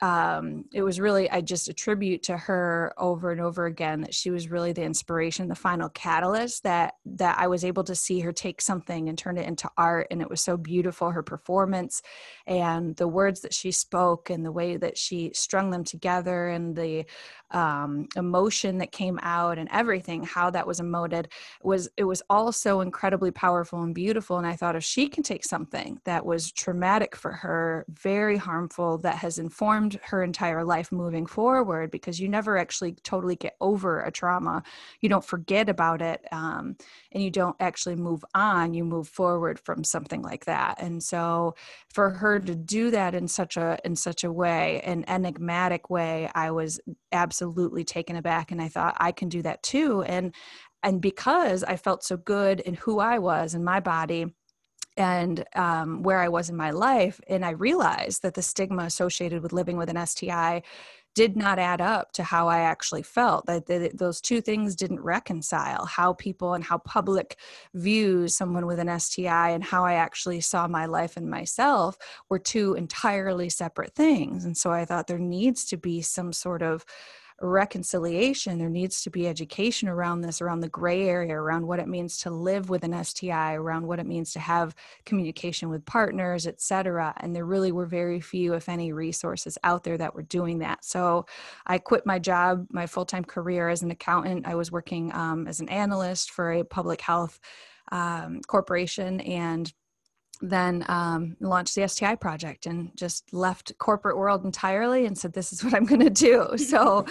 um, 0.04 0.66
it 0.70 0.82
was 0.82 1.00
really 1.00 1.30
i 1.30 1.40
just 1.40 1.68
attribute 1.68 2.22
to 2.22 2.36
her 2.36 2.92
over 2.98 3.32
and 3.32 3.40
over 3.40 3.64
again 3.64 4.02
that 4.02 4.12
she 4.12 4.30
was 4.30 4.50
really 4.50 4.70
the 4.70 4.82
inspiration 4.82 5.48
the 5.48 5.54
final 5.54 5.88
catalyst 5.88 6.62
that 6.62 6.96
that 7.06 7.38
i 7.38 7.46
was 7.46 7.64
able 7.64 7.82
to 7.82 7.94
see 7.94 8.20
her 8.20 8.30
take 8.30 8.60
something 8.60 9.08
and 9.08 9.16
turn 9.16 9.38
it 9.38 9.46
into 9.46 9.70
art 9.78 10.06
and 10.10 10.20
it 10.20 10.28
was 10.28 10.42
so 10.42 10.58
beautiful 10.58 11.10
her 11.10 11.22
performance 11.22 12.02
and 12.46 12.94
the 12.96 13.08
words 13.08 13.40
that 13.40 13.54
she 13.54 13.70
spoke 13.70 14.28
and 14.28 14.44
the 14.44 14.52
way 14.52 14.76
that 14.76 14.98
she 14.98 15.30
strung 15.32 15.70
them 15.70 15.84
together 15.84 16.48
and 16.48 16.76
the 16.76 17.06
um, 17.50 18.08
emotion 18.16 18.78
that 18.78 18.92
came 18.92 19.18
out 19.22 19.58
and 19.58 19.68
everything 19.72 20.22
how 20.22 20.50
that 20.50 20.66
was 20.66 20.80
emoted 20.80 21.26
was 21.62 21.88
it 21.96 22.04
was 22.04 22.22
all 22.28 22.52
so 22.52 22.82
incredibly 22.82 23.30
powerful 23.30 23.82
and 23.82 23.94
beautiful 23.94 24.36
and 24.36 24.46
i 24.46 24.54
thought 24.54 24.76
if 24.76 24.84
she 24.84 25.08
can 25.08 25.22
take 25.22 25.44
something 25.44 25.98
that 26.04 26.26
was 26.26 26.52
traumatic 26.52 27.16
for 27.16 27.32
her 27.32 27.86
very 27.88 28.36
harmful 28.36 28.98
that 28.98 29.14
has 29.14 29.38
informed 29.38 29.93
her 30.02 30.22
entire 30.22 30.64
life 30.64 30.92
moving 30.92 31.26
forward 31.26 31.90
because 31.90 32.20
you 32.20 32.28
never 32.28 32.56
actually 32.56 32.92
totally 33.02 33.36
get 33.36 33.56
over 33.60 34.00
a 34.00 34.10
trauma. 34.10 34.62
You 35.00 35.08
don't 35.08 35.24
forget 35.24 35.68
about 35.68 36.02
it 36.02 36.24
um, 36.32 36.76
and 37.12 37.22
you 37.22 37.30
don't 37.30 37.56
actually 37.60 37.96
move 37.96 38.24
on 38.34 38.74
you 38.74 38.84
move 38.84 39.08
forward 39.08 39.58
from 39.58 39.84
something 39.84 40.22
like 40.22 40.44
that. 40.46 40.76
And 40.80 41.02
so 41.02 41.54
for 41.92 42.10
her 42.10 42.40
to 42.40 42.54
do 42.54 42.90
that 42.90 43.14
in 43.14 43.28
such 43.28 43.56
a 43.56 43.78
in 43.84 43.96
such 43.96 44.24
a 44.24 44.32
way 44.32 44.80
an 44.84 45.04
enigmatic 45.08 45.90
way 45.90 46.28
i 46.34 46.50
was 46.50 46.80
absolutely 47.12 47.84
taken 47.84 48.16
aback 48.16 48.50
and 48.50 48.60
i 48.60 48.68
thought 48.68 48.96
i 48.98 49.12
can 49.12 49.28
do 49.28 49.42
that 49.42 49.62
too. 49.62 50.02
And 50.02 50.34
and 50.82 51.00
because 51.00 51.64
i 51.64 51.76
felt 51.76 52.04
so 52.04 52.16
good 52.16 52.60
in 52.60 52.74
who 52.74 52.98
i 52.98 53.18
was 53.18 53.54
in 53.54 53.64
my 53.64 53.80
body 53.80 54.26
and 54.96 55.44
um, 55.54 56.02
where 56.02 56.20
I 56.20 56.28
was 56.28 56.50
in 56.50 56.56
my 56.56 56.70
life. 56.70 57.20
And 57.28 57.44
I 57.44 57.50
realized 57.50 58.22
that 58.22 58.34
the 58.34 58.42
stigma 58.42 58.84
associated 58.84 59.42
with 59.42 59.52
living 59.52 59.76
with 59.76 59.90
an 59.90 60.06
STI 60.06 60.62
did 61.14 61.36
not 61.36 61.60
add 61.60 61.80
up 61.80 62.10
to 62.12 62.24
how 62.24 62.48
I 62.48 62.60
actually 62.60 63.02
felt. 63.02 63.46
That, 63.46 63.66
that 63.66 63.98
those 63.98 64.20
two 64.20 64.40
things 64.40 64.74
didn't 64.74 65.00
reconcile 65.00 65.86
how 65.86 66.12
people 66.12 66.54
and 66.54 66.64
how 66.64 66.78
public 66.78 67.38
views 67.72 68.34
someone 68.34 68.66
with 68.66 68.80
an 68.80 68.98
STI 68.98 69.50
and 69.50 69.62
how 69.62 69.84
I 69.84 69.94
actually 69.94 70.40
saw 70.40 70.66
my 70.66 70.86
life 70.86 71.16
and 71.16 71.30
myself 71.30 71.96
were 72.28 72.40
two 72.40 72.74
entirely 72.74 73.48
separate 73.48 73.94
things. 73.94 74.44
And 74.44 74.56
so 74.56 74.72
I 74.72 74.84
thought 74.84 75.06
there 75.06 75.18
needs 75.18 75.64
to 75.66 75.76
be 75.76 76.02
some 76.02 76.32
sort 76.32 76.62
of 76.62 76.84
reconciliation. 77.40 78.58
There 78.58 78.70
needs 78.70 79.02
to 79.02 79.10
be 79.10 79.26
education 79.26 79.88
around 79.88 80.20
this 80.20 80.40
around 80.40 80.60
the 80.60 80.68
gray 80.68 81.08
area 81.08 81.34
around 81.34 81.66
what 81.66 81.80
it 81.80 81.88
means 81.88 82.18
to 82.18 82.30
live 82.30 82.70
with 82.70 82.84
an 82.84 83.04
sti 83.04 83.54
around 83.54 83.86
what 83.86 83.98
it 83.98 84.06
means 84.06 84.32
to 84.32 84.40
have 84.40 84.74
communication 85.04 85.68
with 85.68 85.84
partners 85.84 86.46
etc 86.46 87.12
and 87.18 87.34
there 87.34 87.44
really 87.44 87.72
were 87.72 87.86
very 87.86 88.20
few 88.20 88.54
if 88.54 88.68
any 88.68 88.92
resources 88.92 89.58
out 89.64 89.82
there 89.82 89.98
that 89.98 90.14
were 90.14 90.22
doing 90.22 90.58
that. 90.60 90.84
So 90.84 91.26
i 91.66 91.78
quit 91.78 92.06
my 92.06 92.18
job 92.18 92.66
my 92.70 92.86
full-time 92.86 93.24
career 93.24 93.68
as 93.68 93.82
an 93.82 93.90
accountant. 93.90 94.46
I 94.46 94.54
was 94.54 94.70
working 94.70 95.12
um, 95.12 95.48
as 95.48 95.60
an 95.60 95.68
analyst 95.68 96.30
for 96.30 96.52
a 96.52 96.64
public 96.64 97.00
health 97.00 97.40
um, 97.90 98.40
corporation 98.46 99.20
and 99.20 99.72
then 100.40 100.84
um, 100.88 101.36
launched 101.40 101.74
the 101.74 101.86
STI 101.86 102.14
project 102.16 102.66
and 102.66 102.90
just 102.96 103.32
left 103.32 103.76
corporate 103.78 104.16
world 104.16 104.44
entirely 104.44 105.06
and 105.06 105.16
said, 105.16 105.32
"This 105.32 105.52
is 105.52 105.62
what 105.62 105.74
I'm 105.74 105.84
going 105.84 106.00
to 106.00 106.10
do." 106.10 106.48
So, 106.74 107.06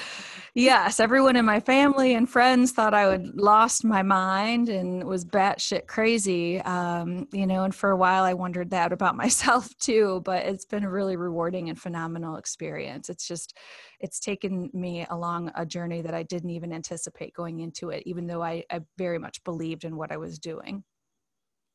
yes, 0.56 1.00
everyone 1.00 1.36
in 1.36 1.46
my 1.46 1.60
family 1.60 2.16
and 2.16 2.30
friends 2.30 2.72
thought 2.72 2.94
I 2.94 3.08
would 3.08 3.40
lost 3.40 3.86
my 3.86 4.02
mind 4.02 4.68
and 4.68 5.06
was 5.06 5.24
batshit 5.24 5.88
crazy, 5.88 6.60
um, 6.62 7.28
you 7.32 7.48
know. 7.48 7.64
And 7.64 7.74
for 7.74 7.92
a 7.92 7.96
while, 7.96 8.24
I 8.24 8.34
wondered 8.34 8.72
that 8.72 8.92
about 8.92 9.16
myself 9.24 9.70
too. 9.78 10.22
But 10.26 10.46
it's 10.46 10.66
been 10.66 10.84
a 10.84 10.90
really 10.90 11.16
rewarding 11.16 11.70
and 11.70 11.80
phenomenal 11.80 12.36
experience. 12.36 13.10
It's 13.10 13.28
just, 13.28 13.58
it's 14.00 14.20
taken 14.20 14.70
me 14.74 15.06
along 15.10 15.52
a 15.56 15.66
journey 15.66 16.02
that 16.02 16.14
I 16.14 16.24
didn't 16.24 16.50
even 16.50 16.74
anticipate 16.74 17.34
going 17.34 17.60
into 17.62 17.90
it, 17.90 18.04
even 18.06 18.28
though 18.28 18.44
I, 18.44 18.64
I 18.70 18.82
very 18.98 19.20
much 19.20 19.44
believed 19.44 19.86
in 19.86 19.96
what 19.96 20.12
I 20.12 20.18
was 20.18 20.40
doing 20.40 20.84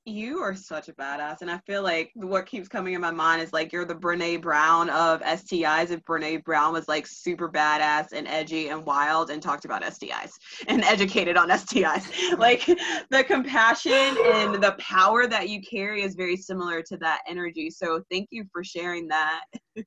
you 0.08 0.38
are 0.38 0.54
such 0.54 0.88
a 0.88 0.92
badass. 0.92 1.42
And 1.42 1.50
I 1.50 1.58
feel 1.58 1.82
like 1.82 2.10
what 2.14 2.46
keeps 2.46 2.68
coming 2.68 2.94
in 2.94 3.00
my 3.00 3.10
mind 3.10 3.42
is 3.42 3.52
like 3.52 3.72
you're 3.72 3.84
the 3.84 3.94
Brene 3.94 4.40
Brown 4.40 4.90
of 4.90 5.20
STIs. 5.22 5.90
If 5.90 6.04
Brene 6.04 6.42
Brown 6.44 6.72
was 6.72 6.88
like 6.88 7.06
super 7.06 7.48
badass 7.48 8.12
and 8.12 8.26
edgy 8.26 8.68
and 8.68 8.84
wild 8.84 9.30
and 9.30 9.42
talked 9.42 9.64
about 9.64 9.82
STIs 9.82 10.32
and 10.66 10.84
educated 10.84 11.36
on 11.36 11.48
STIs, 11.50 12.38
like 12.38 12.64
the 13.10 13.24
compassion 13.24 13.92
and 13.92 14.62
the 14.62 14.74
power 14.78 15.26
that 15.26 15.48
you 15.48 15.60
carry 15.62 16.02
is 16.02 16.14
very 16.14 16.36
similar 16.36 16.82
to 16.82 16.96
that 16.98 17.20
energy. 17.28 17.70
So 17.70 18.02
thank 18.10 18.28
you 18.30 18.44
for 18.52 18.64
sharing 18.64 19.08
that. 19.08 19.42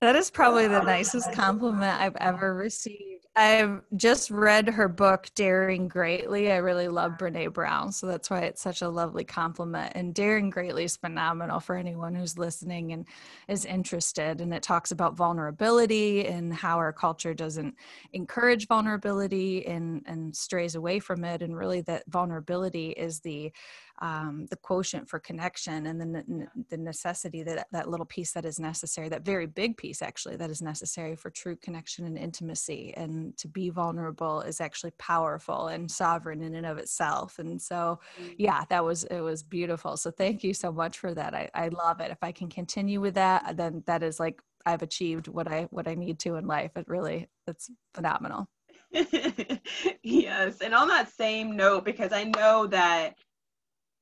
that 0.00 0.16
is 0.16 0.30
probably 0.30 0.68
the 0.68 0.80
oh, 0.80 0.84
nicest 0.84 1.32
compliment 1.32 2.00
I've 2.00 2.16
ever 2.16 2.54
received 2.54 3.17
I've 3.38 3.82
just 3.94 4.32
read 4.32 4.68
her 4.68 4.88
book, 4.88 5.28
Daring 5.36 5.86
Greatly. 5.86 6.50
I 6.50 6.56
really 6.56 6.88
love 6.88 7.12
Brene 7.12 7.52
Brown, 7.52 7.92
so 7.92 8.08
that's 8.08 8.30
why 8.30 8.40
it's 8.40 8.60
such 8.60 8.82
a 8.82 8.88
lovely 8.88 9.22
compliment. 9.22 9.92
And 9.94 10.12
Daring 10.12 10.50
Greatly 10.50 10.82
is 10.82 10.96
phenomenal 10.96 11.60
for 11.60 11.76
anyone 11.76 12.16
who's 12.16 12.36
listening 12.36 12.92
and 12.92 13.06
is 13.46 13.64
interested. 13.64 14.40
And 14.40 14.52
it 14.52 14.64
talks 14.64 14.90
about 14.90 15.16
vulnerability 15.16 16.26
and 16.26 16.52
how 16.52 16.78
our 16.78 16.92
culture 16.92 17.32
doesn't 17.32 17.76
encourage 18.12 18.66
vulnerability 18.66 19.64
and, 19.66 20.02
and 20.06 20.34
strays 20.34 20.74
away 20.74 20.98
from 20.98 21.24
it. 21.24 21.40
And 21.40 21.56
really, 21.56 21.82
that 21.82 22.02
vulnerability 22.08 22.90
is 22.90 23.20
the 23.20 23.52
um, 24.00 24.46
the 24.50 24.56
quotient 24.56 25.08
for 25.08 25.18
connection 25.18 25.86
and 25.86 26.00
the, 26.00 26.46
the 26.70 26.76
necessity 26.76 27.42
that 27.42 27.66
that 27.72 27.88
little 27.88 28.06
piece 28.06 28.32
that 28.32 28.44
is 28.44 28.60
necessary, 28.60 29.08
that 29.08 29.24
very 29.24 29.46
big 29.46 29.76
piece 29.76 30.02
actually 30.02 30.36
that 30.36 30.50
is 30.50 30.62
necessary 30.62 31.16
for 31.16 31.30
true 31.30 31.56
connection 31.56 32.06
and 32.06 32.16
intimacy. 32.16 32.94
And 32.96 33.36
to 33.38 33.48
be 33.48 33.70
vulnerable 33.70 34.40
is 34.42 34.60
actually 34.60 34.92
powerful 34.98 35.68
and 35.68 35.90
sovereign 35.90 36.42
in 36.42 36.54
and 36.54 36.66
of 36.66 36.78
itself. 36.78 37.38
And 37.38 37.60
so, 37.60 37.98
mm. 38.20 38.34
yeah, 38.38 38.64
that 38.68 38.84
was 38.84 39.04
it 39.04 39.20
was 39.20 39.42
beautiful. 39.42 39.96
So 39.96 40.10
thank 40.10 40.44
you 40.44 40.54
so 40.54 40.70
much 40.70 40.98
for 40.98 41.14
that. 41.14 41.34
I, 41.34 41.50
I 41.54 41.68
love 41.68 42.00
it. 42.00 42.10
If 42.10 42.18
I 42.22 42.32
can 42.32 42.48
continue 42.48 43.00
with 43.00 43.14
that, 43.14 43.56
then 43.56 43.82
that 43.86 44.02
is 44.02 44.20
like 44.20 44.40
I've 44.64 44.82
achieved 44.82 45.28
what 45.28 45.48
I 45.48 45.66
what 45.70 45.88
I 45.88 45.94
need 45.94 46.18
to 46.20 46.36
in 46.36 46.46
life. 46.46 46.72
It 46.76 46.86
really 46.88 47.28
it's 47.46 47.70
phenomenal. 47.94 48.48
yes. 50.02 50.60
And 50.60 50.74
on 50.74 50.88
that 50.88 51.10
same 51.10 51.56
note, 51.56 51.84
because 51.84 52.12
I 52.12 52.24
know 52.24 52.66
that 52.68 53.14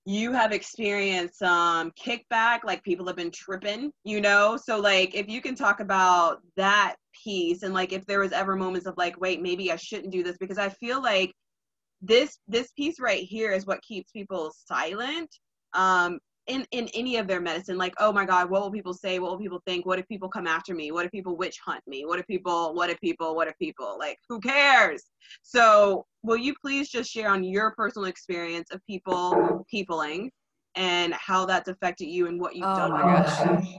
you 0.07 0.33
have 0.33 0.53
experienced 0.53 1.41
some 1.41 1.89
um, 1.89 1.93
kickback, 2.01 2.61
like 2.65 2.83
people 2.85 3.07
have 3.07 3.17
been 3.17 3.33
tripping, 3.33 3.91
you 4.05 4.21
know? 4.21 4.57
So, 4.57 4.79
like, 4.79 5.15
if 5.15 5.29
you 5.29 5.43
can 5.43 5.57
talk 5.57 5.81
about 5.81 6.39
that 6.57 6.95
piece 7.25 7.63
and, 7.65 7.75
like, 7.75 7.93
if 7.93 8.07
there 8.07 8.21
was 8.21 8.33
ever 8.33 8.55
moments 8.57 8.87
of, 8.87 8.95
like, 8.97 9.21
wait, 9.21 9.43
maybe 9.43 9.73
I 9.73 9.77
shouldn't 9.77 10.13
do 10.13 10.23
this, 10.23 10.39
because 10.39 10.59
I 10.59 10.69
feel 10.69 11.03
like 11.03 11.33
this 12.03 12.39
this 12.47 12.71
piece 12.73 13.01
right 13.01 13.25
here 13.25 13.53
is 13.53 13.67
what 13.67 13.83
keeps 13.83 14.11
people 14.11 14.53
silent 14.67 15.31
um 15.73 16.19
in 16.47 16.67
in 16.71 16.89
any 16.95 17.17
of 17.17 17.27
their 17.27 17.41
medicine 17.41 17.77
like 17.77 17.95
oh 17.99 18.13
my 18.13 18.25
god 18.25 18.49
what 18.51 18.63
will 18.63 18.71
people 18.71 18.95
say? 18.95 19.19
What 19.19 19.31
will 19.31 19.39
people 19.39 19.63
think? 19.67 19.87
What 19.87 19.99
if 19.99 20.07
people 20.09 20.29
come 20.29 20.47
after 20.47 20.75
me? 20.75 20.93
What 20.93 21.07
if 21.07 21.13
people 21.13 21.37
witch 21.37 21.59
hunt 21.65 21.83
me? 21.87 22.05
What 22.05 22.19
if 22.19 22.27
people 22.27 22.75
what 22.75 22.91
if 22.91 23.01
people 23.01 23.35
what 23.35 23.49
if 23.49 23.59
people? 23.59 23.97
Like 23.99 24.19
who 24.29 24.41
cares? 24.41 25.05
So 25.43 26.07
will 26.23 26.37
you 26.37 26.55
please 26.61 26.89
just 26.89 27.11
share 27.11 27.31
on 27.31 27.45
your 27.45 27.73
personal 27.73 28.07
experience 28.07 28.71
of 28.71 28.81
people 28.87 29.65
peopling 29.71 30.31
and 30.77 31.15
how 31.15 31.47
that's 31.47 31.69
affected 31.69 32.07
you 32.07 32.27
and 32.29 32.41
what 32.41 32.55
you've 32.55 32.67
oh 32.67 32.77
done 32.77 32.91
my 32.93 33.03
gosh. 33.03 33.79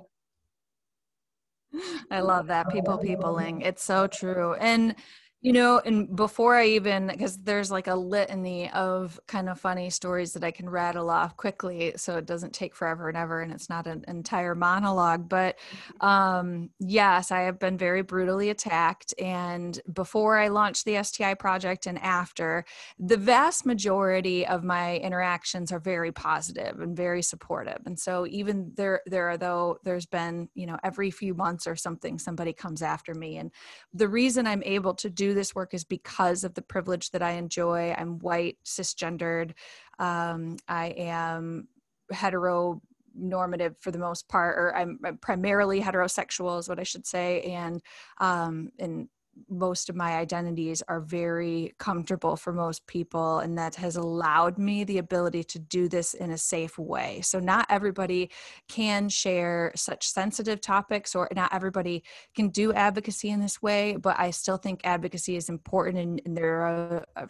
I 2.12 2.22
love 2.22 2.48
that 2.48 2.70
people 2.70 2.98
peopling. 2.98 3.62
It's 3.62 3.84
so 3.84 4.08
true. 4.08 4.54
And 4.56 4.96
you 5.42 5.54
know, 5.54 5.80
and 5.86 6.16
before 6.16 6.56
I 6.56 6.66
even, 6.66 7.08
because 7.08 7.38
there's 7.38 7.70
like 7.70 7.86
a 7.86 7.94
litany 7.96 8.72
of 8.72 9.20
kind 9.28 9.50
of 9.50 9.60
funny 9.60 9.92
stories 9.92 10.34
that 10.34 10.44
I 10.44 10.50
can 10.50 10.68
rattle 10.68 11.12
off 11.12 11.38
quickly, 11.38 11.94
so 11.96 12.18
it 12.18 12.26
doesn't 12.26 12.54
take 12.54 12.76
forever 12.76 13.08
and 13.08 13.16
ever, 13.16 13.42
and 13.42 13.52
it's 13.52 13.70
not 13.70 13.86
an 13.86 14.04
entire 14.08 14.56
monologue. 14.56 15.30
But 15.30 15.58
um, 16.02 16.72
yes, 16.80 17.32
I 17.32 17.42
have 17.42 17.60
been 17.60 17.78
very 17.78 18.02
brutally 18.02 18.50
attacked. 18.50 19.14
And 19.20 19.80
before 19.94 20.40
I 20.40 20.48
launched 20.48 20.86
the 20.86 21.04
STI 21.04 21.36
project 21.36 21.86
and 21.86 22.00
after, 22.00 22.66
the 22.98 23.18
vast 23.18 23.64
majority 23.64 24.46
of 24.48 24.64
my 24.64 24.98
interactions 24.98 25.72
are 25.72 25.80
very 25.80 26.12
positive 26.12 26.80
and 26.80 26.98
very 26.98 27.22
supportive. 27.22 27.80
And 27.86 28.00
so 28.00 28.26
even 28.26 28.72
there, 28.76 29.02
there 29.06 29.30
are 29.30 29.38
though 29.38 29.78
there's 29.84 30.08
been, 30.08 30.50
you 30.56 30.66
know, 30.66 30.78
every 30.84 31.12
few 31.12 31.36
months 31.36 31.68
or 31.68 31.76
something, 31.76 32.18
somebody 32.18 32.54
comes 32.54 32.82
after 32.82 33.14
me. 33.14 33.38
And 33.38 33.52
the 33.94 34.08
reason 34.08 34.48
I'm 34.48 34.64
able 34.64 34.96
to 34.96 35.10
do 35.12 35.27
this 35.34 35.56
work 35.56 35.74
is 35.74 35.84
because 35.84 36.44
of 36.44 36.54
the 36.54 36.62
privilege 36.62 37.12
that 37.12 37.22
I 37.22 37.32
enjoy. 37.32 37.94
I'm 37.98 38.20
white, 38.20 38.58
cisgendered. 38.66 39.54
Um, 40.00 40.58
I 40.68 40.88
am 40.98 41.68
heteronormative 42.12 43.78
for 43.80 43.92
the 43.92 44.00
most 44.00 44.28
part, 44.30 44.58
or 44.58 44.76
I'm 44.76 45.00
primarily 45.22 45.82
heterosexual, 45.82 46.60
is 46.60 46.70
what 46.70 46.80
I 46.80 46.84
should 46.84 47.06
say, 47.06 47.42
and 47.42 47.82
um, 48.20 48.72
and 48.80 49.10
most 49.50 49.90
of 49.90 49.96
my 49.96 50.18
identities 50.18 50.84
are 50.88 51.00
very 51.00 51.74
comfortable 51.80 52.36
for 52.36 52.54
most 52.54 52.86
people 52.88 53.40
and 53.40 53.58
that 53.58 53.76
has 53.76 53.96
allowed 53.96 54.58
me 54.58 54.84
the 54.84 54.98
ability 54.98 55.44
to 55.44 55.60
do 55.60 55.88
this 55.88 56.14
in 56.14 56.32
a 56.32 56.38
safe 56.38 56.78
way. 56.78 57.22
So 57.22 57.40
not 57.40 57.66
everybody 57.70 58.30
can 58.68 59.10
share 59.10 59.72
such 59.76 60.08
sensitive 60.08 60.62
topics 60.62 61.16
or 61.16 61.28
not 61.36 61.54
everybody 61.54 62.04
can 62.36 62.50
do 62.50 62.74
advocacy 62.74 63.30
in 63.30 63.40
this 63.40 63.62
way 63.62 63.96
but 63.96 64.18
i 64.20 64.32
still 64.32 64.58
think 64.58 64.82
advocacy 64.84 65.36
is 65.36 65.50
important 65.50 65.98
and, 65.98 66.22
and 66.26 66.38
there 66.38 66.62
are 66.62 67.06
a, 67.16 67.28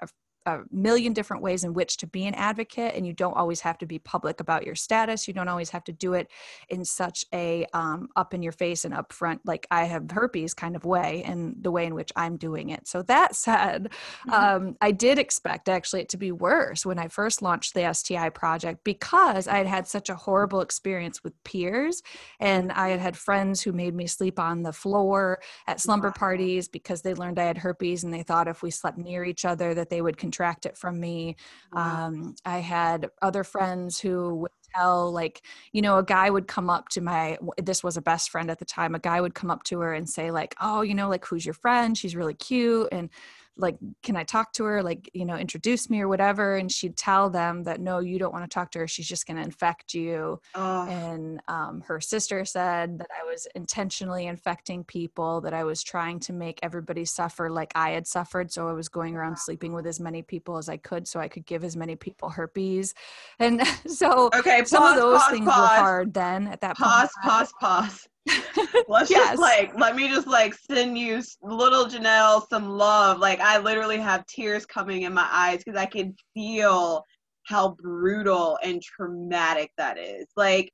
a, 0.00 0.08
a 0.46 0.60
million 0.70 1.12
different 1.12 1.42
ways 1.42 1.64
in 1.64 1.72
which 1.72 1.96
to 1.96 2.06
be 2.06 2.26
an 2.26 2.34
advocate 2.34 2.94
and 2.94 3.06
you 3.06 3.12
don't 3.12 3.36
always 3.36 3.60
have 3.60 3.78
to 3.78 3.86
be 3.86 3.98
public 3.98 4.40
about 4.40 4.64
your 4.64 4.74
status 4.74 5.26
you 5.26 5.32
don't 5.32 5.48
always 5.48 5.70
have 5.70 5.84
to 5.84 5.92
do 5.92 6.12
it 6.12 6.30
in 6.68 6.84
such 6.84 7.24
a 7.32 7.66
um, 7.72 8.08
up 8.16 8.34
in 8.34 8.42
your 8.42 8.52
face 8.52 8.84
and 8.84 8.92
upfront 8.94 9.40
like 9.44 9.66
i 9.70 9.84
have 9.84 10.10
herpes 10.10 10.52
kind 10.52 10.76
of 10.76 10.84
way 10.84 11.22
and 11.24 11.56
the 11.62 11.70
way 11.70 11.86
in 11.86 11.94
which 11.94 12.12
i'm 12.16 12.36
doing 12.36 12.70
it 12.70 12.86
so 12.86 13.02
that 13.02 13.34
said 13.44 13.88
mm-hmm. 14.28 14.32
um, 14.32 14.76
i 14.80 14.90
did 14.90 15.18
expect 15.18 15.68
actually 15.68 16.02
it 16.02 16.08
to 16.08 16.18
be 16.18 16.32
worse 16.32 16.84
when 16.84 16.98
i 16.98 17.08
first 17.08 17.40
launched 17.40 17.74
the 17.74 17.92
sti 17.92 18.28
project 18.30 18.80
because 18.84 19.48
i 19.48 19.56
had 19.56 19.66
had 19.66 19.86
such 19.86 20.10
a 20.10 20.14
horrible 20.14 20.60
experience 20.60 21.24
with 21.24 21.32
peers 21.44 22.02
and 22.40 22.70
i 22.72 22.88
had 22.88 23.00
had 23.00 23.16
friends 23.16 23.62
who 23.62 23.72
made 23.72 23.94
me 23.94 24.06
sleep 24.06 24.38
on 24.38 24.62
the 24.62 24.72
floor 24.72 25.40
at 25.66 25.80
slumber 25.80 26.10
parties 26.10 26.68
because 26.68 27.00
they 27.00 27.14
learned 27.14 27.38
i 27.38 27.44
had 27.44 27.58
herpes 27.58 28.04
and 28.04 28.12
they 28.12 28.22
thought 28.22 28.46
if 28.46 28.62
we 28.62 28.70
slept 28.70 28.98
near 28.98 29.24
each 29.24 29.44
other 29.44 29.72
that 29.72 29.88
they 29.88 30.02
would 30.02 30.18
contract 30.34 30.66
it 30.66 30.76
from 30.76 31.00
me. 31.00 31.36
Wow. 31.72 32.06
Um, 32.06 32.36
I 32.44 32.58
had 32.58 33.10
other 33.22 33.44
friends 33.44 34.00
who 34.00 34.34
would 34.36 34.50
tell, 34.74 35.12
like, 35.12 35.42
you 35.72 35.82
know, 35.82 35.98
a 35.98 36.04
guy 36.04 36.30
would 36.30 36.48
come 36.48 36.68
up 36.68 36.88
to 36.90 37.00
my, 37.00 37.38
this 37.62 37.84
was 37.84 37.96
a 37.96 38.02
best 38.02 38.30
friend 38.30 38.50
at 38.50 38.58
the 38.58 38.64
time, 38.64 38.94
a 38.94 38.98
guy 38.98 39.20
would 39.20 39.34
come 39.34 39.50
up 39.50 39.62
to 39.64 39.80
her 39.80 39.94
and 39.94 40.08
say, 40.08 40.30
like, 40.30 40.54
oh, 40.60 40.82
you 40.82 40.94
know, 40.94 41.08
like, 41.08 41.24
who's 41.24 41.46
your 41.46 41.54
friend? 41.54 41.96
She's 41.96 42.16
really 42.16 42.34
cute. 42.34 42.88
And 42.90 43.10
like 43.56 43.76
can 44.02 44.16
i 44.16 44.24
talk 44.24 44.52
to 44.52 44.64
her 44.64 44.82
like 44.82 45.08
you 45.12 45.24
know 45.24 45.36
introduce 45.36 45.88
me 45.88 46.00
or 46.00 46.08
whatever 46.08 46.56
and 46.56 46.70
she'd 46.70 46.96
tell 46.96 47.30
them 47.30 47.62
that 47.62 47.80
no 47.80 47.98
you 48.00 48.18
don't 48.18 48.32
want 48.32 48.44
to 48.44 48.52
talk 48.52 48.70
to 48.70 48.78
her 48.78 48.88
she's 48.88 49.06
just 49.06 49.26
going 49.26 49.36
to 49.36 49.42
infect 49.42 49.94
you 49.94 50.40
oh. 50.54 50.86
and 50.88 51.40
um, 51.48 51.80
her 51.86 52.00
sister 52.00 52.44
said 52.44 52.98
that 52.98 53.08
i 53.20 53.24
was 53.24 53.46
intentionally 53.54 54.26
infecting 54.26 54.82
people 54.84 55.40
that 55.40 55.54
i 55.54 55.62
was 55.62 55.82
trying 55.82 56.18
to 56.18 56.32
make 56.32 56.58
everybody 56.62 57.04
suffer 57.04 57.50
like 57.50 57.70
i 57.74 57.90
had 57.90 58.06
suffered 58.06 58.50
so 58.50 58.68
i 58.68 58.72
was 58.72 58.88
going 58.88 59.16
around 59.16 59.38
sleeping 59.38 59.72
with 59.72 59.86
as 59.86 60.00
many 60.00 60.22
people 60.22 60.56
as 60.56 60.68
i 60.68 60.76
could 60.76 61.06
so 61.06 61.20
i 61.20 61.28
could 61.28 61.46
give 61.46 61.62
as 61.64 61.76
many 61.76 61.94
people 61.94 62.28
herpes 62.28 62.94
and 63.38 63.64
so 63.86 64.30
okay 64.34 64.60
pause, 64.60 64.70
some 64.70 64.82
of 64.84 64.96
those 64.96 65.20
pause, 65.20 65.30
things 65.30 65.48
pause. 65.48 65.70
were 65.70 65.76
hard 65.76 66.14
then 66.14 66.48
at 66.48 66.60
that 66.60 66.76
pause 66.76 67.10
point. 67.22 67.32
pause 67.32 67.52
pause 67.60 68.08
Let's 68.88 69.10
yes. 69.10 69.30
just 69.30 69.40
like 69.40 69.78
let 69.78 69.96
me 69.96 70.08
just 70.08 70.26
like 70.26 70.54
send 70.54 70.96
you 70.96 71.22
little 71.42 71.86
Jenelle 71.86 72.46
some 72.48 72.68
love. 72.70 73.18
Like 73.18 73.40
I 73.40 73.58
literally 73.58 73.98
have 73.98 74.26
tears 74.26 74.64
coming 74.64 75.02
in 75.02 75.12
my 75.12 75.28
eyes 75.30 75.62
because 75.64 75.78
I 75.78 75.86
can 75.86 76.14
feel 76.32 77.04
how 77.44 77.76
brutal 77.78 78.58
and 78.62 78.82
traumatic 78.82 79.70
that 79.76 79.98
is. 79.98 80.26
Like 80.36 80.70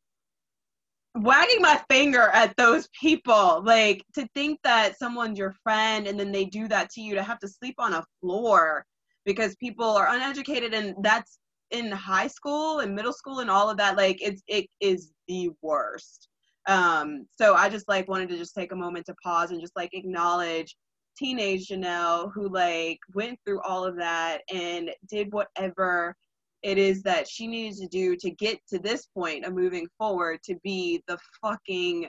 wagging 1.16 1.60
my 1.60 1.80
finger 1.90 2.28
at 2.32 2.56
those 2.56 2.88
people. 3.00 3.62
Like 3.64 4.04
to 4.14 4.28
think 4.34 4.60
that 4.62 4.98
someone's 4.98 5.38
your 5.38 5.54
friend 5.64 6.06
and 6.06 6.18
then 6.18 6.30
they 6.30 6.44
do 6.44 6.68
that 6.68 6.90
to 6.90 7.00
you 7.00 7.14
to 7.16 7.22
have 7.22 7.40
to 7.40 7.48
sleep 7.48 7.74
on 7.78 7.94
a 7.94 8.04
floor 8.20 8.84
because 9.24 9.56
people 9.56 9.86
are 9.86 10.14
uneducated 10.14 10.72
and 10.72 10.94
that's 11.02 11.38
in 11.72 11.90
high 11.90 12.26
school 12.26 12.80
and 12.80 12.94
middle 12.94 13.12
school 13.12 13.40
and 13.40 13.50
all 13.50 13.68
of 13.68 13.76
that. 13.78 13.96
Like 13.96 14.22
it's 14.22 14.42
it 14.46 14.66
is 14.80 15.12
the 15.26 15.50
worst 15.62 16.28
um, 16.66 17.26
so 17.36 17.54
I 17.54 17.68
just 17.68 17.88
like 17.88 18.08
wanted 18.08 18.28
to 18.30 18.36
just 18.36 18.54
take 18.54 18.72
a 18.72 18.76
moment 18.76 19.06
to 19.06 19.14
pause 19.22 19.50
and 19.50 19.60
just 19.60 19.76
like 19.76 19.90
acknowledge 19.92 20.76
teenage 21.16 21.68
Jenelle 21.68 22.30
who 22.32 22.48
like 22.48 22.98
went 23.14 23.38
through 23.44 23.60
all 23.62 23.84
of 23.84 23.96
that 23.96 24.40
and 24.52 24.90
did 25.08 25.32
whatever 25.32 26.14
it 26.62 26.78
is 26.78 27.02
that 27.02 27.26
she 27.28 27.46
needed 27.46 27.78
to 27.78 27.88
do 27.88 28.16
to 28.16 28.30
get 28.30 28.58
to 28.68 28.78
this 28.78 29.06
point 29.06 29.44
of 29.44 29.54
moving 29.54 29.86
forward 29.98 30.40
to 30.44 30.54
be 30.62 31.02
the 31.08 31.18
fucking 31.42 32.08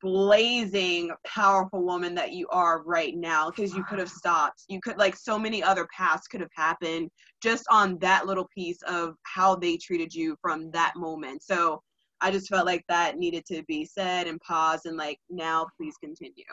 blazing 0.00 1.10
powerful 1.26 1.82
woman 1.82 2.14
that 2.14 2.32
you 2.32 2.46
are 2.48 2.82
right 2.82 3.16
now 3.16 3.50
because 3.50 3.74
you 3.74 3.82
could 3.84 3.98
have 3.98 4.10
stopped. 4.10 4.64
You 4.68 4.78
could 4.80 4.98
like 4.98 5.16
so 5.16 5.38
many 5.38 5.62
other 5.62 5.88
paths 5.96 6.26
could 6.26 6.42
have 6.42 6.50
happened 6.54 7.08
just 7.42 7.64
on 7.70 7.98
that 8.00 8.26
little 8.26 8.46
piece 8.54 8.82
of 8.86 9.14
how 9.22 9.56
they 9.56 9.78
treated 9.78 10.14
you 10.14 10.36
from 10.42 10.70
that 10.72 10.92
moment. 10.96 11.42
So 11.42 11.80
I 12.24 12.30
just 12.30 12.48
felt 12.48 12.64
like 12.64 12.82
that 12.88 13.18
needed 13.18 13.44
to 13.52 13.62
be 13.64 13.84
said 13.84 14.26
and 14.26 14.40
paused 14.40 14.86
and 14.86 14.96
like 14.96 15.18
now 15.28 15.66
please 15.76 15.94
continue. 16.02 16.44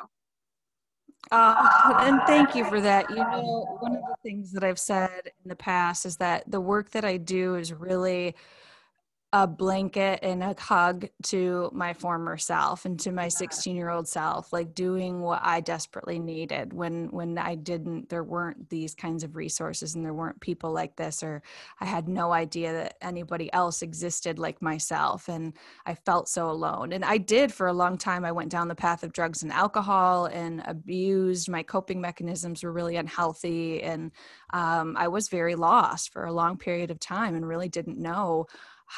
Uh, 1.32 1.94
and 2.02 2.20
thank 2.28 2.56
you 2.56 2.66
for 2.66 2.82
that. 2.82 3.10
You 3.10 3.16
know, 3.16 3.78
one 3.80 3.96
of 3.96 4.02
the 4.02 4.16
things 4.22 4.52
that 4.52 4.66
I've 4.66 4.80
said 4.80 5.22
in 5.26 5.48
the 5.48 5.56
past 5.56 6.06
is 6.06 6.18
that 6.18 6.44
the 6.52 6.60
work 6.60 6.92
that 6.92 7.06
I 7.06 7.16
do 7.16 7.56
is 7.56 7.72
really 7.72 8.36
a 9.34 9.48
blanket 9.48 10.20
and 10.24 10.44
a 10.44 10.54
hug 10.60 11.08
to 11.24 11.70
my 11.74 11.94
former 11.94 12.38
self 12.38 12.84
and 12.84 13.00
to 13.00 13.14
my 13.14 13.30
16 13.30 13.78
year 13.78 13.90
old 13.90 14.06
self 14.06 14.52
like 14.52 14.76
doing 14.76 15.22
what 15.22 15.40
i 15.42 15.62
desperately 15.62 16.20
needed 16.20 16.74
when 16.74 17.08
when 17.12 17.38
i 17.38 17.56
didn't 17.56 18.10
there 18.10 18.26
weren't 18.26 18.70
these 18.70 18.94
kinds 18.94 19.24
of 19.24 19.38
resources 19.38 19.96
and 19.96 20.04
there 20.04 20.14
weren't 20.14 20.40
people 20.42 20.74
like 20.74 20.98
this 20.98 21.24
or 21.24 21.42
i 21.80 21.86
had 21.86 22.10
no 22.10 22.34
idea 22.34 22.74
that 22.74 22.98
anybody 23.02 23.52
else 23.54 23.82
existed 23.82 24.38
like 24.38 24.62
myself 24.62 25.30
and 25.30 25.54
i 25.86 25.96
felt 25.96 26.28
so 26.28 26.50
alone. 26.50 26.92
And 26.92 27.06
i 27.06 27.18
did 27.18 27.54
for 27.54 27.68
a 27.68 27.74
long 27.74 27.98
time. 27.98 28.26
I 28.26 28.32
went 28.32 28.52
down 28.52 28.68
the 28.68 28.76
path 28.76 29.04
of 29.04 29.14
drugs 29.14 29.44
and 29.44 29.52
alcohol 29.52 30.26
and 30.26 30.62
abused. 30.66 31.50
My 31.50 31.64
coping 31.64 32.02
mechanisms 32.02 32.64
were 32.64 32.72
really 32.72 32.98
unhealthy 32.98 33.82
and 33.82 34.12
um, 34.52 34.96
i 34.98 35.08
was 35.08 35.30
very 35.30 35.56
lost 35.56 36.12
for 36.12 36.26
a 36.26 36.34
long 36.34 36.58
period 36.58 36.92
of 36.92 37.00
time 37.00 37.36
and 37.36 37.48
really 37.48 37.70
didn't 37.70 37.98
know 37.98 38.48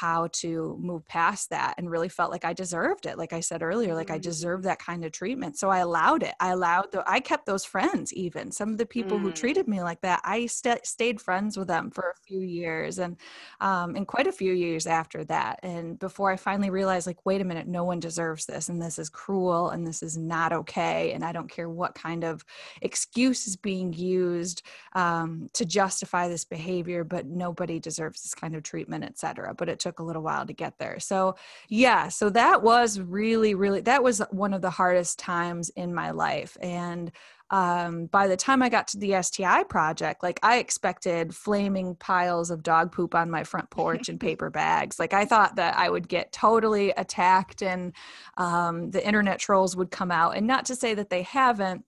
how 0.00 0.26
to 0.32 0.76
move 0.80 1.06
past 1.06 1.50
that 1.50 1.74
and 1.78 1.88
really 1.88 2.08
felt 2.08 2.32
like 2.32 2.44
I 2.44 2.52
deserved 2.52 3.06
it. 3.06 3.16
Like 3.16 3.32
I 3.32 3.38
said 3.38 3.62
earlier, 3.62 3.94
like 3.94 4.10
I 4.10 4.14
mm-hmm. 4.14 4.22
deserved 4.22 4.64
that 4.64 4.80
kind 4.80 5.04
of 5.04 5.12
treatment. 5.12 5.56
So 5.56 5.70
I 5.70 5.78
allowed 5.78 6.24
it. 6.24 6.34
I 6.40 6.50
allowed 6.50 6.90
the, 6.90 7.04
I 7.06 7.20
kept 7.20 7.46
those 7.46 7.64
friends 7.64 8.12
even. 8.12 8.50
Some 8.50 8.70
of 8.70 8.78
the 8.78 8.86
people 8.86 9.18
mm. 9.18 9.22
who 9.22 9.30
treated 9.30 9.68
me 9.68 9.82
like 9.82 10.00
that, 10.00 10.20
I 10.24 10.46
st- 10.46 10.84
stayed 10.84 11.20
friends 11.20 11.56
with 11.56 11.68
them 11.68 11.92
for 11.92 12.10
a 12.10 12.20
few 12.26 12.40
years 12.40 12.98
and, 12.98 13.16
um, 13.60 13.94
and 13.94 14.04
quite 14.04 14.26
a 14.26 14.32
few 14.32 14.52
years 14.52 14.88
after 14.88 15.22
that. 15.26 15.60
And 15.62 15.96
before 15.96 16.32
I 16.32 16.36
finally 16.36 16.70
realized, 16.70 17.06
like, 17.06 17.24
wait 17.24 17.40
a 17.40 17.44
minute, 17.44 17.68
no 17.68 17.84
one 17.84 18.00
deserves 18.00 18.46
this. 18.46 18.68
And 18.68 18.82
this 18.82 18.98
is 18.98 19.08
cruel 19.08 19.70
and 19.70 19.86
this 19.86 20.02
is 20.02 20.18
not 20.18 20.52
okay. 20.52 21.12
And 21.12 21.24
I 21.24 21.30
don't 21.30 21.48
care 21.48 21.70
what 21.70 21.94
kind 21.94 22.24
of 22.24 22.44
excuse 22.82 23.46
is 23.46 23.54
being 23.54 23.92
used 23.92 24.62
um, 24.94 25.48
to 25.52 25.64
justify 25.64 26.26
this 26.26 26.44
behavior, 26.44 27.04
but 27.04 27.26
nobody 27.26 27.78
deserves 27.78 28.22
this 28.22 28.34
kind 28.34 28.56
of 28.56 28.64
treatment, 28.64 29.04
et 29.04 29.18
cetera. 29.18 29.54
But 29.54 29.68
it 29.68 29.83
took 29.84 30.00
a 30.00 30.02
little 30.02 30.22
while 30.22 30.46
to 30.46 30.52
get 30.52 30.78
there. 30.78 30.98
So, 30.98 31.36
yeah, 31.68 32.08
so 32.08 32.30
that 32.30 32.62
was 32.62 32.98
really, 32.98 33.54
really, 33.54 33.82
that 33.82 34.02
was 34.02 34.20
one 34.30 34.52
of 34.54 34.62
the 34.62 34.70
hardest 34.70 35.18
times 35.18 35.68
in 35.70 35.94
my 35.94 36.10
life. 36.10 36.56
And 36.60 37.12
um, 37.50 38.06
by 38.06 38.26
the 38.26 38.36
time 38.36 38.62
I 38.62 38.70
got 38.70 38.88
to 38.88 38.98
the 38.98 39.22
STI 39.22 39.64
project, 39.64 40.22
like 40.22 40.40
I 40.42 40.58
expected 40.58 41.34
flaming 41.34 41.94
piles 41.96 42.50
of 42.50 42.62
dog 42.62 42.90
poop 42.90 43.14
on 43.14 43.30
my 43.30 43.44
front 43.44 43.68
porch 43.70 44.08
and 44.08 44.18
paper 44.18 44.48
bags. 44.62 44.98
Like 44.98 45.12
I 45.12 45.26
thought 45.26 45.56
that 45.56 45.76
I 45.76 45.90
would 45.90 46.08
get 46.08 46.32
totally 46.32 46.90
attacked 46.90 47.62
and 47.62 47.92
um, 48.38 48.90
the 48.90 49.06
internet 49.06 49.38
trolls 49.38 49.76
would 49.76 49.90
come 49.90 50.10
out. 50.10 50.36
And 50.36 50.46
not 50.46 50.64
to 50.66 50.74
say 50.74 50.94
that 50.94 51.10
they 51.10 51.22
haven't, 51.22 51.84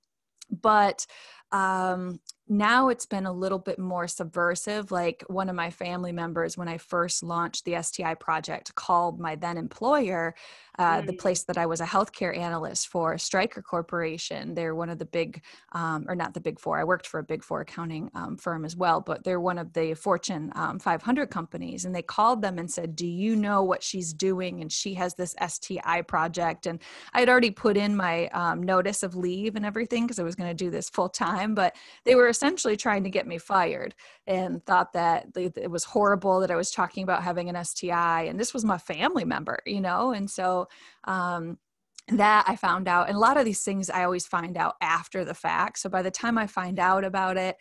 but 0.50 1.06
um, 1.50 2.20
now 2.48 2.88
it's 2.88 3.06
been 3.06 3.26
a 3.26 3.32
little 3.32 3.58
bit 3.58 3.78
more 3.78 4.06
subversive. 4.06 4.92
Like 4.92 5.24
one 5.28 5.48
of 5.48 5.56
my 5.56 5.70
family 5.70 6.12
members, 6.12 6.56
when 6.56 6.68
I 6.68 6.78
first 6.78 7.22
launched 7.22 7.64
the 7.64 7.82
STI 7.82 8.14
project, 8.14 8.74
called 8.74 9.18
my 9.18 9.34
then 9.34 9.56
employer 9.56 10.34
uh, 10.78 11.00
the 11.00 11.12
place 11.12 11.44
that 11.44 11.58
I 11.58 11.66
was 11.66 11.80
a 11.80 11.86
healthcare 11.86 12.36
analyst 12.36 12.88
for 12.88 13.16
Stryker 13.18 13.62
Corporation. 13.62 14.54
They're 14.54 14.74
one 14.74 14.90
of 14.90 14.98
the 14.98 15.04
big, 15.04 15.42
um, 15.72 16.04
or 16.08 16.14
not 16.14 16.34
the 16.34 16.40
big 16.40 16.60
four. 16.60 16.78
I 16.78 16.84
worked 16.84 17.06
for 17.06 17.20
a 17.20 17.24
big 17.24 17.42
four 17.42 17.62
accounting 17.62 18.10
um, 18.14 18.36
firm 18.36 18.64
as 18.64 18.76
well, 18.76 19.00
but 19.00 19.24
they're 19.24 19.40
one 19.40 19.58
of 19.58 19.72
the 19.72 19.94
Fortune 19.94 20.52
um, 20.54 20.78
500 20.78 21.30
companies. 21.30 21.84
And 21.84 21.94
they 21.94 22.02
called 22.02 22.42
them 22.42 22.58
and 22.58 22.70
said, 22.70 22.96
"Do 22.96 23.06
you 23.06 23.36
know 23.36 23.62
what 23.62 23.82
she's 23.82 24.12
doing?" 24.12 24.60
And 24.60 24.70
she 24.70 24.94
has 24.94 25.14
this 25.14 25.34
STI 25.46 26.02
project. 26.02 26.66
And 26.66 26.80
I 27.12 27.20
had 27.20 27.28
already 27.28 27.50
put 27.50 27.76
in 27.76 27.96
my 27.96 28.28
um, 28.28 28.62
notice 28.62 29.02
of 29.02 29.16
leave 29.16 29.56
and 29.56 29.64
everything 29.64 30.04
because 30.04 30.18
I 30.18 30.24
was 30.24 30.34
going 30.34 30.50
to 30.50 30.64
do 30.64 30.70
this 30.70 30.90
full 30.90 31.08
time. 31.08 31.54
But 31.54 31.76
they 32.04 32.14
were 32.14 32.28
essentially 32.28 32.76
trying 32.76 33.04
to 33.04 33.10
get 33.10 33.26
me 33.26 33.38
fired 33.38 33.94
and 34.26 34.64
thought 34.66 34.92
that 34.92 35.26
it 35.36 35.70
was 35.70 35.84
horrible 35.84 36.40
that 36.40 36.50
I 36.50 36.56
was 36.56 36.70
talking 36.70 37.04
about 37.04 37.22
having 37.22 37.48
an 37.48 37.64
STI. 37.64 38.22
And 38.22 38.38
this 38.38 38.52
was 38.52 38.64
my 38.64 38.78
family 38.78 39.24
member, 39.24 39.60
you 39.66 39.80
know, 39.80 40.12
and 40.12 40.30
so 40.30 40.65
um, 41.04 41.58
that 42.08 42.44
I 42.46 42.56
found 42.56 42.88
out. 42.88 43.08
And 43.08 43.16
a 43.16 43.20
lot 43.20 43.36
of 43.36 43.44
these 43.44 43.62
things 43.62 43.90
I 43.90 44.04
always 44.04 44.26
find 44.26 44.56
out 44.56 44.74
after 44.80 45.24
the 45.24 45.34
fact. 45.34 45.78
So 45.78 45.88
by 45.88 46.02
the 46.02 46.10
time 46.10 46.38
I 46.38 46.46
find 46.46 46.78
out 46.78 47.04
about 47.04 47.36
it, 47.36 47.56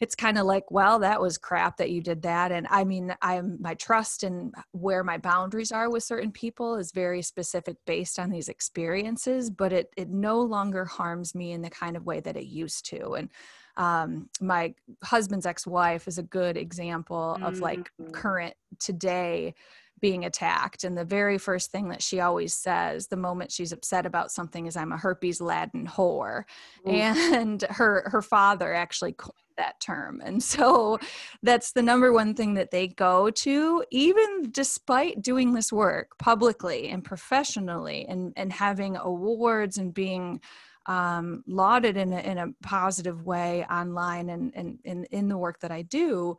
it's 0.00 0.14
kind 0.14 0.36
of 0.36 0.44
like 0.44 0.70
well 0.70 0.98
that 0.98 1.20
was 1.20 1.38
crap 1.38 1.76
that 1.78 1.90
you 1.90 2.02
did 2.02 2.22
that 2.22 2.52
and 2.52 2.66
i 2.70 2.84
mean 2.84 3.14
i'm 3.22 3.56
my 3.60 3.74
trust 3.74 4.22
and 4.22 4.54
where 4.72 5.02
my 5.02 5.16
boundaries 5.16 5.72
are 5.72 5.90
with 5.90 6.02
certain 6.02 6.30
people 6.30 6.76
is 6.76 6.92
very 6.92 7.22
specific 7.22 7.76
based 7.86 8.18
on 8.18 8.30
these 8.30 8.48
experiences 8.48 9.50
but 9.50 9.72
it 9.72 9.88
it 9.96 10.10
no 10.10 10.40
longer 10.40 10.84
harms 10.84 11.34
me 11.34 11.52
in 11.52 11.62
the 11.62 11.70
kind 11.70 11.96
of 11.96 12.04
way 12.04 12.20
that 12.20 12.36
it 12.36 12.46
used 12.46 12.84
to 12.84 13.12
and 13.14 13.30
um, 13.78 14.30
my 14.40 14.74
husband's 15.04 15.44
ex-wife 15.44 16.08
is 16.08 16.16
a 16.16 16.22
good 16.22 16.56
example 16.56 17.34
mm-hmm. 17.36 17.44
of 17.44 17.60
like 17.60 17.90
mm-hmm. 18.00 18.10
current 18.10 18.54
today 18.78 19.54
being 20.00 20.24
attacked. 20.24 20.84
And 20.84 20.96
the 20.96 21.04
very 21.04 21.38
first 21.38 21.70
thing 21.70 21.88
that 21.88 22.02
she 22.02 22.20
always 22.20 22.54
says 22.54 23.06
the 23.06 23.16
moment 23.16 23.52
she's 23.52 23.72
upset 23.72 24.06
about 24.06 24.30
something 24.30 24.66
is 24.66 24.76
I'm 24.76 24.92
a 24.92 24.96
herpes 24.96 25.40
laden 25.40 25.86
whore. 25.86 26.44
And 26.84 27.62
her 27.70 28.08
her 28.10 28.22
father 28.22 28.74
actually 28.74 29.12
coined 29.12 29.34
that 29.56 29.80
term. 29.80 30.20
And 30.22 30.42
so 30.42 30.98
that's 31.42 31.72
the 31.72 31.82
number 31.82 32.12
one 32.12 32.34
thing 32.34 32.54
that 32.54 32.70
they 32.70 32.88
go 32.88 33.30
to, 33.30 33.84
even 33.90 34.50
despite 34.50 35.22
doing 35.22 35.52
this 35.52 35.72
work 35.72 36.18
publicly 36.18 36.88
and 36.90 37.02
professionally 37.02 38.06
and, 38.06 38.32
and 38.36 38.52
having 38.52 38.96
awards 38.96 39.78
and 39.78 39.94
being 39.94 40.40
um, 40.86 41.42
lauded 41.46 41.96
in 41.96 42.12
a, 42.12 42.20
in 42.20 42.38
a 42.38 42.52
positive 42.62 43.24
way 43.24 43.64
online 43.70 44.28
and, 44.28 44.52
and, 44.54 44.78
and 44.84 45.06
in 45.10 45.28
the 45.28 45.38
work 45.38 45.60
that 45.60 45.72
I 45.72 45.82
do 45.82 46.36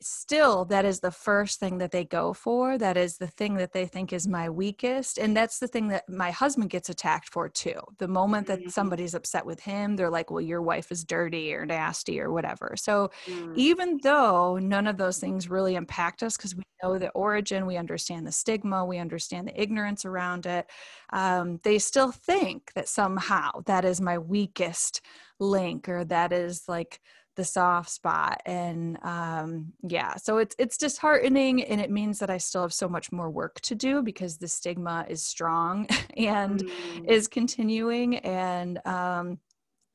still 0.00 0.64
that 0.66 0.84
is 0.84 1.00
the 1.00 1.10
first 1.10 1.58
thing 1.58 1.78
that 1.78 1.90
they 1.90 2.04
go 2.04 2.34
for 2.34 2.76
that 2.76 2.96
is 2.98 3.16
the 3.16 3.26
thing 3.26 3.54
that 3.54 3.72
they 3.72 3.86
think 3.86 4.12
is 4.12 4.28
my 4.28 4.48
weakest 4.48 5.16
and 5.16 5.34
that's 5.34 5.58
the 5.58 5.66
thing 5.66 5.88
that 5.88 6.06
my 6.08 6.30
husband 6.30 6.68
gets 6.68 6.90
attacked 6.90 7.30
for 7.30 7.48
too 7.48 7.80
the 7.98 8.06
moment 8.06 8.46
that 8.46 8.60
mm-hmm. 8.60 8.68
somebody's 8.68 9.14
upset 9.14 9.46
with 9.46 9.58
him 9.60 9.96
they're 9.96 10.10
like 10.10 10.30
well 10.30 10.40
your 10.40 10.60
wife 10.60 10.92
is 10.92 11.02
dirty 11.02 11.54
or 11.54 11.64
nasty 11.64 12.20
or 12.20 12.30
whatever 12.30 12.74
so 12.76 13.10
mm. 13.26 13.52
even 13.56 13.98
though 14.02 14.58
none 14.58 14.86
of 14.86 14.98
those 14.98 15.18
things 15.18 15.48
really 15.48 15.76
impact 15.76 16.22
us 16.22 16.36
because 16.36 16.54
we 16.54 16.62
know 16.82 16.98
the 16.98 17.10
origin 17.10 17.64
we 17.64 17.78
understand 17.78 18.26
the 18.26 18.32
stigma 18.32 18.84
we 18.84 18.98
understand 18.98 19.48
the 19.48 19.60
ignorance 19.60 20.04
around 20.04 20.44
it 20.44 20.66
um, 21.14 21.58
they 21.62 21.78
still 21.78 22.12
think 22.12 22.70
that 22.74 22.88
somehow 22.88 23.50
that 23.64 23.84
is 23.84 24.00
my 24.00 24.18
weakest 24.18 25.00
link 25.38 25.88
or 25.88 26.04
that 26.04 26.32
is 26.32 26.64
like 26.68 27.00
the 27.36 27.44
soft 27.44 27.90
spot 27.90 28.40
and 28.46 28.98
um, 29.02 29.72
yeah 29.82 30.16
so 30.16 30.38
it's 30.38 30.56
it's 30.58 30.76
disheartening 30.76 31.62
and 31.64 31.80
it 31.80 31.90
means 31.90 32.18
that 32.18 32.30
i 32.30 32.38
still 32.38 32.62
have 32.62 32.72
so 32.72 32.88
much 32.88 33.12
more 33.12 33.30
work 33.30 33.60
to 33.60 33.74
do 33.74 34.02
because 34.02 34.38
the 34.38 34.48
stigma 34.48 35.04
is 35.08 35.22
strong 35.22 35.86
and 36.16 36.64
mm. 36.64 37.08
is 37.08 37.28
continuing 37.28 38.16
and 38.18 38.84
um, 38.86 39.38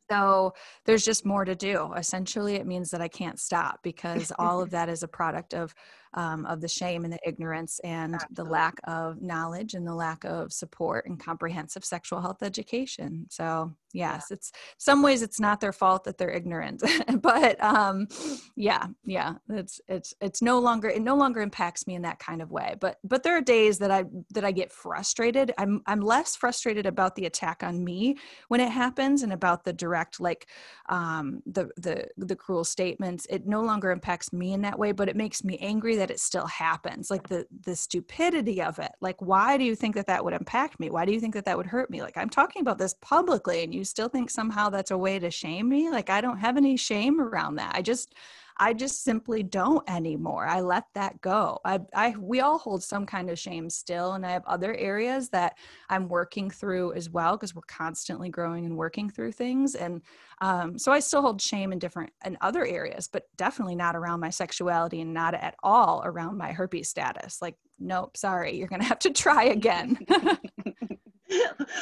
so 0.10 0.54
there's 0.86 1.06
just 1.06 1.26
more 1.26 1.46
to 1.46 1.56
do 1.56 1.92
essentially 1.98 2.56
it 2.56 2.68
means 2.68 2.92
that 2.92 3.02
i 3.02 3.08
can't 3.08 3.40
stop 3.40 3.80
because 3.84 4.32
all 4.38 4.62
of 4.62 4.70
that 4.72 4.88
is 4.88 5.04
a 5.04 5.08
product 5.08 5.54
of 5.54 5.74
um, 6.14 6.46
of 6.46 6.62
the 6.62 6.68
shame 6.68 7.04
and 7.04 7.14
the 7.14 7.20
ignorance 7.26 7.80
and 7.84 8.16
Absolutely. 8.16 8.36
the 8.44 8.50
lack 8.50 8.80
of 8.86 9.22
knowledge 9.22 9.74
and 9.74 9.88
the 9.88 9.96
lack 9.96 10.24
of 10.24 10.52
support 10.52 11.06
and 11.06 11.20
comprehensive 11.20 11.86
sexual 11.86 12.22
health 12.22 12.44
education. 12.44 13.26
So 13.30 13.74
yes 13.94 14.28
yeah. 14.30 14.36
it's 14.36 14.52
some 14.78 15.02
ways 15.02 15.22
it's 15.22 15.40
not 15.40 15.60
their 15.60 15.74
fault 15.74 16.04
that 16.04 16.18
they're 16.18 16.32
ignorant 16.32 16.82
but 17.22 17.62
um 17.64 18.08
yeah 18.56 18.88
yeah 19.04 19.34
it's 19.50 19.82
it's 19.88 20.14
it's 20.22 20.42
no 20.42 20.60
longer 20.60 20.90
it 20.90 21.02
no 21.02 21.16
longer 21.16 21.42
impacts 21.42 21.88
me 21.88 21.96
in 21.96 22.02
that 22.02 22.20
kind 22.20 22.42
of 22.42 22.52
way. 22.52 22.76
But 22.80 22.98
but 23.04 23.24
there 23.24 23.38
are 23.38 23.42
days 23.42 23.78
that 23.80 23.92
i 23.92 24.04
that 24.32 24.46
i 24.46 24.52
get 24.52 24.72
frustrated. 24.72 25.54
I'm 25.58 25.82
i'm 25.86 26.02
less 26.02 26.36
frustrated 26.36 26.86
about 26.86 27.16
the 27.16 27.26
attack 27.26 27.64
on 27.64 27.84
me 27.84 28.18
when 28.48 28.60
it 28.60 28.70
happens 28.70 29.24
and 29.24 29.34
about 29.34 29.64
the 29.64 29.74
direct 29.74 30.20
like 30.20 30.48
um 30.90 31.42
the 31.46 31.70
the 31.78 32.08
the 32.18 32.36
cruel 32.36 32.64
statements. 32.64 33.26
It 33.30 33.48
no 33.48 33.62
longer 33.62 33.92
impacts 33.92 34.32
me 34.34 34.54
in 34.54 34.62
that 34.62 34.80
way 34.80 34.92
but 34.92 35.10
it 35.10 35.16
makes 35.16 35.44
me 35.44 35.58
angry 35.60 35.98
that 36.02 36.10
it 36.10 36.20
still 36.20 36.48
happens 36.48 37.12
like 37.12 37.28
the 37.28 37.46
the 37.64 37.76
stupidity 37.76 38.60
of 38.60 38.80
it 38.80 38.92
like 39.02 39.22
why 39.22 39.56
do 39.56 39.64
you 39.64 39.76
think 39.76 39.94
that 39.94 40.08
that 40.08 40.24
would 40.26 40.34
impact 40.34 40.80
me? 40.80 40.90
Why 40.90 41.06
do 41.06 41.12
you 41.12 41.20
think 41.20 41.36
that 41.36 41.46
that 41.46 41.56
would 41.56 41.68
hurt 41.68 41.92
me? 41.92 42.02
Like 42.02 42.18
i'm 42.18 42.30
talking 42.30 42.64
about 42.64 42.80
this 42.80 42.96
publicly 43.02 43.64
and 43.64 43.72
you 43.72 43.84
still 43.84 44.10
think 44.10 44.32
somehow 44.32 44.70
that's 44.70 44.90
a 44.90 44.98
way 44.98 45.20
to 45.20 45.30
shame 45.30 45.70
me? 45.70 45.92
Like 45.92 46.10
i 46.10 46.20
don't 46.20 46.40
have 46.40 46.58
any 46.58 46.76
shame 46.76 47.22
around 47.22 47.56
that. 47.58 47.76
I 47.76 47.84
just 47.84 48.16
I 48.62 48.74
just 48.74 49.04
simply 49.04 49.42
don't 49.42 49.90
anymore. 49.90 50.46
I 50.46 50.62
let 50.62 50.84
that 50.94 51.20
go. 51.22 51.58
I, 51.66 51.80
I, 51.96 52.14
we 52.20 52.42
all 52.42 52.60
hold 52.60 52.84
some 52.84 53.08
kind 53.08 53.32
of 53.32 53.40
shame 53.40 53.72
still, 53.72 54.14
and 54.14 54.24
I 54.24 54.30
have 54.30 54.46
other 54.46 54.76
areas 54.76 55.30
that 55.30 55.58
I'm 55.90 56.08
working 56.08 56.52
through 56.52 56.94
as 56.94 57.10
well 57.10 57.36
because 57.36 57.56
we're 57.56 57.64
constantly 57.64 58.30
growing 58.30 58.68
and 58.68 58.78
working 58.78 59.10
through 59.10 59.32
things. 59.32 59.74
And 59.74 60.04
um, 60.42 60.78
so 60.78 60.92
I 60.92 61.00
still 61.00 61.24
hold 61.24 61.42
shame 61.42 61.74
in 61.74 61.80
different 61.80 62.12
in 62.24 62.38
other 62.42 62.64
areas, 62.64 63.10
but 63.12 63.24
definitely 63.36 63.74
not 63.74 63.96
around 63.96 64.20
my 64.20 64.30
sexuality 64.30 65.02
and 65.02 65.12
not 65.12 65.34
at 65.34 65.56
all 65.64 66.04
around 66.06 66.38
my 66.38 66.52
herpes 66.52 66.88
status. 66.88 67.42
Like, 67.42 67.56
nope, 67.80 68.16
sorry, 68.16 68.56
you're 68.56 68.68
gonna 68.68 68.84
have 68.84 69.00
to 69.00 69.10
try 69.10 69.46
again. 69.46 69.98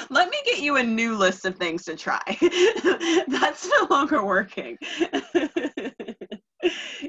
Let 0.09 0.29
me 0.29 0.37
get 0.45 0.59
you 0.59 0.77
a 0.77 0.83
new 0.83 1.17
list 1.17 1.45
of 1.45 1.57
things 1.57 1.83
to 1.85 1.97
try. 1.97 2.21
That's 3.27 3.67
no 3.67 3.87
longer 3.89 4.23
working. 4.23 4.77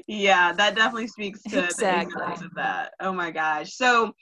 yeah, 0.07 0.53
that 0.53 0.75
definitely 0.75 1.07
speaks 1.07 1.41
to 1.43 1.63
exactly. 1.63 2.13
the 2.15 2.45
of 2.45 2.55
that. 2.55 2.93
Oh 2.99 3.11
my 3.11 3.31
gosh. 3.31 3.75
So 3.75 4.13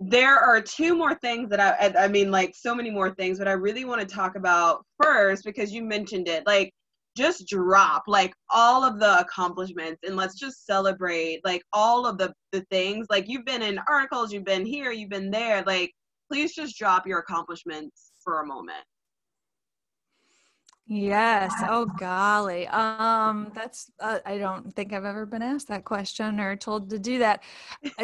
there 0.00 0.38
are 0.38 0.60
two 0.60 0.94
more 0.94 1.14
things 1.14 1.48
that 1.50 1.60
I 1.60 2.04
I 2.04 2.08
mean 2.08 2.30
like 2.30 2.54
so 2.54 2.74
many 2.74 2.90
more 2.90 3.10
things, 3.14 3.38
but 3.38 3.48
I 3.48 3.52
really 3.52 3.84
want 3.84 4.00
to 4.00 4.14
talk 4.14 4.36
about 4.36 4.84
first 5.02 5.44
because 5.44 5.72
you 5.72 5.82
mentioned 5.82 6.28
it. 6.28 6.46
Like 6.46 6.72
just 7.16 7.48
drop 7.48 8.02
like 8.06 8.34
all 8.50 8.84
of 8.84 9.00
the 9.00 9.18
accomplishments 9.20 10.00
and 10.06 10.16
let's 10.16 10.38
just 10.38 10.66
celebrate 10.66 11.40
like 11.44 11.62
all 11.72 12.06
of 12.06 12.18
the 12.18 12.32
the 12.52 12.60
things. 12.70 13.06
Like 13.08 13.26
you've 13.28 13.46
been 13.46 13.62
in 13.62 13.80
articles, 13.88 14.32
you've 14.32 14.44
been 14.44 14.66
here, 14.66 14.92
you've 14.92 15.10
been 15.10 15.30
there. 15.30 15.62
Like 15.64 15.92
please 16.30 16.54
just 16.54 16.76
drop 16.76 17.06
your 17.06 17.20
accomplishments 17.20 18.12
for 18.22 18.40
a 18.40 18.46
moment. 18.46 18.84
Yes. 20.88 21.52
Oh 21.68 21.84
golly. 21.86 22.68
Um 22.68 23.50
that's 23.54 23.90
uh, 23.98 24.20
I 24.24 24.38
don't 24.38 24.72
think 24.74 24.92
I've 24.92 25.04
ever 25.04 25.26
been 25.26 25.42
asked 25.42 25.68
that 25.68 25.84
question 25.84 26.38
or 26.38 26.54
told 26.54 26.90
to 26.90 26.98
do 26.98 27.18
that. 27.18 27.42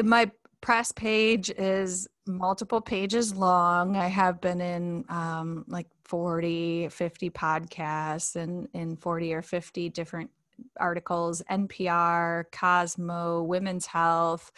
My 0.03 0.30
press 0.61 0.91
page 0.93 1.51
is 1.51 2.09
multiple 2.26 2.80
pages 2.80 3.35
long. 3.37 3.97
I 3.97 4.09
have 4.09 4.41
been 4.41 4.61
in 4.61 5.05
um 5.09 5.64
like 5.68 5.87
40, 6.05 6.89
50 6.89 7.30
podcasts 7.30 8.35
and 8.37 8.68
in 8.74 8.97
40 8.97 9.33
or 9.33 9.43
50 9.43 9.89
different 9.91 10.30
articles, 10.78 11.41
NPR, 11.51 12.45
Cosmo, 12.53 13.43
Women's 13.45 13.87
Health, 13.87 14.51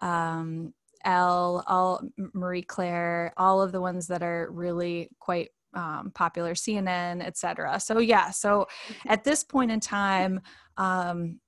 um 0.00 0.74
Elle, 1.04 1.62
all 1.68 2.02
Marie 2.34 2.62
Claire, 2.62 3.32
all 3.36 3.62
of 3.62 3.70
the 3.70 3.80
ones 3.80 4.08
that 4.08 4.22
are 4.24 4.48
really 4.50 5.10
quite 5.20 5.50
um, 5.74 6.10
popular 6.14 6.54
CNN, 6.54 7.22
etc. 7.24 7.78
So 7.80 7.98
yeah, 7.98 8.30
so 8.30 8.66
at 9.06 9.24
this 9.24 9.44
point 9.44 9.70
in 9.70 9.80
time, 9.80 10.40
um, 10.76 11.40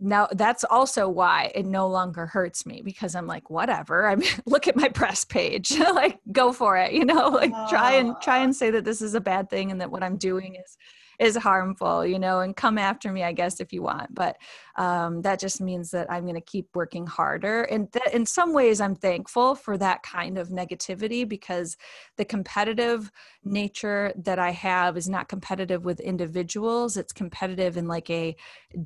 now 0.00 0.28
that's 0.32 0.64
also 0.64 1.08
why 1.08 1.50
it 1.54 1.64
no 1.66 1.88
longer 1.88 2.26
hurts 2.26 2.66
me 2.66 2.82
because 2.84 3.14
I'm 3.14 3.26
like, 3.26 3.48
whatever. 3.48 4.06
I 4.06 4.16
mean, 4.16 4.28
look 4.46 4.68
at 4.68 4.76
my 4.76 4.88
press 4.88 5.24
page, 5.24 5.70
like 5.78 6.18
go 6.32 6.52
for 6.52 6.76
it, 6.76 6.92
you 6.92 7.04
know, 7.04 7.28
like 7.30 7.52
try 7.68 7.92
and 7.92 8.14
try 8.20 8.38
and 8.38 8.54
say 8.54 8.70
that 8.70 8.84
this 8.84 9.00
is 9.00 9.14
a 9.14 9.20
bad 9.20 9.48
thing 9.48 9.70
and 9.70 9.80
that 9.80 9.90
what 9.90 10.02
I'm 10.02 10.16
doing 10.16 10.56
is 10.56 10.76
is 11.18 11.36
harmful, 11.36 12.04
you 12.04 12.18
know, 12.18 12.40
and 12.40 12.56
come 12.56 12.78
after 12.78 13.12
me, 13.12 13.22
I 13.22 13.32
guess, 13.32 13.60
if 13.60 13.72
you 13.72 13.82
want. 13.82 14.14
But 14.14 14.36
um, 14.76 15.22
that 15.22 15.38
just 15.38 15.60
means 15.60 15.90
that 15.92 16.10
I'm 16.10 16.24
going 16.24 16.34
to 16.34 16.40
keep 16.40 16.68
working 16.74 17.06
harder. 17.06 17.62
And 17.62 17.92
th- 17.92 18.14
in 18.14 18.26
some 18.26 18.52
ways, 18.52 18.80
I'm 18.80 18.96
thankful 18.96 19.54
for 19.54 19.78
that 19.78 20.02
kind 20.02 20.38
of 20.38 20.48
negativity 20.48 21.28
because 21.28 21.76
the 22.16 22.24
competitive 22.24 23.10
nature 23.44 24.12
that 24.16 24.38
I 24.38 24.50
have 24.50 24.96
is 24.96 25.08
not 25.08 25.28
competitive 25.28 25.84
with 25.84 26.00
individuals. 26.00 26.96
It's 26.96 27.12
competitive 27.12 27.76
in 27.76 27.86
like 27.86 28.10
a 28.10 28.36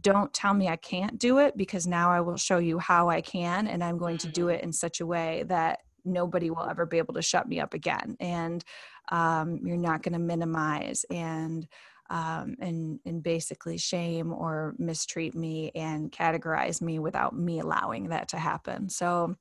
don't 0.01 0.33
tell 0.35 0.55
me 0.55 0.69
I 0.69 0.77
can't 0.77 1.19
do 1.19 1.39
it 1.39 1.57
because 1.57 1.87
now 1.87 2.11
I 2.11 2.21
will 2.21 2.37
show 2.37 2.59
you 2.59 2.79
how 2.79 3.09
I 3.09 3.21
can. 3.21 3.67
And 3.67 3.83
I'm 3.83 3.99
going 3.99 4.19
to 4.19 4.29
do 4.29 4.47
mm. 4.47 4.55
it 4.55 4.63
in 4.63 4.73
such 4.73 5.01
a 5.01 5.07
way 5.07 5.45
that 5.49 5.81
nobody 6.05 6.51
will 6.51 6.69
ever 6.69 6.87
be 6.87 6.99
able 6.99 7.15
to 7.15 7.23
shut 7.23 7.49
me 7.49 7.61
up 7.61 7.75
again. 7.75 8.17
And 8.21 8.65
um, 9.11 9.61
you're 9.65 9.77
not 9.77 10.03
going 10.03 10.13
to 10.13 10.19
minimize 10.19 11.05
and 11.11 11.67
um, 12.11 12.57
and 12.61 13.01
and 13.05 13.23
basically 13.23 13.79
shame 13.79 14.33
or 14.33 14.75
mistreat 14.79 15.35
me 15.35 15.71
and 15.75 16.11
categorize 16.11 16.81
me 16.81 16.99
without 16.99 17.37
me 17.37 17.61
allowing 17.61 18.09
that 18.09 18.29
to 18.29 18.39
happen. 18.39 18.89
So 18.89 19.37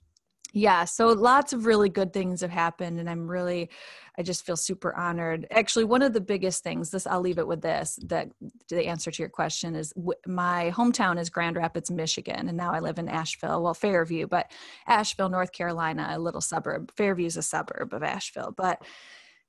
yeah 0.53 0.86
so 0.86 1.07
lots 1.09 1.51
of 1.51 1.65
really 1.65 1.89
good 1.89 2.13
things 2.13 2.41
have 2.41 2.49
happened 2.49 2.99
and 2.99 3.09
i'm 3.09 3.30
really 3.30 3.70
i 4.18 4.24
just 4.24 4.45
feel 4.45 4.55
super 4.55 4.95
honored 4.95 5.45
actually 5.51 5.84
one 5.84 6.01
of 6.01 6.13
the 6.13 6.22
biggest 6.22 6.63
things 6.63 6.89
this 6.89 7.05
i'll 7.05 7.22
leave 7.22 7.38
it 7.38 7.47
with 7.47 7.61
this 7.61 7.99
that 8.03 8.30
the 8.70 8.88
answer 8.88 9.11
to 9.11 9.22
your 9.22 9.30
question 9.30 9.76
is 9.76 9.93
my 10.26 10.72
hometown 10.74 11.20
is 11.20 11.30
grand 11.30 11.57
rapids 11.57 11.91
michigan 11.91 12.47
and 12.47 12.57
now 12.57 12.72
i 12.72 12.80
live 12.80 12.97
in 12.97 13.09
asheville 13.09 13.61
well 13.61 13.74
fairview 13.74 14.26
but 14.26 14.49
asheville 14.88 15.30
north 15.30 15.51
carolina 15.51 16.07
a 16.11 16.20
little 16.20 16.41
suburb 16.41 16.91
fairview 16.95 17.26
is 17.26 17.38
a 17.38 17.43
suburb 17.43 17.93
of 17.93 18.01
asheville 18.01 18.53
but 18.55 18.82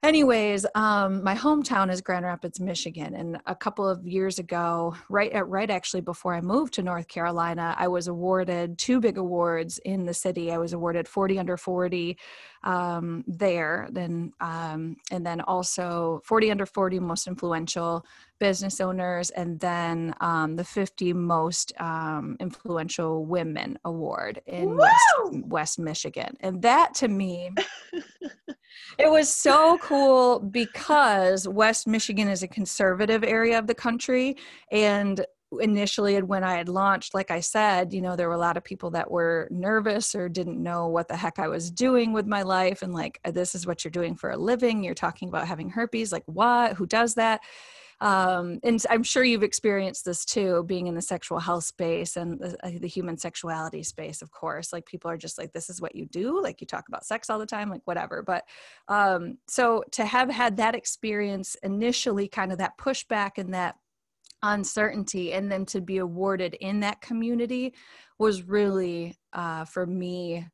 anyways 0.04 0.64
um 0.76 1.24
my 1.24 1.34
hometown 1.34 1.90
is 1.90 2.00
grand 2.00 2.24
rapids 2.24 2.60
michigan 2.60 3.16
and 3.16 3.36
a 3.46 3.54
couple 3.54 3.88
of 3.88 4.06
years 4.06 4.38
ago 4.38 4.94
right 5.08 5.32
at 5.32 5.48
right 5.48 5.70
actually 5.70 6.00
before 6.00 6.34
i 6.34 6.40
moved 6.40 6.72
to 6.72 6.84
north 6.84 7.08
carolina 7.08 7.74
i 7.78 7.88
was 7.88 8.06
awarded 8.06 8.78
two 8.78 9.00
big 9.00 9.18
awards 9.18 9.78
in 9.78 10.04
the 10.04 10.14
city. 10.14 10.52
I 10.52 10.58
was 10.58 10.72
awarded 10.72 11.08
40 11.08 11.38
under 11.38 11.56
40 11.56 12.16
um, 12.64 13.24
there 13.26 13.88
then 13.90 14.32
um, 14.40 14.96
and 15.10 15.26
then 15.26 15.40
also 15.42 16.20
40 16.24 16.50
under 16.50 16.66
40 16.66 17.00
most 17.00 17.26
influential 17.26 18.04
business 18.38 18.80
owners 18.80 19.30
and 19.30 19.60
then 19.60 20.14
um, 20.20 20.56
the 20.56 20.64
50 20.64 21.12
most 21.12 21.72
um, 21.80 22.36
influential 22.40 23.24
women 23.24 23.78
award 23.84 24.40
in 24.46 24.76
west, 24.76 25.04
west 25.32 25.78
michigan 25.78 26.36
and 26.40 26.62
that 26.62 26.94
to 26.94 27.08
me 27.08 27.50
it 28.98 29.10
was 29.10 29.32
so 29.32 29.78
cool 29.78 30.40
because 30.40 31.46
West 31.46 31.86
Michigan 31.86 32.28
is 32.28 32.42
a 32.42 32.48
conservative 32.48 33.22
area 33.22 33.58
of 33.58 33.66
the 33.66 33.74
country. 33.74 34.36
And 34.72 35.24
initially, 35.60 36.20
when 36.22 36.44
I 36.44 36.56
had 36.56 36.68
launched, 36.68 37.14
like 37.14 37.30
I 37.30 37.40
said, 37.40 37.92
you 37.92 38.02
know, 38.02 38.16
there 38.16 38.28
were 38.28 38.34
a 38.34 38.38
lot 38.38 38.56
of 38.56 38.64
people 38.64 38.90
that 38.90 39.10
were 39.10 39.48
nervous 39.50 40.14
or 40.14 40.28
didn't 40.28 40.62
know 40.62 40.88
what 40.88 41.08
the 41.08 41.16
heck 41.16 41.38
I 41.38 41.48
was 41.48 41.70
doing 41.70 42.12
with 42.12 42.26
my 42.26 42.42
life. 42.42 42.82
And 42.82 42.92
like, 42.92 43.20
this 43.24 43.54
is 43.54 43.66
what 43.66 43.84
you're 43.84 43.90
doing 43.90 44.14
for 44.14 44.30
a 44.30 44.36
living. 44.36 44.82
You're 44.82 44.94
talking 44.94 45.28
about 45.28 45.46
having 45.46 45.70
herpes. 45.70 46.12
Like, 46.12 46.24
what? 46.26 46.74
Who 46.74 46.86
does 46.86 47.14
that? 47.14 47.40
Um, 48.00 48.60
and 48.62 48.84
i'm 48.90 49.02
sure 49.02 49.24
you've 49.24 49.42
experienced 49.42 50.04
this 50.04 50.24
too 50.24 50.62
being 50.64 50.86
in 50.86 50.94
the 50.94 51.02
sexual 51.02 51.38
health 51.38 51.64
space 51.64 52.16
and 52.16 52.38
the, 52.38 52.56
uh, 52.64 52.70
the, 52.80 52.88
human 52.88 53.16
sexuality 53.16 53.82
space 53.82 54.22
of 54.22 54.30
course. 54.30 54.72
Like 54.72 54.86
people 54.86 55.10
are 55.10 55.16
just 55.16 55.38
like 55.38 55.52
this 55.52 55.70
is 55.70 55.80
what 55.80 55.94
you 55.94 56.06
do. 56.06 56.40
Like 56.42 56.60
you 56.60 56.66
talk 56.66 56.88
about 56.88 57.04
sex 57.04 57.30
all 57.30 57.38
the 57.38 57.46
time 57.46 57.70
like 57.70 57.82
whatever. 57.84 58.22
But 58.22 58.44
um, 58.88 59.38
so 59.48 59.82
to 59.92 60.04
have 60.04 60.30
had 60.30 60.56
that 60.56 60.74
experience 60.74 61.56
initially 61.62 62.28
kind 62.28 62.52
of 62.52 62.58
that 62.58 62.78
pushback 62.78 63.32
and 63.38 63.52
that 63.54 63.76
uncertainty 64.42 65.32
and 65.32 65.50
then 65.50 65.66
to 65.66 65.80
be 65.80 65.98
awarded 65.98 66.54
in 66.60 66.80
that 66.80 67.00
community 67.00 67.74
was 68.18 68.42
really 68.42 69.16
uh, 69.32 69.64
for 69.64 69.84
me 69.84 70.46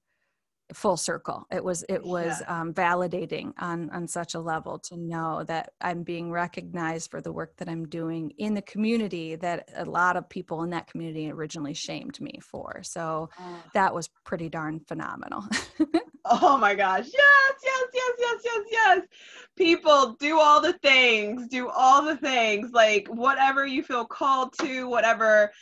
full 0.73 0.97
circle. 0.97 1.47
It 1.51 1.63
was 1.63 1.85
it 1.89 2.03
was 2.03 2.41
yeah. 2.41 2.61
um, 2.61 2.73
validating 2.73 3.53
on 3.59 3.91
on 3.91 4.09
such 4.09 4.35
a 4.35 4.41
level 4.41 4.79
to 4.79 4.97
know 4.97 5.45
that 5.45 5.73
i'm 5.81 6.03
being 6.03 6.31
recognized 6.31 7.11
for 7.11 7.21
the 7.21 7.33
work 7.33 7.57
that 7.59 7.69
i'm 7.69 7.87
doing 7.87 8.33
in 8.39 8.55
the 8.55 8.63
community 8.63 9.37
that 9.37 9.69
a 9.77 9.85
lot 9.85 10.17
of 10.17 10.29
people 10.29 10.63
in 10.63 10.71
that 10.71 10.87
community 10.87 11.31
originally 11.31 11.75
shamed 11.75 12.21
me 12.21 12.39
for. 12.41 12.81
So 12.83 13.29
oh. 13.39 13.63
that 13.75 13.95
was 13.95 14.09
pretty 14.25 14.49
darn 14.49 14.81
phenomenal. 14.81 15.45
Oh 16.27 16.57
my 16.57 16.75
gosh. 16.75 17.05
Yes 17.05 17.55
yes 17.63 17.89
yes 17.93 18.13
yes 18.19 18.41
yes 18.45 18.65
yes. 18.71 19.01
People 19.57 20.17
do 20.19 20.41
all 20.41 20.61
the 20.61 20.73
things 20.75 21.47
do 21.49 21.69
all 21.69 22.03
the 22.03 22.17
things 22.17 22.71
like 22.73 23.07
whatever 23.09 23.67
you 23.67 23.83
feel 23.83 24.07
called 24.07 24.55
to 24.61 24.89
whatever 24.89 25.53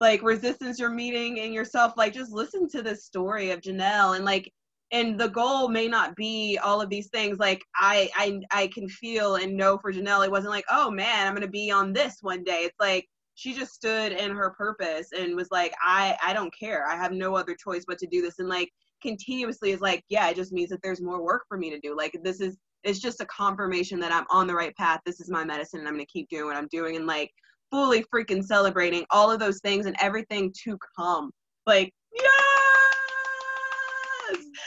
like 0.00 0.22
resistance 0.22 0.78
you're 0.78 0.90
meeting 0.90 1.36
in 1.36 1.52
yourself 1.52 1.92
like 1.96 2.12
just 2.12 2.32
listen 2.32 2.68
to 2.68 2.82
this 2.82 3.04
story 3.04 3.50
of 3.50 3.60
jenelle 3.60 4.16
and 4.16 4.24
like 4.24 4.50
and 4.92 5.18
the 5.18 5.28
goal 5.28 5.68
may 5.68 5.86
not 5.86 6.16
be 6.16 6.58
all 6.62 6.80
of 6.80 6.90
these 6.90 7.08
things. 7.08 7.38
Like 7.38 7.62
i 7.76 8.10
i, 8.16 8.40
I 8.50 8.66
can 8.68 8.88
feel 8.88 9.36
and 9.36 9.56
know 9.56 9.78
for 9.78 9.92
jenelle 9.92 10.24
it 10.24 10.30
wasn't 10.30 10.52
like 10.52 10.64
oh 10.70 10.90
man 10.90 11.26
i'm 11.26 11.34
gonna 11.34 11.48
be 11.48 11.70
on 11.70 11.92
this 11.92 12.18
one 12.22 12.44
day. 12.44 12.62
It's 12.62 12.80
like 12.80 13.06
she 13.34 13.54
just 13.54 13.72
stood 13.72 14.12
in 14.12 14.32
her 14.32 14.50
purpose 14.50 15.08
and 15.16 15.36
was 15.36 15.48
like 15.50 15.74
i 15.82 16.16
i 16.24 16.32
don't 16.32 16.54
care. 16.58 16.86
I 16.86 16.96
have 16.96 17.12
no 17.12 17.34
other 17.36 17.54
choice 17.54 17.84
but 17.86 17.98
to 17.98 18.06
do 18.06 18.22
this. 18.22 18.38
And 18.38 18.48
like 18.48 18.70
continuously 19.02 19.70
is 19.70 19.80
like 19.80 20.04
yeah 20.08 20.28
it 20.28 20.36
just 20.36 20.52
means 20.52 20.70
that 20.70 20.80
there's 20.82 21.00
more 21.00 21.22
work 21.22 21.44
for 21.48 21.56
me 21.56 21.70
to 21.70 21.80
do. 21.80 21.96
Like 21.96 22.18
this 22.22 22.40
is 22.40 22.56
it's 22.82 22.98
just 22.98 23.20
a 23.20 23.26
confirmation 23.26 24.00
that 24.00 24.12
i'm 24.12 24.26
on 24.30 24.46
the 24.46 24.54
right 24.54 24.74
path. 24.76 25.00
This 25.04 25.20
is 25.20 25.30
my 25.30 25.44
medicine 25.44 25.80
and 25.80 25.88
i'm 25.88 25.94
gonna 25.94 26.06
keep 26.06 26.28
doing 26.28 26.46
what 26.46 26.56
i'm 26.56 26.68
doing. 26.68 26.96
And 26.96 27.06
like 27.06 27.30
fully 27.70 28.04
freaking 28.12 28.44
celebrating 28.44 29.04
all 29.10 29.30
of 29.30 29.38
those 29.38 29.60
things 29.60 29.86
and 29.86 29.96
everything 30.00 30.52
to 30.64 30.78
come. 30.96 31.30
Like, 31.66 31.92
yes! 32.12 32.90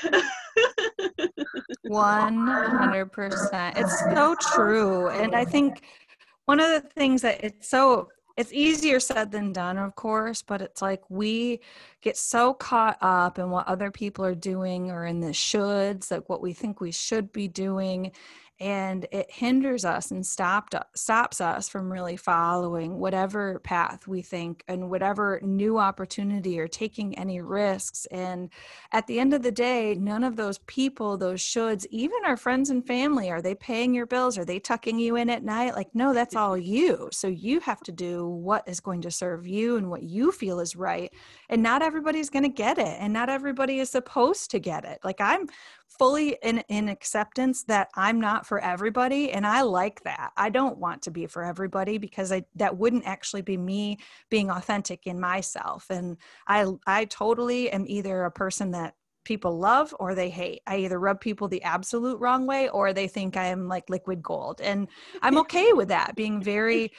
100%. 1.89 3.77
It's 3.77 3.99
so 3.99 4.35
true. 4.53 5.09
And 5.09 5.35
I 5.35 5.45
think 5.45 5.81
one 6.45 6.59
of 6.59 6.69
the 6.69 6.81
things 6.89 7.21
that 7.21 7.43
it's 7.43 7.69
so 7.69 8.09
it's 8.35 8.51
easier 8.51 8.99
said 8.99 9.31
than 9.31 9.53
done, 9.53 9.77
of 9.77 9.95
course, 9.95 10.41
but 10.41 10.59
it's 10.59 10.81
like 10.81 11.03
we 11.07 11.59
get 12.01 12.17
so 12.17 12.55
caught 12.55 12.97
up 12.99 13.37
in 13.37 13.51
what 13.51 13.67
other 13.67 13.91
people 13.91 14.25
are 14.25 14.33
doing 14.33 14.89
or 14.89 15.05
in 15.05 15.19
the 15.19 15.27
shoulds, 15.27 16.09
like 16.09 16.27
what 16.29 16.41
we 16.41 16.51
think 16.51 16.81
we 16.81 16.91
should 16.91 17.31
be 17.31 17.47
doing 17.47 18.11
and 18.59 19.07
it 19.11 19.29
hinders 19.31 19.83
us 19.83 20.11
and 20.11 20.25
stopped 20.25 20.75
stops 20.95 21.41
us 21.41 21.67
from 21.67 21.91
really 21.91 22.15
following 22.15 22.99
whatever 22.99 23.59
path 23.59 24.07
we 24.07 24.21
think 24.21 24.63
and 24.67 24.89
whatever 24.89 25.39
new 25.43 25.79
opportunity 25.79 26.59
or 26.59 26.67
taking 26.67 27.17
any 27.17 27.41
risks. 27.41 28.05
And 28.11 28.49
at 28.91 29.07
the 29.07 29.19
end 29.19 29.33
of 29.33 29.41
the 29.41 29.51
day 29.51 29.95
none 29.95 30.23
of 30.23 30.35
those 30.35 30.59
people 30.59 31.17
those 31.17 31.41
shoulds 31.41 31.85
even 31.89 32.19
our 32.25 32.37
friends 32.37 32.69
and 32.69 32.85
family 32.85 33.31
are 33.31 33.41
they 33.41 33.55
paying 33.55 33.93
your 33.93 34.05
bills? 34.05 34.37
Are 34.37 34.45
they 34.45 34.59
tucking 34.59 34.99
you 34.99 35.15
in 35.15 35.29
at 35.29 35.43
night? 35.43 35.75
Like 35.75 35.93
no 35.95 36.13
that's 36.13 36.35
all 36.35 36.57
you. 36.57 37.09
So 37.11 37.27
you 37.27 37.59
have 37.61 37.81
to 37.81 37.91
do 37.91 38.27
what 38.27 38.67
is 38.67 38.79
going 38.79 39.01
to 39.01 39.11
serve 39.11 39.47
you 39.47 39.77
and 39.77 39.89
what 39.89 40.03
you 40.03 40.31
feel 40.31 40.59
is 40.59 40.75
right. 40.75 41.11
And 41.49 41.63
not 41.63 41.81
everybody's 41.81 42.29
going 42.29 42.43
to 42.43 42.49
get 42.49 42.77
it 42.77 42.97
and 42.99 43.11
not 43.11 43.29
everybody 43.29 43.79
is 43.79 43.89
supposed 43.89 44.51
to 44.51 44.59
get 44.59 44.85
it. 44.85 44.99
Like 45.03 45.19
i'm 45.19 45.47
fully 45.97 46.37
in, 46.41 46.59
in 46.69 46.89
acceptance 46.89 47.63
that 47.63 47.89
I'm 47.95 48.19
not 48.19 48.45
for 48.45 48.59
everybody. 48.59 49.31
And 49.31 49.45
I 49.45 49.61
like 49.61 50.03
that. 50.03 50.31
I 50.37 50.49
don't 50.49 50.77
want 50.77 51.03
to 51.03 51.11
be 51.11 51.27
for 51.27 51.43
everybody 51.43 51.97
because 51.97 52.31
I, 52.31 52.45
that 52.55 52.77
wouldn't 52.77 53.05
actually 53.05 53.41
be 53.41 53.57
me 53.57 53.99
being 54.29 54.49
authentic 54.49 55.05
in 55.05 55.19
myself. 55.19 55.87
And 55.89 56.17
I, 56.47 56.65
I 56.87 57.05
totally 57.05 57.69
am 57.69 57.85
either 57.87 58.23
a 58.23 58.31
person 58.31 58.71
that 58.71 58.95
people 59.23 59.57
love 59.57 59.95
or 59.99 60.15
they 60.15 60.29
hate. 60.29 60.61
I 60.67 60.77
either 60.77 60.99
rub 60.99 61.21
people 61.21 61.47
the 61.47 61.63
absolute 61.63 62.19
wrong 62.19 62.45
way 62.45 62.69
or 62.69 62.93
they 62.93 63.07
think 63.07 63.37
I 63.37 63.45
am 63.45 63.67
like 63.67 63.89
liquid 63.89 64.21
gold. 64.21 64.61
And 64.61 64.87
I'm 65.21 65.37
okay 65.43 65.73
with 65.73 65.89
that, 65.89 66.15
being 66.15 66.41
very, 66.41 66.91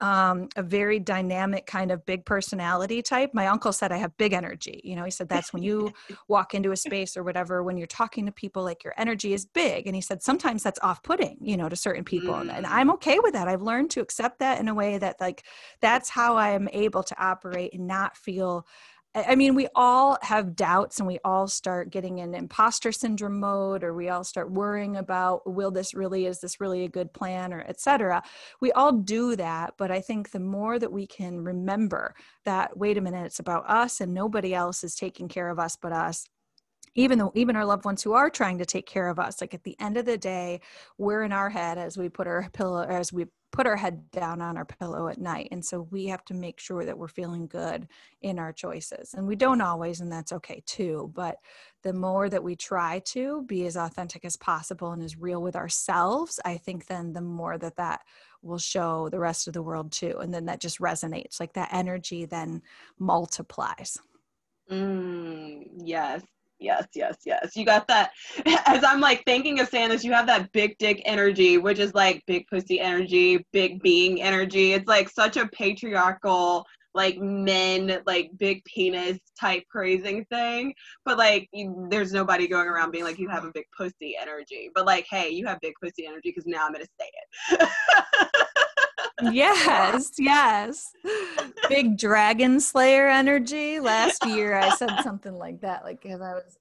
um, 0.00 0.48
a 0.56 0.62
very 0.62 0.98
dynamic 0.98 1.66
kind 1.66 1.90
of 1.90 2.04
big 2.06 2.24
personality 2.24 3.02
type. 3.02 3.30
My 3.34 3.46
uncle 3.46 3.72
said 3.72 3.92
I 3.92 3.98
have 3.98 4.16
big 4.16 4.32
energy. 4.32 4.80
You 4.84 4.96
know, 4.96 5.04
he 5.04 5.10
said 5.10 5.28
that's 5.28 5.52
when 5.52 5.62
you 5.62 5.92
walk 6.28 6.54
into 6.54 6.72
a 6.72 6.76
space 6.76 7.16
or 7.16 7.22
whatever, 7.22 7.62
when 7.62 7.76
you're 7.76 7.86
talking 7.86 8.26
to 8.26 8.32
people, 8.32 8.64
like 8.64 8.82
your 8.82 8.94
energy 8.96 9.32
is 9.32 9.44
big. 9.44 9.86
And 9.86 9.94
he 9.94 10.02
said 10.02 10.22
sometimes 10.22 10.62
that's 10.62 10.80
off 10.82 11.02
putting, 11.02 11.36
you 11.40 11.56
know, 11.56 11.68
to 11.68 11.76
certain 11.76 12.04
people. 12.04 12.34
Mm. 12.34 12.52
And 12.56 12.66
I'm 12.66 12.90
okay 12.92 13.18
with 13.20 13.34
that. 13.34 13.48
I've 13.48 13.62
learned 13.62 13.90
to 13.92 14.00
accept 14.00 14.38
that 14.40 14.60
in 14.60 14.68
a 14.68 14.74
way 14.74 14.98
that, 14.98 15.20
like, 15.20 15.44
that's 15.80 16.08
how 16.08 16.36
I 16.36 16.50
am 16.50 16.68
able 16.72 17.02
to 17.02 17.22
operate 17.22 17.74
and 17.74 17.86
not 17.86 18.16
feel 18.16 18.66
I 19.16 19.34
mean, 19.34 19.54
we 19.54 19.66
all 19.74 20.18
have 20.20 20.54
doubts 20.54 20.98
and 20.98 21.06
we 21.06 21.18
all 21.24 21.46
start 21.46 21.88
getting 21.88 22.18
in 22.18 22.34
imposter 22.34 22.92
syndrome 22.92 23.40
mode, 23.40 23.82
or 23.82 23.94
we 23.94 24.10
all 24.10 24.24
start 24.24 24.50
worrying 24.50 24.96
about, 24.96 25.50
will 25.50 25.70
this 25.70 25.94
really, 25.94 26.26
is 26.26 26.40
this 26.40 26.60
really 26.60 26.84
a 26.84 26.88
good 26.88 27.14
plan, 27.14 27.54
or 27.54 27.62
etc. 27.62 28.22
We 28.60 28.72
all 28.72 28.92
do 28.92 29.34
that. 29.36 29.72
But 29.78 29.90
I 29.90 30.02
think 30.02 30.32
the 30.32 30.40
more 30.40 30.78
that 30.78 30.92
we 30.92 31.06
can 31.06 31.40
remember 31.40 32.14
that, 32.44 32.76
wait 32.76 32.98
a 32.98 33.00
minute, 33.00 33.24
it's 33.24 33.38
about 33.38 33.68
us 33.70 34.02
and 34.02 34.12
nobody 34.12 34.52
else 34.52 34.84
is 34.84 34.94
taking 34.94 35.28
care 35.28 35.48
of 35.48 35.58
us 35.58 35.76
but 35.80 35.92
us 35.92 36.28
even 36.94 37.18
though 37.18 37.32
even 37.34 37.56
our 37.56 37.64
loved 37.64 37.84
ones 37.84 38.02
who 38.02 38.14
are 38.14 38.30
trying 38.30 38.58
to 38.58 38.64
take 38.64 38.86
care 38.86 39.08
of 39.08 39.18
us 39.18 39.40
like 39.40 39.52
at 39.52 39.62
the 39.64 39.76
end 39.78 39.96
of 39.96 40.06
the 40.06 40.16
day 40.16 40.60
we're 40.96 41.22
in 41.22 41.32
our 41.32 41.50
head 41.50 41.76
as 41.78 41.98
we 41.98 42.08
put 42.08 42.26
our 42.26 42.48
pillow 42.54 42.82
as 42.82 43.12
we 43.12 43.26
put 43.56 43.66
our 43.66 43.76
head 43.76 44.10
down 44.10 44.42
on 44.42 44.58
our 44.58 44.66
pillow 44.66 45.08
at 45.08 45.16
night 45.16 45.48
and 45.50 45.64
so 45.64 45.88
we 45.90 46.04
have 46.04 46.22
to 46.22 46.34
make 46.34 46.60
sure 46.60 46.84
that 46.84 46.98
we're 46.98 47.08
feeling 47.08 47.46
good 47.46 47.88
in 48.20 48.38
our 48.38 48.52
choices 48.52 49.14
and 49.14 49.26
we 49.26 49.34
don't 49.34 49.62
always 49.62 50.02
and 50.02 50.12
that's 50.12 50.30
okay 50.30 50.62
too 50.66 51.10
but 51.14 51.38
the 51.82 51.92
more 51.94 52.28
that 52.28 52.44
we 52.44 52.54
try 52.54 52.98
to 52.98 53.42
be 53.44 53.64
as 53.64 53.74
authentic 53.74 54.26
as 54.26 54.36
possible 54.36 54.92
and 54.92 55.02
as 55.02 55.16
real 55.16 55.40
with 55.40 55.56
ourselves 55.56 56.38
i 56.44 56.54
think 56.54 56.86
then 56.86 57.14
the 57.14 57.20
more 57.22 57.56
that 57.56 57.76
that 57.76 58.02
will 58.42 58.58
show 58.58 59.08
the 59.08 59.18
rest 59.18 59.46
of 59.46 59.54
the 59.54 59.62
world 59.62 59.90
too 59.90 60.18
and 60.20 60.34
then 60.34 60.44
that 60.44 60.60
just 60.60 60.78
resonates 60.78 61.40
like 61.40 61.54
that 61.54 61.70
energy 61.72 62.26
then 62.26 62.60
multiplies. 62.98 63.98
Mm, 64.70 65.66
yes 65.78 66.22
yes, 66.58 66.86
yes, 66.94 67.18
yes. 67.24 67.56
You 67.56 67.64
got 67.64 67.86
that. 67.88 68.10
As 68.66 68.84
I'm 68.84 69.00
like 69.00 69.24
thinking 69.24 69.60
of 69.60 69.68
saying 69.68 69.90
this, 69.90 70.04
you 70.04 70.12
have 70.12 70.26
that 70.26 70.50
big 70.52 70.76
dick 70.78 71.02
energy, 71.04 71.58
which 71.58 71.78
is 71.78 71.94
like 71.94 72.22
big 72.26 72.46
pussy 72.48 72.80
energy, 72.80 73.44
big 73.52 73.82
being 73.82 74.22
energy. 74.22 74.72
It's 74.72 74.88
like 74.88 75.08
such 75.08 75.36
a 75.36 75.48
patriarchal, 75.48 76.66
like 76.94 77.18
men, 77.18 78.00
like 78.06 78.30
big 78.38 78.64
penis 78.64 79.18
type 79.38 79.64
praising 79.68 80.24
thing. 80.26 80.74
But 81.04 81.18
like, 81.18 81.48
you, 81.52 81.86
there's 81.90 82.12
nobody 82.12 82.48
going 82.48 82.68
around 82.68 82.90
being 82.90 83.04
like, 83.04 83.18
you 83.18 83.28
have 83.28 83.44
a 83.44 83.52
big 83.52 83.66
pussy 83.76 84.16
energy. 84.20 84.70
But 84.74 84.86
like, 84.86 85.06
hey, 85.10 85.28
you 85.28 85.46
have 85.46 85.60
big 85.60 85.74
pussy 85.82 86.06
energy 86.06 86.30
because 86.30 86.46
now 86.46 86.66
I'm 86.66 86.72
going 86.72 86.84
to 86.84 86.90
say 86.98 87.10
it. 87.60 87.68
yes, 89.22 90.12
yes. 90.18 90.92
Big 91.68 91.98
dragon 91.98 92.60
slayer 92.60 93.08
energy. 93.08 93.80
Last 93.80 94.24
year 94.26 94.56
I 94.56 94.70
said 94.70 95.00
something 95.02 95.34
like 95.34 95.60
that, 95.60 95.84
like 95.84 96.02
because 96.02 96.20
I 96.20 96.34
was 96.34 96.58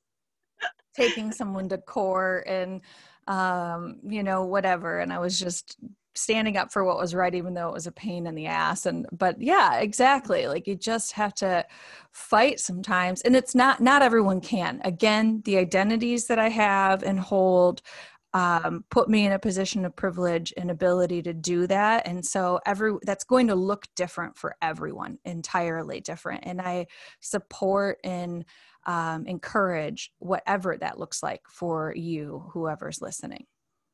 taking 0.95 1.31
someone 1.31 1.69
to 1.69 1.77
court 1.77 2.47
and 2.47 2.81
um, 3.27 3.99
you 4.07 4.23
know, 4.23 4.45
whatever. 4.45 4.99
And 4.99 5.11
I 5.11 5.19
was 5.19 5.39
just 5.39 5.77
standing 6.15 6.55
up 6.55 6.71
for 6.71 6.83
what 6.83 6.97
was 6.97 7.13
right 7.13 7.35
even 7.35 7.53
though 7.53 7.67
it 7.67 7.73
was 7.73 7.87
a 7.87 7.91
pain 7.91 8.25
in 8.25 8.35
the 8.35 8.45
ass 8.45 8.85
and 8.85 9.05
but 9.11 9.39
yeah 9.41 9.79
exactly 9.79 10.47
like 10.47 10.65
you 10.65 10.75
just 10.75 11.11
have 11.11 11.33
to 11.33 11.65
fight 12.11 12.57
sometimes 12.59 13.21
and 13.23 13.35
it's 13.35 13.53
not 13.53 13.81
not 13.81 14.01
everyone 14.01 14.39
can 14.39 14.79
again 14.85 15.41
the 15.43 15.57
identities 15.57 16.27
that 16.27 16.39
i 16.39 16.47
have 16.47 17.03
and 17.03 17.19
hold 17.19 17.81
um, 18.35 18.83
put 18.91 19.07
me 19.07 19.25
in 19.25 19.31
a 19.31 19.39
position 19.39 19.85
of 19.85 19.95
privilege 19.95 20.53
and 20.57 20.69
ability 20.69 21.21
to 21.21 21.33
do 21.33 21.65
that. 21.67 22.05
And 22.05 22.23
so 22.23 22.59
every 22.65 22.91
that's 23.03 23.23
going 23.23 23.47
to 23.47 23.55
look 23.55 23.87
different 23.95 24.37
for 24.37 24.57
everyone 24.61 25.19
entirely 25.23 26.01
different. 26.01 26.43
And 26.45 26.61
i 26.61 26.87
support 27.21 27.97
and 28.03 28.43
um, 28.87 29.25
encourage 29.25 30.11
whatever 30.19 30.77
that 30.77 30.99
looks 30.99 31.23
like 31.23 31.41
for 31.47 31.93
you 31.95 32.43
whoever's 32.51 33.01
listening. 33.01 33.45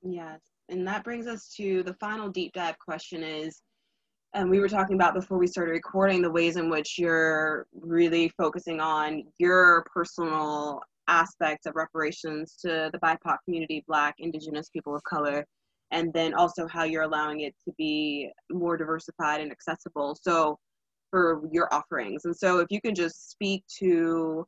Yes. 0.01 0.39
And 0.69 0.87
that 0.87 1.03
brings 1.03 1.27
us 1.27 1.53
to 1.57 1.83
the 1.83 1.93
final 1.93 2.27
deep 2.27 2.53
dive 2.53 2.79
question 2.79 3.21
is 3.21 3.61
and 4.33 4.49
we 4.49 4.59
were 4.59 4.69
talking 4.69 4.95
about 4.95 5.13
before 5.13 5.37
we 5.37 5.45
started 5.45 5.71
recording 5.71 6.21
the 6.21 6.31
ways 6.31 6.55
in 6.55 6.69
which 6.69 6.97
you're 6.97 7.67
really 7.73 8.29
focusing 8.37 8.79
on 8.79 9.23
your 9.39 9.85
personal 9.93 10.81
aspects 11.11 11.65
of 11.67 11.75
reparations 11.75 12.55
to 12.61 12.89
the 12.91 12.99
BIPOC 12.99 13.37
community, 13.45 13.83
Black, 13.87 14.15
Indigenous 14.19 14.69
people 14.69 14.95
of 14.95 15.03
color, 15.03 15.45
and 15.91 16.11
then 16.13 16.33
also 16.33 16.67
how 16.67 16.83
you're 16.83 17.03
allowing 17.03 17.41
it 17.41 17.53
to 17.65 17.73
be 17.77 18.31
more 18.49 18.77
diversified 18.77 19.41
and 19.41 19.51
accessible. 19.51 20.17
So 20.19 20.57
for 21.11 21.41
your 21.51 21.71
offerings. 21.73 22.25
And 22.25 22.35
so 22.35 22.59
if 22.59 22.67
you 22.71 22.81
can 22.81 22.95
just 22.95 23.29
speak 23.29 23.63
to 23.79 24.45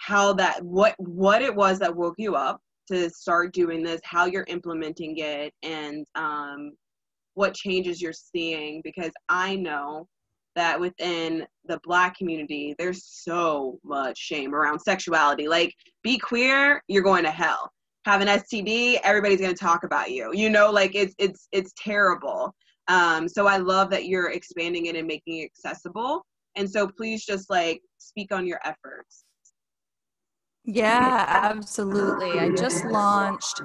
how 0.00 0.32
that 0.32 0.64
what 0.64 0.94
what 0.98 1.42
it 1.42 1.54
was 1.54 1.78
that 1.78 1.94
woke 1.94 2.16
you 2.18 2.34
up 2.34 2.60
to 2.90 3.08
start 3.10 3.52
doing 3.52 3.82
this, 3.82 4.00
how 4.02 4.24
you're 4.24 4.46
implementing 4.48 5.14
it, 5.18 5.52
and 5.62 6.04
um, 6.16 6.72
what 7.34 7.54
changes 7.54 8.02
you're 8.02 8.12
seeing. 8.12 8.80
Because 8.82 9.12
I 9.28 9.56
know 9.56 10.08
that 10.56 10.78
within 10.78 11.46
the 11.66 11.80
black 11.82 12.16
community, 12.16 12.74
there's 12.78 13.04
so 13.04 13.78
much 13.84 14.18
shame 14.18 14.54
around 14.54 14.80
sexuality. 14.80 15.48
Like, 15.48 15.74
be 16.02 16.18
queer, 16.18 16.82
you're 16.88 17.02
going 17.02 17.24
to 17.24 17.30
hell. 17.30 17.70
Have 18.04 18.20
an 18.20 18.28
STD, 18.28 19.00
everybody's 19.02 19.40
going 19.40 19.54
to 19.54 19.58
talk 19.58 19.84
about 19.84 20.10
you. 20.10 20.30
You 20.34 20.50
know, 20.50 20.70
like 20.70 20.94
it's 20.94 21.14
it's 21.18 21.48
it's 21.52 21.72
terrible. 21.82 22.54
Um, 22.88 23.28
so 23.28 23.46
I 23.46 23.56
love 23.56 23.88
that 23.90 24.04
you're 24.06 24.30
expanding 24.30 24.86
it 24.86 24.96
and 24.96 25.06
making 25.06 25.38
it 25.38 25.46
accessible. 25.46 26.22
And 26.56 26.70
so 26.70 26.86
please 26.86 27.24
just 27.24 27.48
like 27.48 27.80
speak 27.98 28.30
on 28.30 28.46
your 28.46 28.60
efforts. 28.64 29.24
Yeah, 30.64 31.24
absolutely. 31.28 32.38
I 32.38 32.50
just 32.50 32.84
launched 32.84 33.60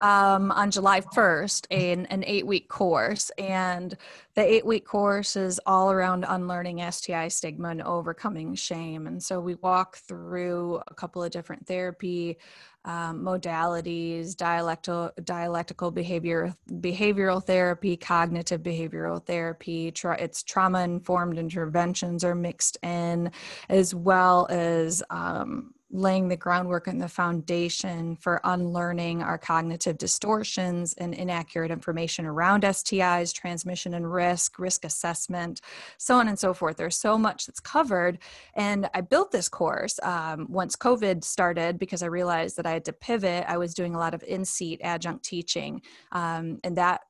um, 0.00 0.50
on 0.52 0.70
July 0.70 1.00
1st 1.00 1.66
an, 1.70 2.06
an 2.06 2.24
eight 2.26 2.46
week 2.46 2.68
course. 2.68 3.30
And 3.38 3.96
the 4.34 4.42
eight 4.42 4.66
week 4.66 4.84
course 4.84 5.36
is 5.36 5.60
all 5.66 5.90
around 5.90 6.24
unlearning 6.28 6.82
STI 6.90 7.28
stigma 7.28 7.68
and 7.68 7.82
overcoming 7.82 8.54
shame. 8.54 9.06
And 9.06 9.22
so 9.22 9.40
we 9.40 9.54
walk 9.56 9.96
through 9.96 10.82
a 10.88 10.94
couple 10.94 11.22
of 11.22 11.30
different 11.30 11.66
therapy 11.66 12.38
um, 12.86 13.22
modalities, 13.22 14.34
dialectal, 14.34 15.10
dialectical 15.24 15.90
behavior, 15.90 16.54
behavioral 16.70 17.42
therapy, 17.42 17.96
cognitive 17.96 18.62
behavioral 18.62 19.24
therapy. 19.24 19.90
Tra- 19.90 20.20
it's 20.20 20.42
trauma 20.42 20.80
informed 20.80 21.38
interventions 21.38 22.24
are 22.24 22.34
mixed 22.34 22.76
in, 22.82 23.30
as 23.70 23.94
well 23.94 24.46
as 24.50 25.02
um, 25.08 25.73
laying 25.94 26.26
the 26.26 26.36
groundwork 26.36 26.88
and 26.88 27.00
the 27.00 27.08
foundation 27.08 28.16
for 28.16 28.40
unlearning 28.42 29.22
our 29.22 29.38
cognitive 29.38 29.96
distortions 29.96 30.92
and 30.94 31.14
inaccurate 31.14 31.70
information 31.70 32.26
around 32.26 32.64
STIs, 32.64 33.32
transmission 33.32 33.94
and 33.94 34.12
risk, 34.12 34.58
risk 34.58 34.84
assessment, 34.84 35.60
so 35.96 36.16
on 36.16 36.26
and 36.26 36.38
so 36.38 36.52
forth. 36.52 36.76
There's 36.76 36.96
so 36.96 37.16
much 37.16 37.46
that's 37.46 37.60
covered. 37.60 38.18
And 38.54 38.90
I 38.92 39.02
built 39.02 39.30
this 39.30 39.48
course 39.48 40.00
um, 40.02 40.48
once 40.50 40.74
COVID 40.74 41.22
started 41.22 41.78
because 41.78 42.02
I 42.02 42.06
realized 42.06 42.56
that 42.56 42.66
I 42.66 42.72
had 42.72 42.84
to 42.86 42.92
pivot. 42.92 43.44
I 43.46 43.56
was 43.56 43.72
doing 43.72 43.94
a 43.94 43.98
lot 43.98 44.14
of 44.14 44.24
in 44.24 44.44
seat 44.44 44.80
adjunct 44.82 45.24
teaching, 45.24 45.80
um, 46.10 46.58
and 46.64 46.76
that 46.76 47.02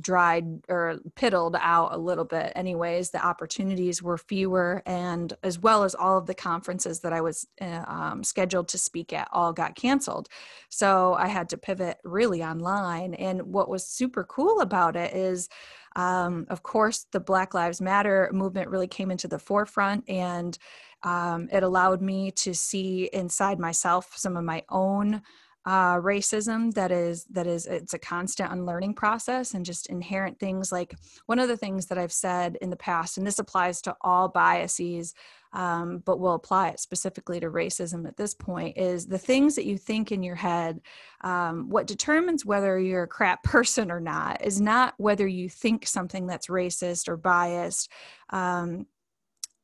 dried 0.00 0.44
or 0.68 0.98
piddled 1.14 1.56
out 1.60 1.94
a 1.94 1.98
little 1.98 2.24
bit 2.24 2.52
anyways. 2.56 3.10
The 3.10 3.24
opportunities 3.24 4.02
were 4.02 4.18
fewer 4.18 4.82
and 4.86 5.32
as 5.42 5.58
well 5.58 5.84
as 5.84 5.94
all 5.94 6.18
of 6.18 6.26
the 6.26 6.34
conferences 6.34 7.00
that 7.00 7.12
i 7.12 7.20
was 7.20 7.46
uh, 7.60 7.84
um, 7.86 8.24
scheduled 8.24 8.68
to 8.68 8.78
speak 8.78 9.12
at 9.12 9.28
all 9.32 9.52
got 9.52 9.76
canceled. 9.76 10.28
So 10.68 11.14
i 11.14 11.28
had 11.28 11.48
to 11.50 11.58
pivot 11.58 11.98
really 12.04 12.42
online. 12.42 13.14
And 13.14 13.42
what 13.42 13.68
was 13.68 13.86
super 13.86 14.24
cool 14.24 14.60
about 14.60 14.96
it 14.96 15.14
is 15.14 15.48
um, 15.94 16.46
of 16.50 16.62
course 16.62 17.06
the 17.12 17.20
black 17.20 17.54
lives 17.54 17.80
matter 17.80 18.30
movement 18.32 18.68
really 18.68 18.88
came 18.88 19.10
into 19.10 19.28
the 19.28 19.38
forefront 19.38 20.08
and 20.08 20.58
um, 21.02 21.48
it 21.52 21.62
allowed 21.62 22.02
me 22.02 22.30
to 22.32 22.54
see 22.54 23.08
inside 23.12 23.58
myself 23.60 24.12
some 24.16 24.36
of 24.36 24.44
my 24.44 24.62
own 24.68 25.22
uh, 25.66 25.96
racism 25.96 26.72
that 26.74 26.92
is 26.92 27.24
that 27.24 27.46
is 27.46 27.66
it's 27.66 27.92
a 27.92 27.98
constant 27.98 28.52
unlearning 28.52 28.94
process 28.94 29.52
and 29.52 29.66
just 29.66 29.88
inherent 29.88 30.38
things 30.38 30.70
like 30.70 30.94
one 31.26 31.40
of 31.40 31.48
the 31.48 31.56
things 31.56 31.86
that 31.86 31.98
i've 31.98 32.12
said 32.12 32.56
in 32.62 32.70
the 32.70 32.76
past 32.76 33.18
and 33.18 33.26
this 33.26 33.40
applies 33.40 33.82
to 33.82 33.94
all 34.00 34.28
biases 34.28 35.12
um, 35.52 36.02
but 36.04 36.20
will 36.20 36.34
apply 36.34 36.68
it 36.68 36.78
specifically 36.78 37.40
to 37.40 37.50
racism 37.50 38.06
at 38.06 38.16
this 38.16 38.32
point 38.32 38.76
is 38.76 39.06
the 39.06 39.18
things 39.18 39.56
that 39.56 39.64
you 39.64 39.76
think 39.76 40.12
in 40.12 40.22
your 40.22 40.36
head 40.36 40.80
um, 41.22 41.68
what 41.68 41.88
determines 41.88 42.46
whether 42.46 42.78
you're 42.78 43.02
a 43.02 43.08
crap 43.08 43.42
person 43.42 43.90
or 43.90 44.00
not 44.00 44.44
is 44.44 44.60
not 44.60 44.94
whether 44.98 45.26
you 45.26 45.48
think 45.48 45.84
something 45.84 46.28
that's 46.28 46.46
racist 46.46 47.08
or 47.08 47.16
biased 47.16 47.90
um, 48.30 48.86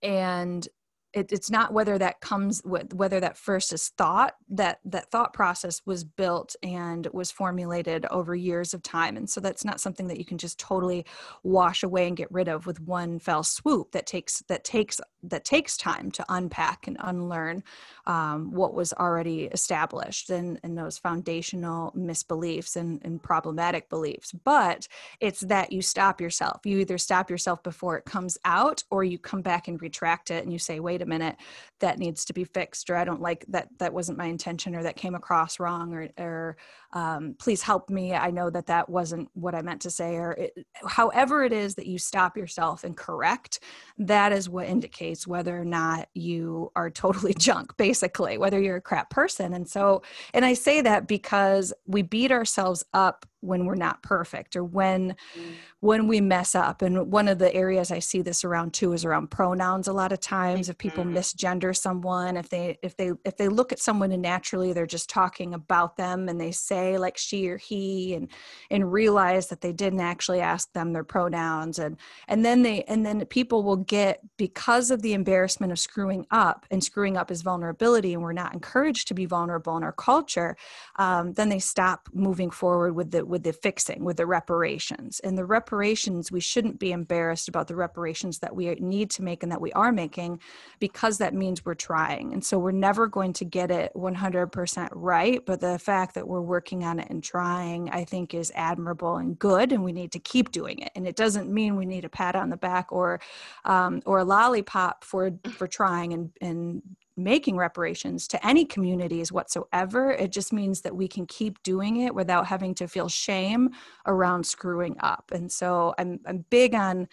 and 0.02 0.66
it, 1.12 1.32
it's 1.32 1.50
not 1.50 1.72
whether 1.72 1.98
that 1.98 2.20
comes 2.20 2.62
with 2.64 2.94
whether 2.94 3.20
that 3.20 3.36
first 3.36 3.72
is 3.72 3.88
thought 3.90 4.34
that 4.48 4.80
that 4.84 5.10
thought 5.10 5.32
process 5.32 5.82
was 5.84 6.04
built 6.04 6.56
and 6.62 7.06
was 7.12 7.30
formulated 7.30 8.06
over 8.06 8.34
years 8.34 8.72
of 8.72 8.82
time. 8.82 9.16
And 9.16 9.28
so 9.28 9.40
that's 9.40 9.64
not 9.64 9.80
something 9.80 10.06
that 10.08 10.18
you 10.18 10.24
can 10.24 10.38
just 10.38 10.58
totally 10.58 11.04
wash 11.42 11.82
away 11.82 12.06
and 12.06 12.16
get 12.16 12.32
rid 12.32 12.48
of 12.48 12.66
with 12.66 12.80
one 12.80 13.18
fell 13.18 13.42
swoop 13.42 13.92
that 13.92 14.06
takes 14.06 14.42
that 14.48 14.64
takes 14.64 15.00
that 15.22 15.44
takes 15.44 15.76
time 15.76 16.10
to 16.12 16.24
unpack 16.28 16.86
and 16.86 16.96
unlearn 17.00 17.62
um, 18.06 18.52
what 18.52 18.74
was 18.74 18.92
already 18.94 19.44
established 19.44 20.30
and, 20.30 20.58
and 20.64 20.76
those 20.76 20.98
foundational 20.98 21.92
misbeliefs 21.96 22.74
and, 22.74 23.00
and 23.04 23.22
problematic 23.22 23.88
beliefs. 23.88 24.32
But 24.44 24.88
it's 25.20 25.40
that 25.40 25.72
you 25.72 25.82
stop 25.82 26.20
yourself. 26.20 26.62
You 26.64 26.78
either 26.78 26.98
stop 26.98 27.30
yourself 27.30 27.62
before 27.62 27.96
it 27.96 28.04
comes 28.04 28.36
out 28.44 28.82
or 28.90 29.04
you 29.04 29.18
come 29.18 29.42
back 29.42 29.68
and 29.68 29.80
retract 29.80 30.30
it 30.30 30.42
and 30.42 30.52
you 30.52 30.58
say 30.58 30.80
wait 30.80 31.01
a 31.02 31.06
minute 31.06 31.36
that 31.80 31.98
needs 31.98 32.24
to 32.24 32.32
be 32.32 32.44
fixed 32.44 32.88
or 32.88 32.96
i 32.96 33.04
don't 33.04 33.20
like 33.20 33.44
that 33.48 33.68
that 33.78 33.92
wasn't 33.92 34.16
my 34.16 34.26
intention 34.26 34.74
or 34.74 34.82
that 34.82 34.96
came 34.96 35.14
across 35.14 35.60
wrong 35.60 35.92
or, 35.92 36.08
or 36.18 36.56
um, 36.92 37.34
please 37.38 37.62
help 37.62 37.90
me 37.90 38.14
i 38.14 38.30
know 38.30 38.50
that 38.50 38.66
that 38.66 38.88
wasn't 38.88 39.28
what 39.34 39.54
i 39.54 39.62
meant 39.62 39.80
to 39.80 39.90
say 39.90 40.16
or 40.16 40.32
it, 40.32 40.66
however 40.86 41.44
it 41.44 41.52
is 41.52 41.74
that 41.74 41.86
you 41.86 41.98
stop 41.98 42.36
yourself 42.36 42.84
and 42.84 42.96
correct 42.96 43.60
that 43.98 44.32
is 44.32 44.48
what 44.48 44.66
indicates 44.66 45.26
whether 45.26 45.58
or 45.58 45.64
not 45.64 46.08
you 46.14 46.70
are 46.76 46.90
totally 46.90 47.34
junk 47.38 47.76
basically 47.76 48.38
whether 48.38 48.60
you're 48.60 48.76
a 48.76 48.80
crap 48.80 49.10
person 49.10 49.54
and 49.54 49.68
so 49.68 50.02
and 50.34 50.44
i 50.44 50.52
say 50.52 50.80
that 50.80 51.06
because 51.06 51.72
we 51.86 52.02
beat 52.02 52.32
ourselves 52.32 52.84
up 52.92 53.26
when 53.42 53.66
we're 53.66 53.74
not 53.74 54.02
perfect 54.02 54.54
or 54.54 54.62
when 54.62 55.10
mm. 55.36 55.52
when 55.80 56.06
we 56.06 56.20
mess 56.20 56.54
up 56.54 56.80
and 56.80 57.10
one 57.10 57.26
of 57.26 57.38
the 57.38 57.52
areas 57.54 57.90
i 57.90 57.98
see 57.98 58.22
this 58.22 58.44
around 58.44 58.72
too 58.72 58.92
is 58.92 59.04
around 59.04 59.30
pronouns 59.30 59.88
a 59.88 59.92
lot 59.92 60.12
of 60.12 60.20
times 60.20 60.68
if 60.68 60.78
people 60.78 61.04
mm-hmm. 61.04 61.16
misgender 61.16 61.76
someone 61.76 62.36
if 62.36 62.48
they 62.48 62.78
if 62.82 62.96
they 62.96 63.10
if 63.24 63.36
they 63.36 63.48
look 63.48 63.72
at 63.72 63.80
someone 63.80 64.12
and 64.12 64.22
naturally 64.22 64.72
they're 64.72 64.86
just 64.86 65.10
talking 65.10 65.54
about 65.54 65.96
them 65.96 66.28
and 66.28 66.40
they 66.40 66.52
say 66.52 66.81
like 66.98 67.16
she 67.16 67.48
or 67.48 67.56
he 67.56 68.14
and 68.14 68.28
and 68.70 68.92
realize 68.92 69.48
that 69.48 69.60
they 69.60 69.72
didn't 69.72 70.00
actually 70.00 70.40
ask 70.40 70.72
them 70.72 70.92
their 70.92 71.04
pronouns 71.04 71.78
and 71.78 71.96
and 72.28 72.44
then 72.44 72.62
they 72.62 72.82
and 72.84 73.04
then 73.04 73.24
people 73.26 73.62
will 73.62 73.76
get 73.76 74.20
because 74.36 74.90
of 74.90 75.02
the 75.02 75.12
embarrassment 75.12 75.72
of 75.72 75.78
screwing 75.78 76.26
up 76.30 76.66
and 76.70 76.82
screwing 76.82 77.16
up 77.16 77.30
is 77.30 77.42
vulnerability 77.42 78.14
and 78.14 78.22
we're 78.22 78.32
not 78.32 78.54
encouraged 78.54 79.08
to 79.08 79.14
be 79.14 79.26
vulnerable 79.26 79.76
in 79.76 79.82
our 79.82 79.92
culture 79.92 80.56
um, 80.96 81.32
then 81.32 81.48
they 81.48 81.58
stop 81.58 82.08
moving 82.12 82.50
forward 82.50 82.94
with 82.94 83.10
the 83.10 83.24
with 83.24 83.42
the 83.42 83.52
fixing, 83.52 84.04
with 84.04 84.16
the 84.16 84.26
reparations. 84.26 85.20
And 85.20 85.36
the 85.36 85.44
reparations, 85.44 86.30
we 86.30 86.40
shouldn't 86.40 86.78
be 86.78 86.92
embarrassed 86.92 87.48
about 87.48 87.68
the 87.68 87.76
reparations 87.76 88.38
that 88.40 88.54
we 88.54 88.74
need 88.74 89.10
to 89.12 89.22
make 89.22 89.42
and 89.42 89.52
that 89.52 89.60
we 89.60 89.72
are 89.72 89.92
making 89.92 90.40
because 90.78 91.18
that 91.18 91.34
means 91.34 91.64
we're 91.64 91.74
trying. 91.74 92.32
And 92.32 92.44
so 92.44 92.58
we're 92.58 92.72
never 92.72 93.06
going 93.06 93.32
to 93.34 93.44
get 93.44 93.70
it 93.70 93.92
100% 93.94 94.88
right. 94.92 95.44
But 95.44 95.60
the 95.60 95.78
fact 95.78 96.14
that 96.14 96.26
we're 96.28 96.40
working 96.40 96.71
on 96.80 96.98
it 96.98 97.08
and 97.10 97.22
trying, 97.22 97.90
I 97.90 98.04
think, 98.04 98.34
is 98.34 98.50
admirable 98.54 99.16
and 99.16 99.38
good. 99.38 99.72
And 99.72 99.84
we 99.84 99.92
need 99.92 100.12
to 100.12 100.18
keep 100.18 100.50
doing 100.50 100.78
it. 100.78 100.90
And 100.94 101.06
it 101.06 101.16
doesn't 101.16 101.52
mean 101.52 101.76
we 101.76 101.86
need 101.86 102.04
a 102.04 102.08
pat 102.08 102.34
on 102.34 102.50
the 102.50 102.56
back 102.56 102.90
or, 102.90 103.20
um, 103.64 104.00
or 104.06 104.18
a 104.20 104.24
lollipop 104.24 105.04
for, 105.04 105.30
for 105.56 105.66
trying 105.66 106.12
and, 106.14 106.30
and 106.40 106.82
making 107.16 107.56
reparations 107.56 108.26
to 108.28 108.46
any 108.46 108.64
communities 108.64 109.30
whatsoever. 109.30 110.12
It 110.12 110.32
just 110.32 110.52
means 110.52 110.80
that 110.80 110.96
we 110.96 111.06
can 111.06 111.26
keep 111.26 111.62
doing 111.62 111.98
it 111.98 112.14
without 112.14 112.46
having 112.46 112.74
to 112.76 112.88
feel 112.88 113.08
shame 113.08 113.70
around 114.06 114.46
screwing 114.46 114.96
up. 115.00 115.30
And 115.32 115.52
so 115.52 115.94
I'm, 115.98 116.20
I'm 116.26 116.44
big 116.48 116.74
on 116.74 117.08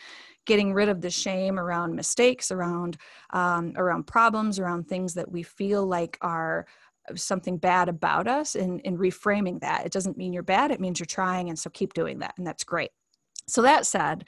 getting 0.46 0.74
rid 0.74 0.90
of 0.90 1.02
the 1.02 1.10
shame 1.12 1.60
around 1.60 1.96
mistakes, 1.96 2.50
around 2.50 2.98
um, 3.32 3.74
around 3.76 4.08
problems, 4.08 4.58
around 4.58 4.88
things 4.88 5.14
that 5.14 5.30
we 5.32 5.44
feel 5.44 5.86
like 5.86 6.18
are 6.22 6.66
something 7.16 7.58
bad 7.58 7.90
about 7.90 8.28
us 8.28 8.56
and, 8.56 8.82
reframing 8.84 9.62
that. 9.62 9.86
It 9.86 9.92
doesn't 9.92 10.18
mean 10.18 10.34
you're 10.34 10.44
bad, 10.44 10.72
it 10.72 10.80
means 10.80 11.00
you're 11.00 11.06
trying. 11.06 11.50
And 11.50 11.58
so 11.58 11.70
keep 11.70 11.94
doing 11.94 12.20
that. 12.20 12.34
And 12.38 12.46
that's 12.46 12.64
great. 12.64 12.92
So 13.48 13.62
that 13.62 13.86
said, 13.86 14.26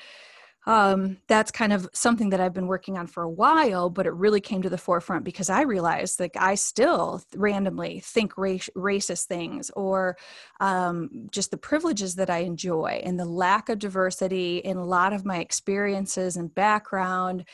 um, 0.67 1.17
that's 1.27 1.49
kind 1.49 1.73
of 1.73 1.89
something 1.91 2.29
that 2.29 2.39
I've 2.39 2.53
been 2.53 2.67
working 2.67 2.97
on 2.97 3.07
for 3.07 3.23
a 3.23 3.29
while, 3.29 3.89
but 3.89 4.05
it 4.05 4.13
really 4.13 4.39
came 4.39 4.61
to 4.61 4.69
the 4.69 4.77
forefront 4.77 5.23
because 5.23 5.49
I 5.49 5.61
realized 5.61 6.19
that 6.19 6.31
I 6.35 6.53
still 6.53 7.23
randomly 7.35 7.99
think 7.99 8.35
racist 8.35 9.25
things 9.25 9.71
or 9.75 10.17
um, 10.59 11.27
just 11.31 11.49
the 11.49 11.57
privileges 11.57 12.15
that 12.15 12.29
I 12.29 12.39
enjoy 12.39 13.01
and 13.03 13.19
the 13.19 13.25
lack 13.25 13.69
of 13.69 13.79
diversity 13.79 14.57
in 14.57 14.77
a 14.77 14.85
lot 14.85 15.13
of 15.13 15.25
my 15.25 15.39
experiences 15.39 16.37
and 16.37 16.53
background 16.53 17.45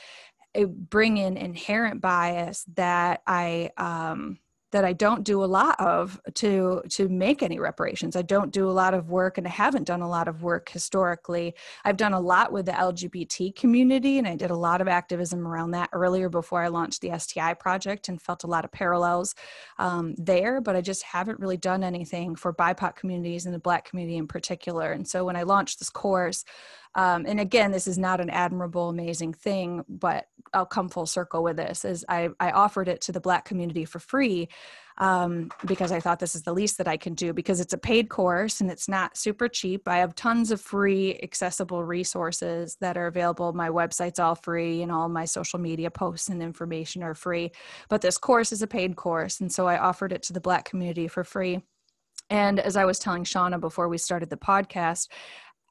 bring 0.65 1.17
in 1.17 1.37
inherent 1.37 2.01
bias 2.01 2.65
that 2.75 3.21
I 3.27 3.69
um, 3.77 4.39
that 4.71 4.83
I 4.83 4.93
don't 4.93 5.23
do 5.23 5.43
a 5.43 5.45
lot 5.45 5.79
of 5.79 6.19
to 6.35 6.81
to 6.89 7.07
make 7.07 7.41
any 7.41 7.59
reparations. 7.59 8.15
I 8.15 8.21
don't 8.21 8.51
do 8.51 8.69
a 8.69 8.71
lot 8.71 8.93
of 8.93 9.09
work 9.09 9.37
and 9.37 9.47
I 9.47 9.49
haven't 9.49 9.85
done 9.85 10.01
a 10.01 10.09
lot 10.09 10.27
of 10.27 10.43
work 10.43 10.69
historically. 10.69 11.55
I've 11.85 11.97
done 11.97 12.13
a 12.13 12.19
lot 12.19 12.51
with 12.51 12.65
the 12.65 12.73
LGBT 12.73 13.55
community 13.55 14.17
and 14.17 14.27
I 14.27 14.35
did 14.35 14.51
a 14.51 14.55
lot 14.55 14.81
of 14.81 14.87
activism 14.87 15.47
around 15.47 15.71
that 15.71 15.89
earlier 15.93 16.29
before 16.29 16.61
I 16.61 16.67
launched 16.67 17.01
the 17.01 17.17
STI 17.17 17.53
project 17.53 18.09
and 18.09 18.21
felt 18.21 18.43
a 18.43 18.47
lot 18.47 18.65
of 18.65 18.71
parallels 18.71 19.35
um, 19.79 20.15
there, 20.17 20.59
but 20.59 20.75
I 20.75 20.81
just 20.81 21.03
haven't 21.03 21.39
really 21.39 21.57
done 21.57 21.83
anything 21.83 22.35
for 22.35 22.53
BIPOC 22.53 22.95
communities 22.95 23.45
and 23.45 23.55
the 23.55 23.59
Black 23.59 23.89
community 23.89 24.17
in 24.17 24.27
particular. 24.27 24.91
And 24.91 25.07
so 25.07 25.23
when 25.23 25.35
I 25.35 25.43
launched 25.43 25.79
this 25.79 25.89
course, 25.89 26.43
um, 26.97 27.25
and 27.25 27.39
again 27.39 27.71
this 27.71 27.87
is 27.87 27.97
not 27.97 28.19
an 28.19 28.29
admirable 28.29 28.89
amazing 28.89 29.33
thing 29.33 29.85
but 29.87 30.27
i'll 30.53 30.65
come 30.65 30.89
full 30.89 31.05
circle 31.05 31.43
with 31.43 31.55
this 31.55 31.85
is 31.85 32.03
i, 32.09 32.27
I 32.39 32.51
offered 32.51 32.89
it 32.89 32.99
to 33.01 33.11
the 33.13 33.21
black 33.21 33.45
community 33.45 33.85
for 33.85 33.99
free 33.99 34.49
um, 34.97 35.51
because 35.65 35.91
i 35.91 35.99
thought 35.99 36.19
this 36.19 36.35
is 36.35 36.43
the 36.43 36.53
least 36.53 36.77
that 36.79 36.87
i 36.87 36.97
can 36.97 37.13
do 37.13 37.31
because 37.31 37.61
it's 37.61 37.73
a 37.73 37.77
paid 37.77 38.09
course 38.09 38.59
and 38.59 38.69
it's 38.71 38.89
not 38.89 39.15
super 39.15 39.47
cheap. 39.47 39.87
I 39.87 39.97
have 39.97 40.15
tons 40.15 40.51
of 40.51 40.59
free 40.59 41.19
accessible 41.21 41.83
resources 41.83 42.77
that 42.81 42.97
are 42.97 43.07
available. 43.07 43.53
My 43.53 43.69
website's 43.69 44.19
all 44.19 44.35
free 44.35 44.81
and 44.81 44.91
all 44.91 45.07
my 45.07 45.25
social 45.25 45.59
media 45.59 45.91
posts 45.91 46.29
and 46.29 46.41
information 46.41 47.03
are 47.03 47.13
free 47.13 47.51
but 47.89 48.01
this 48.01 48.17
course 48.17 48.51
is 48.51 48.61
a 48.61 48.67
paid 48.67 48.95
course. 48.95 49.39
And 49.39 49.51
so 49.51 49.67
i 49.67 49.77
offered 49.77 50.11
it 50.11 50.23
to 50.23 50.33
the 50.33 50.41
black 50.41 50.65
community 50.65 51.07
for 51.07 51.23
free. 51.23 51.61
And 52.29 52.59
as 52.59 52.75
I 52.75 52.85
was 52.85 52.99
telling 52.99 53.23
Shauna 53.23 53.59
before 53.59 53.87
we 53.87 53.97
started 53.97 54.29
the 54.29 54.37
podcast, 54.37 55.07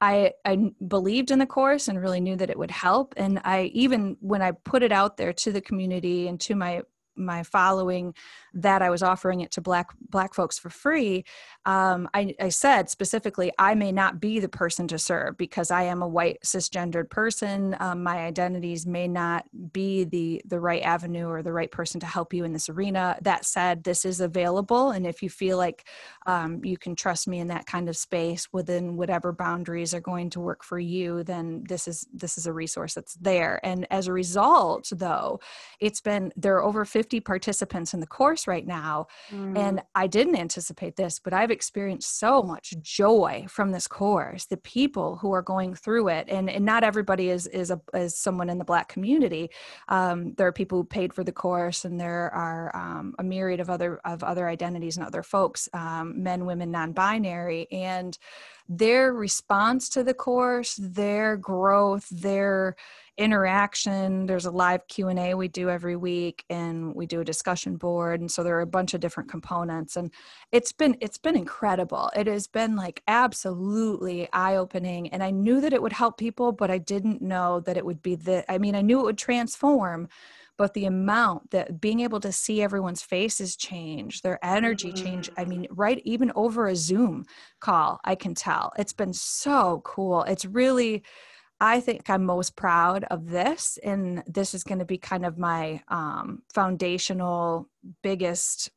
I, 0.01 0.33
I 0.45 0.73
believed 0.87 1.31
in 1.31 1.39
the 1.39 1.47
course 1.47 1.89
and 1.89 2.01
really 2.01 2.21
knew 2.21 2.37
that 2.37 2.51
it 2.51 2.59
would 2.59 2.71
help. 2.71 3.15
And 3.17 3.41
I 3.45 3.71
even 3.75 4.17
when 4.21 4.43
I 4.43 4.53
put 4.53 4.83
it 4.83 4.93
out 4.93 5.17
there 5.17 5.33
to 5.33 5.53
the 5.53 5.61
community 5.61 6.29
and 6.29 6.39
to 6.41 6.55
my 6.55 6.83
my 7.17 7.43
following 7.43 8.15
that 8.55 8.83
I 8.83 8.91
was 8.91 9.03
offering 9.03 9.41
it 9.41 9.51
to 9.53 9.61
black 9.61 9.91
black 10.11 10.35
folks 10.35 10.59
for 10.59 10.71
free, 10.71 11.25
um, 11.65 12.09
I, 12.15 12.35
I, 12.41 12.49
said 12.49 12.89
specifically, 12.89 13.53
I 13.59 13.75
may 13.75 13.93
not 13.93 14.21
be 14.21 14.41
the 14.41 14.49
person 14.49 14.89
to 14.89 14.99
serve 14.99 15.37
because 15.37 15.71
I 15.71 15.83
am 15.85 16.03
a 16.03 16.09
white 16.09 16.39
cisgendered 16.45 17.11
person. 17.11 17.77
Um, 17.81 18.03
my 18.03 18.19
identities 18.19 18.87
may 18.87 19.09
not 19.09 19.45
be 19.73 20.05
the 20.05 20.43
the 20.47 20.61
right 20.61 20.83
avenue 20.83 21.27
or 21.27 21.43
the 21.43 21.53
right 21.53 21.71
person 21.71 22.01
to 22.01 22.07
help 22.07 22.33
you 22.33 22.45
in 22.45 22.53
this 22.53 22.69
arena. 22.69 23.19
That 23.23 23.45
said, 23.45 23.85
this 23.85 24.05
is 24.05 24.21
available, 24.21 24.91
and 24.91 25.07
if 25.07 25.23
you 25.23 25.31
feel 25.31 25.59
like 25.59 25.87
um, 26.27 26.65
you 26.65 26.79
can 26.79 26.97
trust 26.97 27.29
me 27.29 27.41
in 27.41 27.49
that 27.49 27.67
kind 27.67 27.89
of 27.89 27.97
space 27.97 28.49
within 28.53 28.97
whatever 28.97 29.33
boundaries 29.33 29.93
are 29.93 30.01
going 30.01 30.31
to 30.31 30.41
work 30.41 30.65
for 30.65 30.79
you, 30.79 31.23
then 31.25 31.65
this 31.69 31.89
is 31.89 32.07
this 32.13 32.39
is 32.39 32.47
a 32.47 32.53
resource 32.53 32.95
that's 32.95 33.15
there. 33.15 33.61
And 33.65 33.87
as 33.91 34.07
a 34.07 34.13
result, 34.13 34.91
though, 34.95 35.41
it's 35.81 36.01
been 36.01 36.33
there 36.37 36.57
are 36.57 36.65
over 36.65 36.85
50 36.85 37.06
participants 37.21 37.95
in 37.95 38.01
the 38.01 38.07
course 38.07 38.47
right 38.47 38.67
now, 38.67 39.07
mm. 39.31 39.57
and 39.57 39.83
I 39.95 40.07
didn't 40.07 40.37
anticipate 40.37 40.97
this, 40.97 41.19
but 41.19 41.33
I've 41.33 41.51
experienced 41.51 42.19
so 42.19 42.43
much 42.43 42.75
joy 42.81 43.47
from 43.49 43.73
this 43.73 43.87
course 43.87 44.47
the 44.47 44.57
people 44.57 45.17
who 45.17 45.33
are 45.33 45.43
going 45.43 45.75
through 45.75 46.09
it 46.09 46.29
and, 46.29 46.49
and 46.49 46.65
not 46.65 46.85
everybody 46.85 47.31
is 47.31 47.47
is 47.49 47.71
a 47.71 47.81
is 47.95 48.17
someone 48.17 48.49
in 48.49 48.59
the 48.59 48.65
black 48.65 48.89
community 48.89 49.51
um, 49.89 50.35
there 50.35 50.47
are 50.47 50.53
people 50.53 50.79
who 50.79 50.85
paid 50.85 51.13
for 51.13 51.25
the 51.25 51.33
course 51.33 51.85
and 51.85 52.01
there 52.01 52.33
are 52.35 52.75
um, 52.75 53.15
a 53.19 53.23
myriad 53.23 53.61
of 53.61 53.71
other 53.71 54.01
of 54.05 54.23
other 54.23 54.49
identities 54.49 54.97
and 54.97 55.07
other 55.07 55.23
folks 55.23 55.69
um, 55.73 56.23
men 56.23 56.47
women 56.47 56.71
non-binary 56.71 57.67
and 57.71 58.19
their 58.69 59.13
response 59.13 59.89
to 59.89 60.03
the 60.03 60.15
course 60.15 60.77
their 60.81 61.37
growth 61.37 62.09
their 62.11 62.77
interaction 63.19 64.27
there's 64.27 64.45
a 64.45 64.51
live 64.51 64.87
q&a 64.89 65.35
we 65.35 65.49
do 65.49 65.71
every 65.71 65.97
week 65.97 66.45
and 66.51 66.95
we 66.95 67.07
do 67.07 67.21
a 67.21 67.25
discussion 67.25 67.77
board 67.77 68.21
and 68.21 68.31
so 68.31 68.43
there 68.43 68.57
are 68.57 68.63
a 68.63 68.67
bunch 68.67 68.93
of 68.95 69.01
different 69.01 69.31
components 69.31 69.97
and 69.97 70.13
it's 70.53 70.73
been 70.73 70.97
it's 71.01 71.19
been 71.19 71.37
incredible. 71.37 72.11
It 72.15 72.27
has 72.27 72.47
been 72.47 72.77
like 72.77 73.03
absolutely 73.09 74.29
eye-opening 74.33 75.09
and 75.09 75.23
i 75.23 75.31
knew 75.31 75.61
that 75.61 75.73
it 75.73 75.81
would 75.83 75.93
help 75.93 76.19
people 76.19 76.53
but 76.53 76.71
i 76.71 76.79
didn't 76.79 77.23
know 77.23 77.61
that 77.61 77.77
it 77.77 77.87
would 77.87 78.03
be 78.03 78.17
the 78.17 78.51
i 78.51 78.59
mean 78.59 78.75
i 78.75 78.83
knew 78.83 79.01
it 79.01 79.05
would 79.05 79.19
transform 79.19 80.09
but 80.59 80.73
the 80.73 80.87
amount 80.87 81.51
that 81.51 81.81
being 81.83 82.01
able 82.01 82.19
to 82.21 82.33
see 82.33 82.63
everyone's 82.63 83.03
faces 83.03 83.57
change 83.57 84.23
their 84.23 84.39
energy 84.45 84.93
change 84.93 85.31
i 85.37 85.45
mean 85.45 85.63
mm. 85.63 85.67
right 85.71 86.03
even 86.05 86.33
over 86.35 86.67
a 86.67 86.77
zoom 86.77 87.25
call 87.61 88.01
i 88.05 88.15
can 88.15 88.35
tell. 88.35 88.73
It's 88.79 88.93
been 88.93 89.13
so 89.13 89.81
cool. 89.85 90.23
It's 90.23 90.45
really 90.45 91.03
I 91.61 91.81
think 91.81 92.11
I'm 92.11 92.25
most 92.25 92.55
proud 92.55 93.05
of 93.05 93.31
this, 93.31 93.79
and 93.83 94.23
this 94.27 94.53
is 94.55 94.63
going 94.63 94.79
to 94.81 94.85
be 94.85 94.99
kind 94.99 95.25
of 95.25 95.39
my 95.39 95.83
um, 95.89 96.43
foundational, 96.53 97.69
biggest 98.03 98.71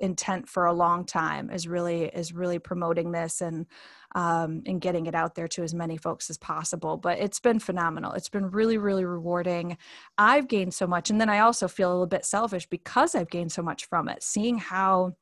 intent 0.00 0.48
for 0.48 0.66
a 0.66 0.72
long 0.72 1.04
time 1.04 1.48
is 1.48 1.68
really 1.68 2.04
is 2.06 2.32
really 2.32 2.58
promoting 2.58 3.12
this 3.12 3.40
and 3.40 3.66
um, 4.14 4.62
and 4.66 4.80
getting 4.80 5.06
it 5.06 5.14
out 5.14 5.34
there 5.36 5.46
to 5.48 5.62
as 5.62 5.72
many 5.72 5.96
folks 5.96 6.28
as 6.28 6.36
possible. 6.38 6.96
But 6.96 7.18
it's 7.18 7.38
been 7.38 7.60
phenomenal. 7.60 8.12
It's 8.12 8.28
been 8.28 8.50
really 8.50 8.78
really 8.78 9.04
rewarding. 9.04 9.76
I've 10.18 10.48
gained 10.48 10.74
so 10.74 10.86
much, 10.86 11.10
and 11.10 11.20
then 11.20 11.28
I 11.28 11.40
also 11.40 11.68
feel 11.68 11.90
a 11.90 11.92
little 11.92 12.06
bit 12.06 12.24
selfish 12.24 12.66
because 12.66 13.14
I've 13.14 13.30
gained 13.30 13.52
so 13.52 13.62
much 13.62 13.86
from 13.86 14.08
it. 14.08 14.22
Seeing 14.22 14.58
how 14.58 15.12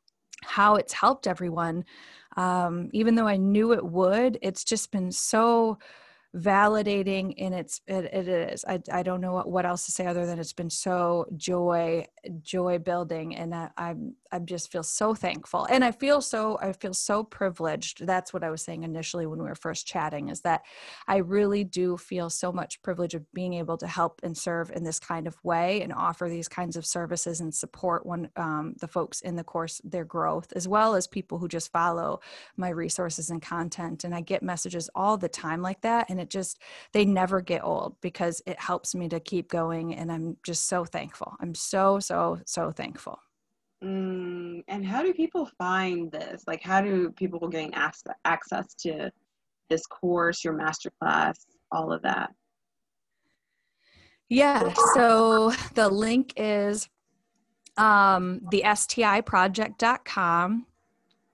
how 0.43 0.77
it's 0.77 0.93
helped 0.93 1.27
everyone, 1.27 1.85
um, 2.37 2.89
even 2.93 3.15
though 3.17 3.29
I 3.29 3.37
knew 3.37 3.73
it 3.73 3.85
would, 3.85 4.39
it's 4.43 4.65
just 4.65 4.91
been 4.91 5.13
so 5.13 5.79
validating 6.37 7.35
in 7.35 7.53
it's 7.53 7.81
it, 7.87 8.05
it 8.05 8.29
is. 8.29 8.65
I, 8.65 8.81
I 8.93 9.03
don't 9.03 9.21
know 9.21 9.33
what, 9.33 9.51
what 9.51 9.67
else 9.67 9.87
to 9.87 9.93
say 9.93 10.07
other 10.07 10.27
than 10.27 10.39
it's 10.39 10.53
been 10.53 10.71
so 10.71 11.27
joy 11.37 12.07
joy 12.41 12.79
building 12.79 13.35
and 13.35 13.55
I, 13.55 13.71
i'm 13.77 14.15
i 14.33 14.39
just 14.39 14.71
feel 14.71 14.83
so 14.83 15.15
thankful 15.15 15.67
and 15.67 15.85
i 15.85 15.91
feel 15.91 16.21
so 16.21 16.59
i 16.61 16.73
feel 16.73 16.95
so 16.95 17.23
privileged 17.23 18.07
that's 18.07 18.33
what 18.33 18.43
i 18.43 18.51
was 18.51 18.63
saying 18.63 18.83
initially 18.83 19.27
when 19.27 19.39
we 19.39 19.49
were 19.49 19.55
first 19.55 19.87
chatting 19.87 20.29
is 20.29 20.41
that 20.41 20.63
i 21.09 21.17
really 21.17 21.65
do 21.65 21.97
feel 21.97 22.31
so 22.31 22.53
much 22.53 22.81
privilege 22.83 23.15
of 23.15 23.31
being 23.33 23.55
able 23.55 23.77
to 23.77 23.87
help 23.87 24.21
and 24.23 24.37
serve 24.37 24.71
in 24.71 24.85
this 24.85 24.99
kind 24.99 25.27
of 25.27 25.37
way 25.45 25.83
and 25.83 25.93
offer 25.93 26.29
these 26.29 26.49
kinds 26.49 26.77
of 26.77 26.87
services 26.87 27.41
and 27.41 27.55
support 27.55 28.07
one 28.07 28.29
um, 28.37 28.75
the 28.81 28.89
folks 28.89 29.21
in 29.21 29.37
the 29.37 29.45
course 29.45 29.81
their 29.85 30.05
growth 30.05 30.53
as 30.55 30.67
well 30.67 30.95
as 30.95 31.07
people 31.07 31.39
who 31.39 31.49
just 31.49 31.73
follow 31.73 32.21
my 32.57 32.69
resources 32.69 33.31
and 33.31 33.43
content 33.43 34.05
and 34.05 34.15
i 34.15 34.21
get 34.21 34.43
messages 34.43 34.89
all 34.95 35.17
the 35.17 35.29
time 35.29 35.63
like 35.63 35.81
that 35.83 36.09
and 36.09 36.21
it 36.21 36.31
just 36.31 36.61
they 36.93 37.05
never 37.05 37.41
get 37.41 37.65
old 37.65 37.97
because 38.01 38.43
it 38.47 38.59
helps 38.59 38.95
me 38.95 39.09
to 39.09 39.21
keep 39.21 39.49
going 39.49 39.95
and 39.95 40.11
i'm 40.11 40.37
just 40.43 40.67
so 40.69 40.85
thankful. 40.85 41.37
I'm 41.41 41.55
so 41.55 41.99
so 42.01 42.39
so 42.47 42.71
thankful 42.71 43.21
mm, 43.83 44.63
and 44.69 44.87
how 44.87 45.03
do 45.03 45.15
people 45.15 45.51
find 45.59 46.11
this? 46.11 46.45
Like 46.47 46.63
how 46.63 46.81
do 46.81 47.11
people 47.13 47.49
gain 47.49 47.73
access 48.25 48.75
to 48.81 49.11
this 49.69 49.87
course 49.87 50.45
your 50.45 50.55
masterclass 50.55 51.35
all 51.73 51.93
of 51.93 52.03
that? 52.03 52.33
Yeah 54.29 54.73
so 54.95 55.53
the 55.75 55.89
link 55.89 56.33
is 56.37 56.89
um, 57.77 58.41
the 58.51 58.63
stiproject.com 58.65 60.67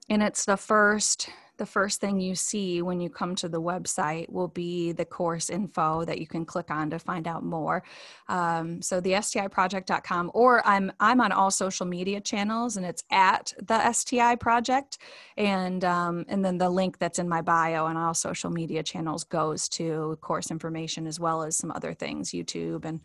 and 0.08 0.22
it's 0.22 0.44
the 0.44 0.56
first 0.56 1.28
the 1.56 1.66
first 1.66 2.00
thing 2.00 2.20
you 2.20 2.34
see 2.34 2.82
when 2.82 3.00
you 3.00 3.08
come 3.08 3.34
to 3.36 3.48
the 3.48 3.60
website 3.60 4.28
will 4.30 4.48
be 4.48 4.92
the 4.92 5.04
course 5.04 5.50
info 5.50 6.04
that 6.04 6.18
you 6.18 6.26
can 6.26 6.44
click 6.44 6.70
on 6.70 6.90
to 6.90 6.98
find 6.98 7.26
out 7.26 7.44
more. 7.44 7.82
Um, 8.28 8.82
so 8.82 9.00
the 9.00 9.12
STIproject.com, 9.12 10.30
or 10.34 10.66
I'm 10.66 10.92
I'm 11.00 11.20
on 11.20 11.32
all 11.32 11.50
social 11.50 11.86
media 11.86 12.20
channels, 12.20 12.76
and 12.76 12.84
it's 12.84 13.04
at 13.10 13.52
the 13.66 13.92
STI 13.92 14.36
Project, 14.36 14.98
and 15.36 15.84
um, 15.84 16.24
and 16.28 16.44
then 16.44 16.58
the 16.58 16.70
link 16.70 16.98
that's 16.98 17.18
in 17.18 17.28
my 17.28 17.42
bio 17.42 17.86
on 17.86 17.96
all 17.96 18.14
social 18.14 18.50
media 18.50 18.82
channels 18.82 19.24
goes 19.24 19.68
to 19.70 20.18
course 20.20 20.50
information 20.50 21.06
as 21.06 21.20
well 21.20 21.42
as 21.42 21.56
some 21.56 21.70
other 21.70 21.94
things, 21.94 22.30
YouTube 22.30 22.84
and 22.84 23.00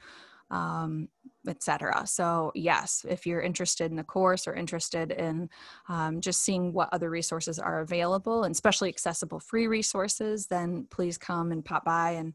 um, 0.52 1.08
etc. 1.48 2.04
So 2.06 2.52
yes, 2.54 3.04
if 3.10 3.26
you're 3.26 3.42
interested 3.42 3.90
in 3.90 3.98
the 3.98 4.04
course 4.04 4.48
or 4.48 4.54
interested 4.54 5.12
in 5.12 5.50
um, 5.90 6.22
just 6.22 6.44
seeing 6.44 6.72
what 6.72 6.90
other 6.92 7.10
resources 7.10 7.58
are 7.58 7.80
available, 7.80 8.44
and 8.44 8.54
especially 8.54 8.90
accessible 8.90 9.40
free 9.40 9.68
resources, 9.68 10.46
then 10.48 10.86
please 10.92 11.18
come 11.18 11.52
and 11.52 11.66
pop 11.66 11.86
by 11.86 12.12
and 12.12 12.34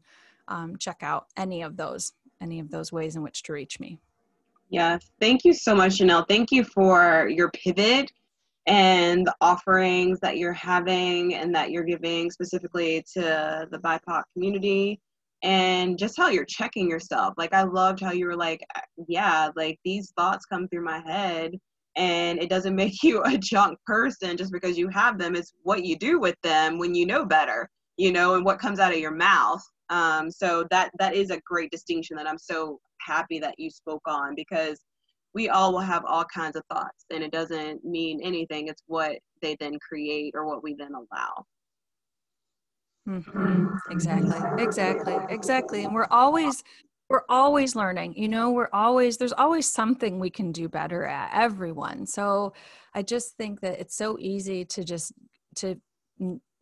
um, 0.49 0.75
check 0.77 0.97
out 1.01 1.27
any 1.37 1.61
of 1.61 1.77
those 1.77 2.13
any 2.41 2.59
of 2.59 2.69
those 2.69 2.91
ways 2.91 3.15
in 3.15 3.23
which 3.23 3.43
to 3.43 3.53
reach 3.53 3.79
me. 3.79 3.99
Yes, 4.69 5.09
thank 5.19 5.45
you 5.45 5.53
so 5.53 5.73
much, 5.73 5.99
Jenelle. 5.99 6.27
Thank 6.27 6.51
you 6.51 6.63
for 6.63 7.29
your 7.29 7.49
pivot 7.51 8.11
and 8.67 9.25
the 9.25 9.33
offerings 9.39 10.19
that 10.19 10.37
you're 10.37 10.53
having 10.53 11.35
and 11.35 11.55
that 11.55 11.71
you're 11.71 11.85
giving 11.85 12.29
specifically 12.29 13.03
to 13.13 13.67
the 13.71 13.79
BIPOC 13.79 14.23
community 14.33 14.99
and 15.43 15.97
just 15.97 16.17
how 16.17 16.29
you're 16.29 16.45
checking 16.45 16.89
yourself. 16.89 17.33
Like 17.37 17.53
I 17.53 17.63
loved 17.63 17.99
how 17.99 18.11
you 18.11 18.25
were 18.25 18.35
like, 18.35 18.61
yeah, 19.07 19.49
like 19.55 19.79
these 19.85 20.11
thoughts 20.15 20.45
come 20.45 20.67
through 20.67 20.83
my 20.83 20.99
head 20.99 21.53
and 21.95 22.39
it 22.39 22.49
doesn't 22.49 22.75
make 22.83 23.03
you 23.03 23.21
a 23.23 23.37
junk 23.37 23.77
person 23.85 24.37
just 24.37 24.51
because 24.51 24.77
you 24.77 24.87
have 24.89 25.17
them. 25.17 25.35
It's 25.35 25.53
what 25.63 25.85
you 25.85 25.97
do 25.97 26.19
with 26.19 26.35
them 26.43 26.77
when 26.77 26.95
you 26.95 27.05
know 27.05 27.25
better, 27.25 27.69
you 27.97 28.11
know, 28.11 28.35
and 28.35 28.45
what 28.45 28.59
comes 28.59 28.79
out 28.79 28.93
of 28.93 28.99
your 28.99 29.15
mouth. 29.15 29.61
Um, 29.89 30.29
so 30.29 30.65
that 30.69 30.91
that 30.99 31.15
is 31.15 31.29
a 31.29 31.39
great 31.45 31.71
distinction 31.71 32.17
that 32.17 32.27
I'm 32.27 32.37
so 32.37 32.79
happy 32.99 33.39
that 33.39 33.55
you 33.57 33.69
spoke 33.69 34.01
on 34.05 34.35
because 34.35 34.81
we 35.33 35.49
all 35.49 35.71
will 35.71 35.79
have 35.79 36.03
all 36.05 36.25
kinds 36.25 36.55
of 36.55 36.63
thoughts 36.69 37.05
and 37.11 37.23
it 37.23 37.31
doesn't 37.31 37.85
mean 37.85 38.19
anything. 38.23 38.67
It's 38.67 38.83
what 38.87 39.19
they 39.41 39.55
then 39.59 39.77
create 39.87 40.33
or 40.35 40.45
what 40.45 40.63
we 40.63 40.73
then 40.73 40.93
allow. 40.93 41.45
Mm-hmm. 43.07 43.77
Exactly. 43.89 44.63
Exactly. 44.63 45.17
Exactly. 45.29 45.83
And 45.83 45.93
we're 45.93 46.07
always 46.11 46.63
we're 47.09 47.23
always 47.29 47.75
learning. 47.75 48.15
You 48.17 48.27
know, 48.27 48.51
we're 48.51 48.69
always 48.73 49.17
there's 49.17 49.33
always 49.33 49.71
something 49.71 50.19
we 50.19 50.29
can 50.29 50.51
do 50.51 50.67
better 50.67 51.05
at 51.05 51.31
everyone. 51.33 52.05
So 52.05 52.53
I 52.93 53.01
just 53.01 53.37
think 53.37 53.61
that 53.61 53.79
it's 53.79 53.95
so 53.95 54.17
easy 54.19 54.65
to 54.65 54.83
just 54.83 55.13
to 55.55 55.79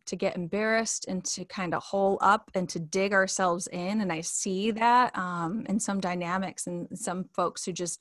to 0.06 0.16
get 0.16 0.36
embarrassed 0.36 1.06
and 1.08 1.24
to 1.24 1.44
kind 1.44 1.74
of 1.74 1.82
hole 1.82 2.18
up 2.20 2.50
and 2.54 2.68
to 2.68 2.78
dig 2.78 3.12
ourselves 3.12 3.66
in 3.72 4.00
and 4.00 4.12
i 4.12 4.20
see 4.20 4.70
that 4.70 5.16
um, 5.18 5.66
in 5.68 5.80
some 5.80 6.00
dynamics 6.00 6.66
and 6.66 6.86
some 6.96 7.24
folks 7.34 7.64
who 7.64 7.72
just 7.72 8.00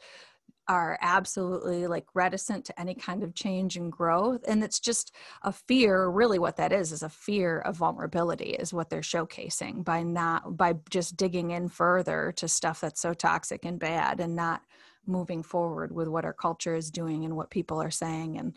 are 0.68 0.98
absolutely 1.02 1.88
like 1.88 2.06
reticent 2.14 2.66
to 2.66 2.80
any 2.80 2.96
kind 2.96 3.24
of 3.24 3.36
change 3.36 3.78
and 3.78 3.92
growth 3.92 4.42
and 4.48 4.64
it's 4.64 4.80
just 4.80 5.14
a 5.44 5.52
fear 5.52 6.08
really 6.10 6.40
what 6.40 6.58
that 6.58 6.72
is 6.72 6.92
is 6.92 7.04
a 7.04 7.10
fear 7.10 7.60
of 7.60 7.76
vulnerability 7.76 8.52
is 8.52 8.74
what 8.74 8.90
they're 8.90 9.02
showcasing 9.02 9.84
by 9.84 10.02
not 10.02 10.58
by 10.58 10.74
just 10.90 11.18
digging 11.18 11.52
in 11.52 11.68
further 11.68 12.34
to 12.36 12.48
stuff 12.48 12.82
that's 12.82 13.02
so 13.02 13.14
toxic 13.14 13.64
and 13.66 13.80
bad 13.80 14.20
and 14.20 14.36
not 14.36 14.62
moving 15.06 15.44
forward 15.44 15.94
with 15.94 16.08
what 16.08 16.26
our 16.26 16.34
culture 16.34 16.76
is 16.76 16.90
doing 16.90 17.26
and 17.26 17.36
what 17.36 17.52
people 17.52 17.82
are 17.82 17.92
saying 17.92 18.38
and 18.38 18.56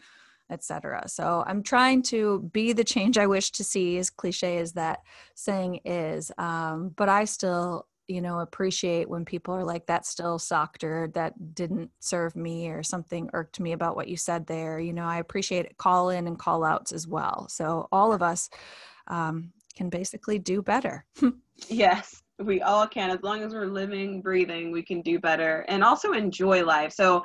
etc 0.50 1.06
so 1.06 1.44
i'm 1.46 1.62
trying 1.62 2.00
to 2.00 2.48
be 2.54 2.72
the 2.72 2.84
change 2.84 3.18
i 3.18 3.26
wish 3.26 3.50
to 3.50 3.62
see 3.62 3.98
as 3.98 4.08
cliche 4.08 4.58
as 4.58 4.72
that 4.72 5.00
saying 5.34 5.78
is 5.84 6.32
um, 6.38 6.88
but 6.96 7.08
i 7.08 7.24
still 7.24 7.86
you 8.08 8.20
know 8.20 8.40
appreciate 8.40 9.08
when 9.08 9.24
people 9.24 9.54
are 9.54 9.64
like 9.64 9.86
that 9.86 10.06
still 10.06 10.38
sucked 10.38 10.82
or 10.82 11.08
that 11.14 11.54
didn't 11.54 11.90
serve 12.00 12.34
me 12.34 12.68
or 12.68 12.82
something 12.82 13.30
irked 13.34 13.60
me 13.60 13.72
about 13.72 13.94
what 13.94 14.08
you 14.08 14.16
said 14.16 14.46
there 14.46 14.80
you 14.80 14.92
know 14.92 15.04
i 15.04 15.18
appreciate 15.18 15.66
it 15.66 15.76
call 15.76 16.10
in 16.10 16.26
and 16.26 16.38
call 16.38 16.64
outs 16.64 16.92
as 16.92 17.06
well 17.06 17.46
so 17.48 17.86
all 17.92 18.12
of 18.12 18.22
us 18.22 18.48
um, 19.08 19.52
can 19.74 19.88
basically 19.88 20.38
do 20.38 20.60
better. 20.60 21.04
Yes 21.68 22.22
we 22.38 22.62
all 22.62 22.86
can 22.86 23.10
as 23.10 23.20
long 23.24 23.42
as 23.42 23.52
we're 23.52 23.66
living 23.66 24.22
breathing 24.22 24.70
we 24.70 24.80
can 24.80 25.00
do 25.02 25.18
better 25.18 25.64
and 25.66 25.82
also 25.82 26.12
enjoy 26.12 26.64
life 26.64 26.92
so 26.92 27.24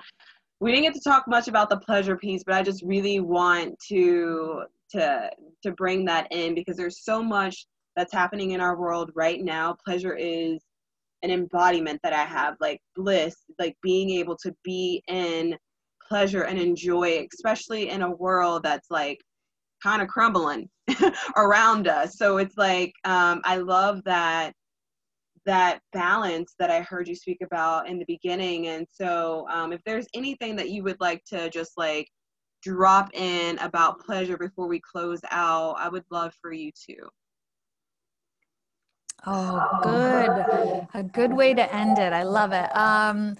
we 0.59 0.71
didn't 0.71 0.85
get 0.85 0.95
to 0.95 0.99
talk 1.07 1.27
much 1.27 1.47
about 1.47 1.69
the 1.69 1.77
pleasure 1.77 2.17
piece 2.17 2.43
but 2.43 2.55
i 2.55 2.63
just 2.63 2.81
really 2.83 3.19
want 3.19 3.77
to 3.79 4.63
to 4.89 5.29
to 5.61 5.71
bring 5.73 6.03
that 6.03 6.27
in 6.31 6.55
because 6.55 6.75
there's 6.75 7.03
so 7.03 7.21
much 7.21 7.67
that's 7.95 8.13
happening 8.13 8.51
in 8.51 8.61
our 8.61 8.77
world 8.77 9.11
right 9.15 9.43
now. 9.43 9.75
Pleasure 9.85 10.15
is 10.15 10.61
an 11.23 11.31
embodiment 11.31 11.99
that 12.03 12.13
I 12.13 12.23
have, 12.23 12.55
like 12.59 12.81
bliss, 12.95 13.35
like 13.59 13.75
being 13.81 14.11
able 14.11 14.37
to 14.37 14.53
be 14.63 15.01
in 15.07 15.57
pleasure 16.07 16.43
and 16.43 16.59
enjoy, 16.59 17.25
especially 17.33 17.89
in 17.89 18.01
a 18.01 18.11
world 18.11 18.63
that's 18.63 18.91
like 18.91 19.19
kind 19.81 20.01
of 20.01 20.07
crumbling 20.07 20.69
around 21.37 21.87
us. 21.87 22.17
So 22.17 22.37
it's 22.37 22.57
like 22.57 22.93
um, 23.05 23.41
I 23.43 23.57
love 23.57 24.01
that 24.05 24.53
that 25.45 25.79
balance 25.91 26.53
that 26.57 26.71
I 26.71 26.81
heard 26.81 27.07
you 27.07 27.15
speak 27.15 27.39
about 27.43 27.89
in 27.89 27.99
the 27.99 28.05
beginning. 28.05 28.67
And 28.67 28.87
so 28.89 29.45
um, 29.49 29.73
if 29.73 29.81
there's 29.85 30.07
anything 30.13 30.55
that 30.55 30.69
you 30.69 30.83
would 30.83 30.99
like 31.01 31.23
to 31.25 31.49
just 31.49 31.73
like 31.77 32.07
drop 32.61 33.13
in 33.13 33.57
about 33.59 33.99
pleasure 33.99 34.37
before 34.37 34.67
we 34.67 34.79
close 34.79 35.19
out, 35.31 35.75
I 35.77 35.89
would 35.89 36.05
love 36.09 36.33
for 36.41 36.53
you 36.53 36.71
to. 36.89 36.95
Oh, 39.25 39.79
good. 39.83 40.87
A 40.93 41.03
good 41.03 41.33
way 41.33 41.53
to 41.53 41.73
end 41.73 41.97
it. 41.97 42.13
I 42.13 42.23
love 42.23 42.51
it. 42.51 42.75
Um, 42.75 43.35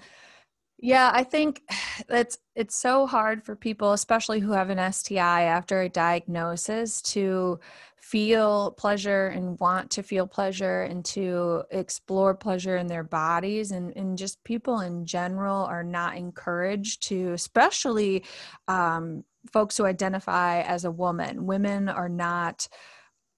yeah, 0.78 1.10
I 1.12 1.24
think 1.24 1.62
it's 2.08 2.38
it's 2.54 2.76
so 2.76 3.06
hard 3.06 3.42
for 3.42 3.56
people, 3.56 3.92
especially 3.92 4.40
who 4.40 4.52
have 4.52 4.70
an 4.70 4.92
STI 4.92 5.42
after 5.42 5.80
a 5.80 5.88
diagnosis, 5.88 7.00
to 7.02 7.58
feel 8.04 8.72
pleasure 8.72 9.28
and 9.28 9.58
want 9.60 9.90
to 9.90 10.02
feel 10.02 10.26
pleasure 10.26 10.82
and 10.82 11.06
to 11.06 11.62
explore 11.70 12.34
pleasure 12.34 12.76
in 12.76 12.86
their 12.86 13.02
bodies 13.02 13.70
and, 13.70 13.96
and 13.96 14.18
just 14.18 14.44
people 14.44 14.80
in 14.80 15.06
general 15.06 15.64
are 15.64 15.82
not 15.82 16.14
encouraged 16.14 17.02
to 17.02 17.32
especially 17.32 18.22
um, 18.68 19.24
folks 19.50 19.78
who 19.78 19.86
identify 19.86 20.60
as 20.60 20.84
a 20.84 20.90
woman 20.90 21.46
women 21.46 21.88
are 21.88 22.10
not 22.10 22.68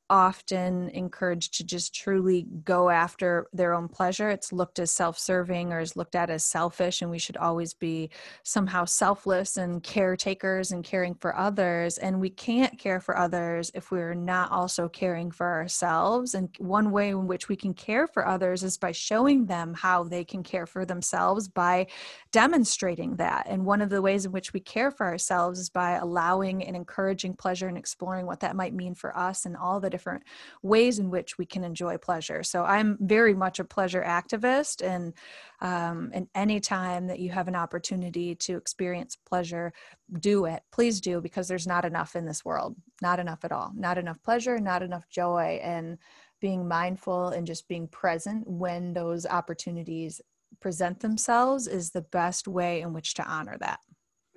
often 0.09 0.89
encouraged 0.91 1.55
to 1.55 1.65
just 1.65 1.95
truly 1.95 2.47
go 2.65 2.91
after 2.91 3.49
their 3.53 3.75
own 3.75 3.89
pleasure. 3.89 4.31
It's 4.31 4.53
looked 4.53 4.79
as 4.79 4.91
self 4.91 5.19
serving 5.19 5.73
or 5.73 5.81
is 5.81 5.97
looked 5.97 6.15
at 6.15 6.31
as 6.31 6.45
selfish, 6.45 7.03
and 7.03 7.11
we 7.11 7.19
should 7.19 7.37
always 7.37 7.75
be 7.75 8.11
somehow 8.43 8.85
selfless 8.85 9.57
and 9.57 9.83
caretakers 9.83 10.73
and 10.73 10.85
caring 10.85 11.15
for 11.15 11.37
others. 11.37 11.99
And 11.99 12.21
we 12.21 12.31
can't 12.31 12.79
care 12.79 13.01
for 13.01 13.17
others 13.17 13.71
if 13.75 13.91
we're 13.91 14.15
not 14.15 14.51
also 14.51 14.89
caring 14.89 15.31
for 15.31 15.47
ourselves. 15.47 16.35
And 16.35 16.49
one 16.59 16.91
way 16.91 17.09
in 17.09 17.27
which 17.27 17.49
we 17.49 17.57
can 17.57 17.75
care 17.75 18.07
for 18.07 18.27
others 18.27 18.63
is 18.63 18.79
by 18.79 18.93
showing 18.93 19.47
them 19.47 19.75
how 19.75 20.05
they 20.05 20.25
can 20.25 20.43
care 20.43 20.67
for 20.67 20.85
themselves 20.85 21.49
by 21.49 21.87
demonstrating 22.33 23.17
that. 23.17 23.47
And 23.49 23.65
one 23.65 23.83
of 23.83 23.91
the 23.91 24.03
ways 24.03 24.25
in 24.25 24.33
which 24.33 24.53
we 24.53 24.61
care 24.61 24.91
for 24.91 25.07
ourselves 25.07 25.59
is 25.59 25.71
by 25.71 25.93
allowing 25.93 26.65
and 26.65 26.77
encouraging 26.77 27.35
pleasure 27.35 27.69
and 27.69 27.79
exploring 27.79 28.27
what 28.27 28.41
that 28.41 28.57
might 28.57 28.75
mean 28.75 28.95
for 28.95 29.17
us 29.17 29.47
and 29.47 29.57
all 29.57 29.81
the 29.81 29.96
different 29.97 30.23
ways 30.63 30.99
in 30.99 31.09
which 31.09 31.39
we 31.39 31.47
can 31.47 31.65
enjoy 31.65 31.97
pleasure. 31.97 32.43
So 32.43 32.65
I'm 32.65 32.99
very 33.01 33.35
much 33.35 33.59
a 33.59 33.65
pleasure 33.65 34.05
activist, 34.07 34.85
and 34.85 35.15
um, 35.61 36.11
and 36.13 36.29
any 36.35 36.61
time 36.61 37.07
that 37.07 37.19
you 37.19 37.31
have 37.31 37.49
an 37.49 37.57
opportunity 37.57 38.35
to 38.35 38.57
experience 38.57 39.17
pleasure, 39.31 39.73
do 40.21 40.45
it. 40.45 40.63
Please 40.71 41.01
do 41.01 41.21
because 41.23 41.49
there's 41.49 41.67
not 41.67 41.87
enough 41.87 42.15
in 42.15 42.27
this 42.27 42.45
world. 42.45 42.77
Not 43.01 43.19
enough 43.19 43.43
at 43.45 43.53
all. 43.53 43.73
Not 43.75 43.97
enough 43.97 44.23
pleasure. 44.23 44.59
Not 44.59 44.83
enough 44.83 45.09
joy. 45.09 45.61
And 45.63 45.97
being 46.41 46.69
mindful 46.69 47.29
and 47.29 47.47
just 47.47 47.67
being 47.69 47.89
present 47.89 48.47
when 48.47 48.93
those 48.93 49.25
opportunities 49.25 50.21
present 50.61 51.01
themselves 51.01 51.67
is 51.67 51.91
the 51.91 52.03
best 52.03 52.47
way 52.47 52.83
in 52.83 52.93
which 52.93 53.15
to 53.15 53.25
honor 53.25 53.57
that. 53.61 53.81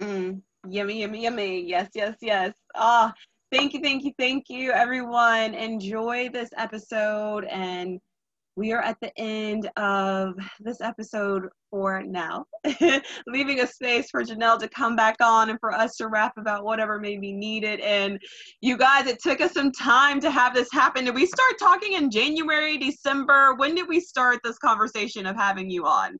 Mm, 0.01 0.41
yummy, 0.67 1.01
yummy, 1.01 1.23
yummy. 1.23 1.61
Yes, 1.65 1.89
yes, 1.93 2.15
yes. 2.21 2.53
Ah, 2.75 3.13
Thank 3.51 3.73
you, 3.73 3.79
thank 3.79 4.03
you, 4.03 4.11
thank 4.19 4.45
you, 4.47 4.71
everyone. 4.71 5.55
Enjoy 5.55 6.29
this 6.29 6.51
episode. 6.55 7.45
And 7.45 7.99
we 8.55 8.73
are 8.73 8.81
at 8.81 8.97
the 9.01 9.11
end 9.17 9.67
of 9.75 10.35
this 10.59 10.81
episode 10.81 11.47
for 11.71 12.03
now, 12.03 12.45
leaving 13.27 13.61
a 13.61 13.65
space 13.65 14.11
for 14.11 14.23
Jenelle 14.23 14.59
to 14.59 14.67
come 14.67 14.95
back 14.95 15.15
on 15.19 15.49
and 15.49 15.59
for 15.59 15.71
us 15.71 15.95
to 15.95 16.09
wrap 16.09 16.37
about 16.37 16.63
whatever 16.63 16.99
may 16.99 17.17
be 17.17 17.31
needed. 17.33 17.79
And 17.79 18.19
you 18.61 18.77
guys, 18.77 19.07
it 19.07 19.17
took 19.19 19.41
us 19.41 19.53
some 19.53 19.71
time 19.71 20.19
to 20.19 20.29
have 20.29 20.53
this 20.53 20.69
happen. 20.71 21.05
Did 21.05 21.15
we 21.15 21.25
start 21.25 21.57
talking 21.57 21.93
in 21.93 22.11
January, 22.11 22.77
December? 22.77 23.55
When 23.55 23.73
did 23.73 23.87
we 23.87 23.99
start 23.99 24.41
this 24.43 24.59
conversation 24.59 25.25
of 25.25 25.35
having 25.35 25.71
you 25.71 25.87
on? 25.87 26.19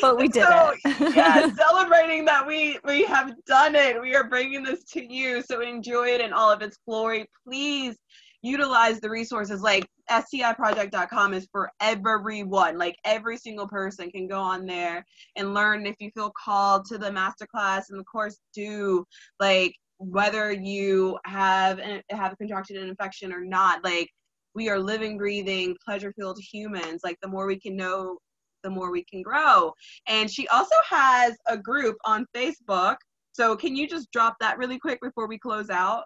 but 0.02 0.18
we 0.18 0.28
did 0.28 0.44
so, 0.44 0.74
it. 0.84 1.16
yeah, 1.16 1.50
celebrating 1.56 2.26
that 2.26 2.46
we 2.46 2.78
we 2.84 3.06
have 3.06 3.34
done 3.46 3.76
it. 3.76 4.02
We 4.02 4.16
are 4.16 4.26
bringing 4.26 4.64
this 4.64 4.84
to 4.86 5.02
you. 5.02 5.42
So 5.42 5.62
enjoy 5.62 6.10
it 6.10 6.20
in 6.20 6.34
all 6.34 6.52
of 6.52 6.62
its 6.62 6.78
glory. 6.86 7.30
Please 7.46 7.96
utilize 8.44 9.00
the 9.00 9.10
resources 9.10 9.62
like 9.62 9.88
stiproject.com 10.12 11.34
is 11.34 11.48
for 11.52 11.72
everyone. 11.80 12.78
Like 12.78 12.98
every 13.06 13.38
single 13.38 13.68
person 13.68 14.12
can 14.12 14.28
go 14.28 14.40
on 14.40 14.66
there 14.66 15.06
and 15.38 15.54
learn 15.54 15.86
if 15.86 15.96
you 16.00 16.12
feel 16.14 16.32
called 16.32 16.86
to 16.86 16.98
the 16.98 17.10
masterclass 17.10 17.84
and 17.90 18.00
the 18.00 18.04
course 18.04 18.38
do. 18.54 19.06
Like 19.40 19.74
whether 19.98 20.52
you 20.52 21.18
have 21.26 21.80
have 22.10 22.38
contracted 22.38 22.76
an 22.76 22.90
infection 22.90 23.32
or 23.32 23.46
not 23.46 23.84
like 23.84 24.10
we 24.54 24.70
are 24.70 24.78
living 24.78 25.18
breathing 25.18 25.76
pleasure 25.84 26.14
filled 26.20 26.40
humans. 26.40 27.02
Like 27.04 27.18
the 27.22 27.30
more 27.30 27.48
we 27.48 27.60
can 27.60 27.78
know 27.78 28.18
the 28.64 28.70
more 28.70 28.92
we 28.92 29.06
can 29.06 29.22
grow. 29.22 29.72
And 30.08 30.30
she 30.30 30.48
also 30.50 30.76
has 30.90 31.34
a 31.48 31.58
group 31.58 31.96
on 32.06 32.26
facebook. 32.36 32.98
So 33.32 33.56
can 33.56 33.76
you 33.76 33.88
just 33.88 34.12
drop 34.12 34.36
that 34.42 34.58
really 34.58 34.80
quick 34.80 35.00
before 35.02 35.28
we 35.28 35.40
close 35.40 35.70
out 35.70 36.04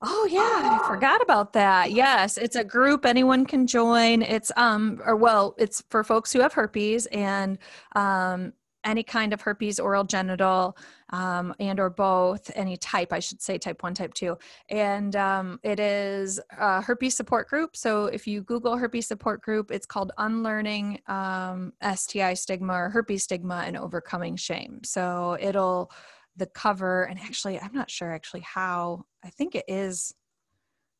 Oh 0.00 0.28
yeah, 0.30 0.40
I 0.80 0.86
forgot 0.86 1.20
about 1.22 1.52
that. 1.54 1.90
Yes, 1.90 2.36
it's 2.38 2.54
a 2.54 2.62
group 2.62 3.04
anyone 3.04 3.44
can 3.44 3.66
join. 3.66 4.22
It's 4.22 4.52
um 4.56 5.00
or 5.04 5.16
well, 5.16 5.54
it's 5.58 5.82
for 5.90 6.04
folks 6.04 6.32
who 6.32 6.40
have 6.40 6.52
herpes 6.52 7.06
and 7.06 7.58
um 7.96 8.52
any 8.84 9.02
kind 9.02 9.32
of 9.32 9.40
herpes 9.40 9.80
oral 9.80 10.04
genital 10.04 10.76
um, 11.10 11.54
and 11.58 11.80
or 11.80 11.90
both 11.90 12.50
any 12.54 12.76
type 12.76 13.12
i 13.12 13.18
should 13.18 13.42
say 13.42 13.58
type 13.58 13.82
1 13.82 13.92
type 13.94 14.14
2 14.14 14.36
and 14.70 15.16
um, 15.16 15.58
it 15.62 15.80
is 15.80 16.40
a 16.58 16.80
herpes 16.80 17.16
support 17.16 17.48
group 17.48 17.76
so 17.76 18.06
if 18.06 18.26
you 18.26 18.40
google 18.42 18.76
herpes 18.76 19.06
support 19.06 19.42
group 19.42 19.70
it's 19.70 19.86
called 19.86 20.12
unlearning 20.18 21.00
um, 21.08 21.72
sti 21.94 22.34
stigma 22.34 22.72
or 22.72 22.88
herpes 22.88 23.24
stigma 23.24 23.64
and 23.66 23.76
overcoming 23.76 24.36
shame 24.36 24.80
so 24.84 25.36
it'll 25.40 25.90
the 26.36 26.46
cover 26.46 27.02
and 27.04 27.18
actually 27.18 27.58
i'm 27.60 27.72
not 27.72 27.90
sure 27.90 28.12
actually 28.12 28.40
how 28.40 29.04
i 29.24 29.30
think 29.30 29.54
it 29.54 29.64
is 29.68 30.14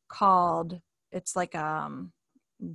called 0.07 0.79
it's 1.11 1.35
like 1.35 1.55
um 1.55 2.11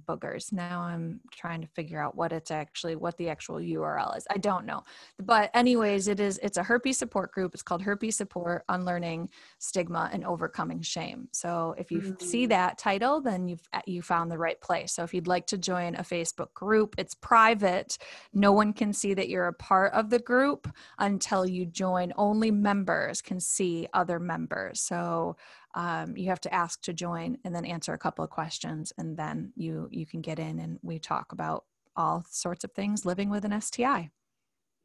boogers. 0.09 0.53
Now 0.53 0.81
I'm 0.81 1.21
trying 1.33 1.61
to 1.61 1.67
figure 1.69 2.01
out 2.01 2.17
what 2.17 2.33
it's 2.33 2.51
actually 2.51 2.97
what 2.97 3.17
the 3.17 3.29
actual 3.29 3.57
URL 3.57 4.17
is. 4.17 4.27
I 4.31 4.39
don't 4.39 4.67
know. 4.67 4.83
But 5.19 5.51
anyways, 5.55 6.09
it 6.09 6.21
is 6.21 6.39
it's 6.43 6.57
a 6.57 6.63
herpes 6.63 6.99
support 6.99 7.33
group. 7.33 7.55
It's 7.55 7.63
called 7.63 7.83
Herpes 7.83 8.17
Support 8.17 8.65
Unlearning 8.69 9.29
Stigma 9.59 10.11
and 10.13 10.25
Overcoming 10.25 10.83
Shame. 10.83 11.29
So 11.33 11.75
if 11.79 11.91
you 11.91 12.01
mm-hmm. 12.01 12.25
see 12.25 12.47
that 12.47 12.79
title, 12.79 13.21
then 13.21 13.49
you've 13.49 13.69
uh, 13.73 13.81
you 13.87 14.03
found 14.03 14.31
the 14.31 14.39
right 14.39 14.61
place. 14.61 14.93
So 14.93 15.03
if 15.03 15.13
you'd 15.13 15.27
like 15.27 15.47
to 15.49 15.59
join 15.59 15.95
a 15.97 16.03
Facebook 16.03 16.53
group, 16.55 16.95
it's 16.99 17.15
private. 17.15 17.99
No 18.33 18.53
one 18.53 18.73
can 18.73 18.93
see 18.93 19.15
that 19.15 19.29
you're 19.29 19.49
a 19.49 19.53
part 19.53 19.93
of 19.93 20.11
the 20.11 20.19
group 20.19 20.69
until 20.99 21.47
you 21.47 21.67
join. 21.67 22.13
Only 22.17 22.51
members 22.51 23.21
can 23.21 23.41
see 23.41 23.89
other 23.93 24.19
members. 24.19 24.81
So 24.81 25.37
um, 25.75 26.17
you 26.17 26.29
have 26.29 26.41
to 26.41 26.55
ask 26.55 26.81
to 26.83 26.93
join 26.93 27.37
and 27.45 27.55
then 27.55 27.65
answer 27.65 27.93
a 27.93 27.99
couple 27.99 28.25
of 28.25 28.31
questions 28.31 28.93
and 28.99 29.17
then 29.17 29.53
you 29.57 29.89
you 29.91 30.07
can 30.07 30.21
get 30.21 30.39
in 30.39 30.59
and 30.59 30.79
we 30.83 30.99
talk 30.99 31.33
about 31.33 31.65
all 31.97 32.25
sorts 32.29 32.65
of 32.65 32.73
things 32.73 33.05
living 33.05 33.31
with 33.31 33.45
an 33.45 33.61
sti 33.61 34.11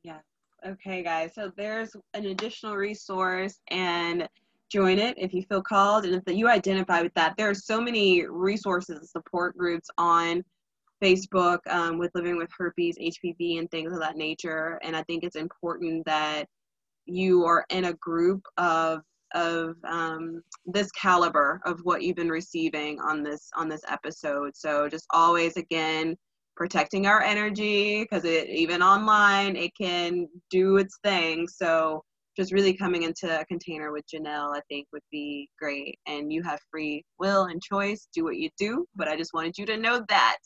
yeah. 0.03 0.19
Okay 0.65 1.03
guys. 1.03 1.31
So 1.35 1.51
there's 1.55 1.95
an 2.13 2.25
additional 2.25 2.75
resource 2.75 3.59
and 3.69 4.27
join 4.69 4.99
it 4.99 5.17
if 5.17 5.33
you 5.33 5.43
feel 5.43 5.61
called. 5.61 6.05
And 6.05 6.15
if 6.15 6.35
you 6.35 6.47
identify 6.47 7.01
with 7.01 7.13
that 7.15 7.35
there 7.37 7.49
are 7.49 7.55
so 7.55 7.81
many 7.81 8.25
resources 8.27 8.97
and 8.99 9.09
support 9.09 9.57
groups 9.57 9.89
on 9.97 10.43
facebook 11.03 11.59
um, 11.69 11.97
with 11.97 12.11
living 12.13 12.37
with 12.37 12.49
herpes 12.57 12.97
hpv 12.99 13.59
and 13.59 13.71
things 13.71 13.93
of 13.93 13.99
that 13.99 14.17
nature. 14.17 14.79
And 14.83 14.95
i 14.95 15.03
think 15.03 15.23
it's 15.23 15.37
important 15.37 16.05
that 16.05 16.45
you 17.05 17.45
are 17.45 17.65
in 17.69 17.85
a 17.85 17.93
group 17.93 18.43
of 18.57 19.01
of 19.33 19.75
um, 19.85 20.41
this 20.65 20.91
caliber 20.91 21.61
of 21.65 21.79
what 21.83 22.01
you've 22.03 22.15
been 22.15 22.29
receiving 22.29 22.99
on 22.99 23.23
this 23.23 23.49
on 23.55 23.69
this 23.69 23.81
episode 23.87 24.51
so 24.55 24.87
just 24.89 25.05
always 25.11 25.57
again 25.57 26.15
protecting 26.55 27.07
our 27.07 27.21
energy 27.21 28.01
because 28.01 28.25
it 28.25 28.49
even 28.49 28.81
online 28.81 29.55
it 29.55 29.71
can 29.79 30.27
do 30.49 30.77
its 30.77 30.97
thing 31.03 31.47
so 31.47 32.03
just 32.39 32.53
really 32.53 32.73
coming 32.73 33.03
into 33.03 33.39
a 33.39 33.45
container 33.45 33.91
with 33.91 34.05
Jenelle, 34.07 34.55
I 34.55 34.61
think 34.69 34.87
would 34.93 35.03
be 35.11 35.49
great. 35.59 35.99
And 36.07 36.31
you 36.31 36.41
have 36.43 36.59
free 36.71 37.03
will 37.19 37.45
and 37.45 37.61
choice, 37.61 38.07
do 38.13 38.23
what 38.23 38.37
you 38.37 38.49
do. 38.57 38.85
But 38.95 39.09
I 39.09 39.17
just 39.17 39.33
wanted 39.33 39.57
you 39.57 39.65
to 39.65 39.75
know 39.75 40.01
that. 40.07 40.37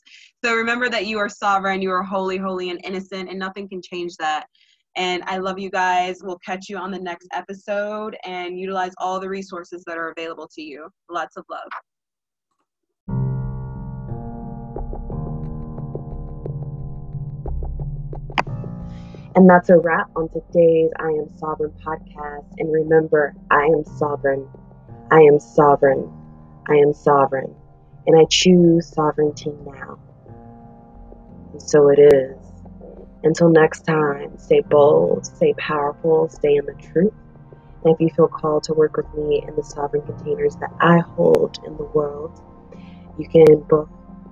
So 0.44 0.54
remember 0.54 0.88
that 0.88 1.06
you 1.06 1.18
are 1.18 1.28
sovereign, 1.28 1.80
you 1.80 1.90
are 1.92 2.02
holy, 2.02 2.36
holy, 2.36 2.70
and 2.70 2.80
innocent, 2.84 3.30
and 3.30 3.38
nothing 3.38 3.68
can 3.68 3.80
change 3.80 4.16
that. 4.16 4.46
And 4.96 5.22
I 5.26 5.38
love 5.38 5.58
you 5.58 5.70
guys. 5.70 6.20
We'll 6.22 6.38
catch 6.38 6.68
you 6.68 6.76
on 6.76 6.90
the 6.90 6.98
next 6.98 7.28
episode 7.32 8.16
and 8.24 8.58
utilize 8.58 8.92
all 8.98 9.18
the 9.18 9.28
resources 9.28 9.82
that 9.86 9.98
are 9.98 10.10
available 10.16 10.48
to 10.54 10.62
you. 10.62 10.88
Lots 11.10 11.36
of 11.36 11.44
love. 11.50 11.68
And 19.36 19.50
that's 19.50 19.68
a 19.68 19.76
wrap 19.76 20.10
on 20.14 20.28
today's 20.28 20.92
I 21.00 21.08
Am 21.08 21.28
Sovereign 21.38 21.72
podcast. 21.84 22.46
And 22.58 22.72
remember, 22.72 23.34
I 23.50 23.64
am 23.64 23.84
sovereign. 23.84 24.48
I 25.10 25.18
am 25.22 25.40
sovereign. 25.40 26.08
I 26.68 26.74
am 26.74 26.92
sovereign. 26.92 27.52
And 28.06 28.16
I 28.16 28.26
choose 28.30 28.86
sovereignty 28.86 29.52
now. 29.66 29.98
And 31.52 31.60
so 31.60 31.88
it 31.88 31.98
is. 31.98 32.43
Until 33.24 33.48
next 33.48 33.86
time, 33.86 34.38
stay 34.38 34.60
bold, 34.60 35.24
stay 35.24 35.54
powerful, 35.54 36.28
stay 36.28 36.56
in 36.56 36.66
the 36.66 36.74
truth. 36.74 37.14
And 37.82 37.94
if 37.94 38.00
you 38.00 38.10
feel 38.10 38.28
called 38.28 38.64
to 38.64 38.74
work 38.74 38.98
with 38.98 39.12
me 39.14 39.42
in 39.48 39.56
the 39.56 39.64
sovereign 39.64 40.02
containers 40.02 40.56
that 40.56 40.70
I 40.78 40.98
hold 40.98 41.58
in 41.66 41.74
the 41.78 41.84
world, 41.84 42.38
you 43.18 43.26
can 43.26 43.62
book 43.62 43.88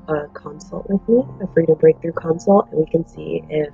a 0.09 0.27
consult 0.35 0.91
with 0.91 1.09
me, 1.09 1.25
a 1.43 1.47
freedom 1.55 1.77
breakthrough 1.77 2.13
consult, 2.13 2.69
and 2.71 2.81
we 2.81 2.87
can 2.91 3.09
see 3.09 3.43
if 3.49 3.73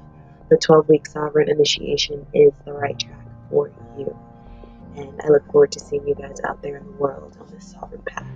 the 0.50 0.56
12 0.56 0.88
week 0.88 1.06
sovereign 1.06 1.50
initiation 1.50 2.24
is 2.32 2.52
the 2.64 2.72
right 2.72 2.98
track 2.98 3.26
for 3.50 3.72
you. 3.98 4.16
And 4.96 5.20
I 5.24 5.28
look 5.30 5.50
forward 5.50 5.72
to 5.72 5.80
seeing 5.80 6.06
you 6.06 6.14
guys 6.14 6.36
out 6.46 6.62
there 6.62 6.76
in 6.76 6.84
the 6.84 6.92
world 6.92 7.36
on 7.40 7.48
this 7.52 7.72
sovereign 7.72 8.02
path. 8.02 8.26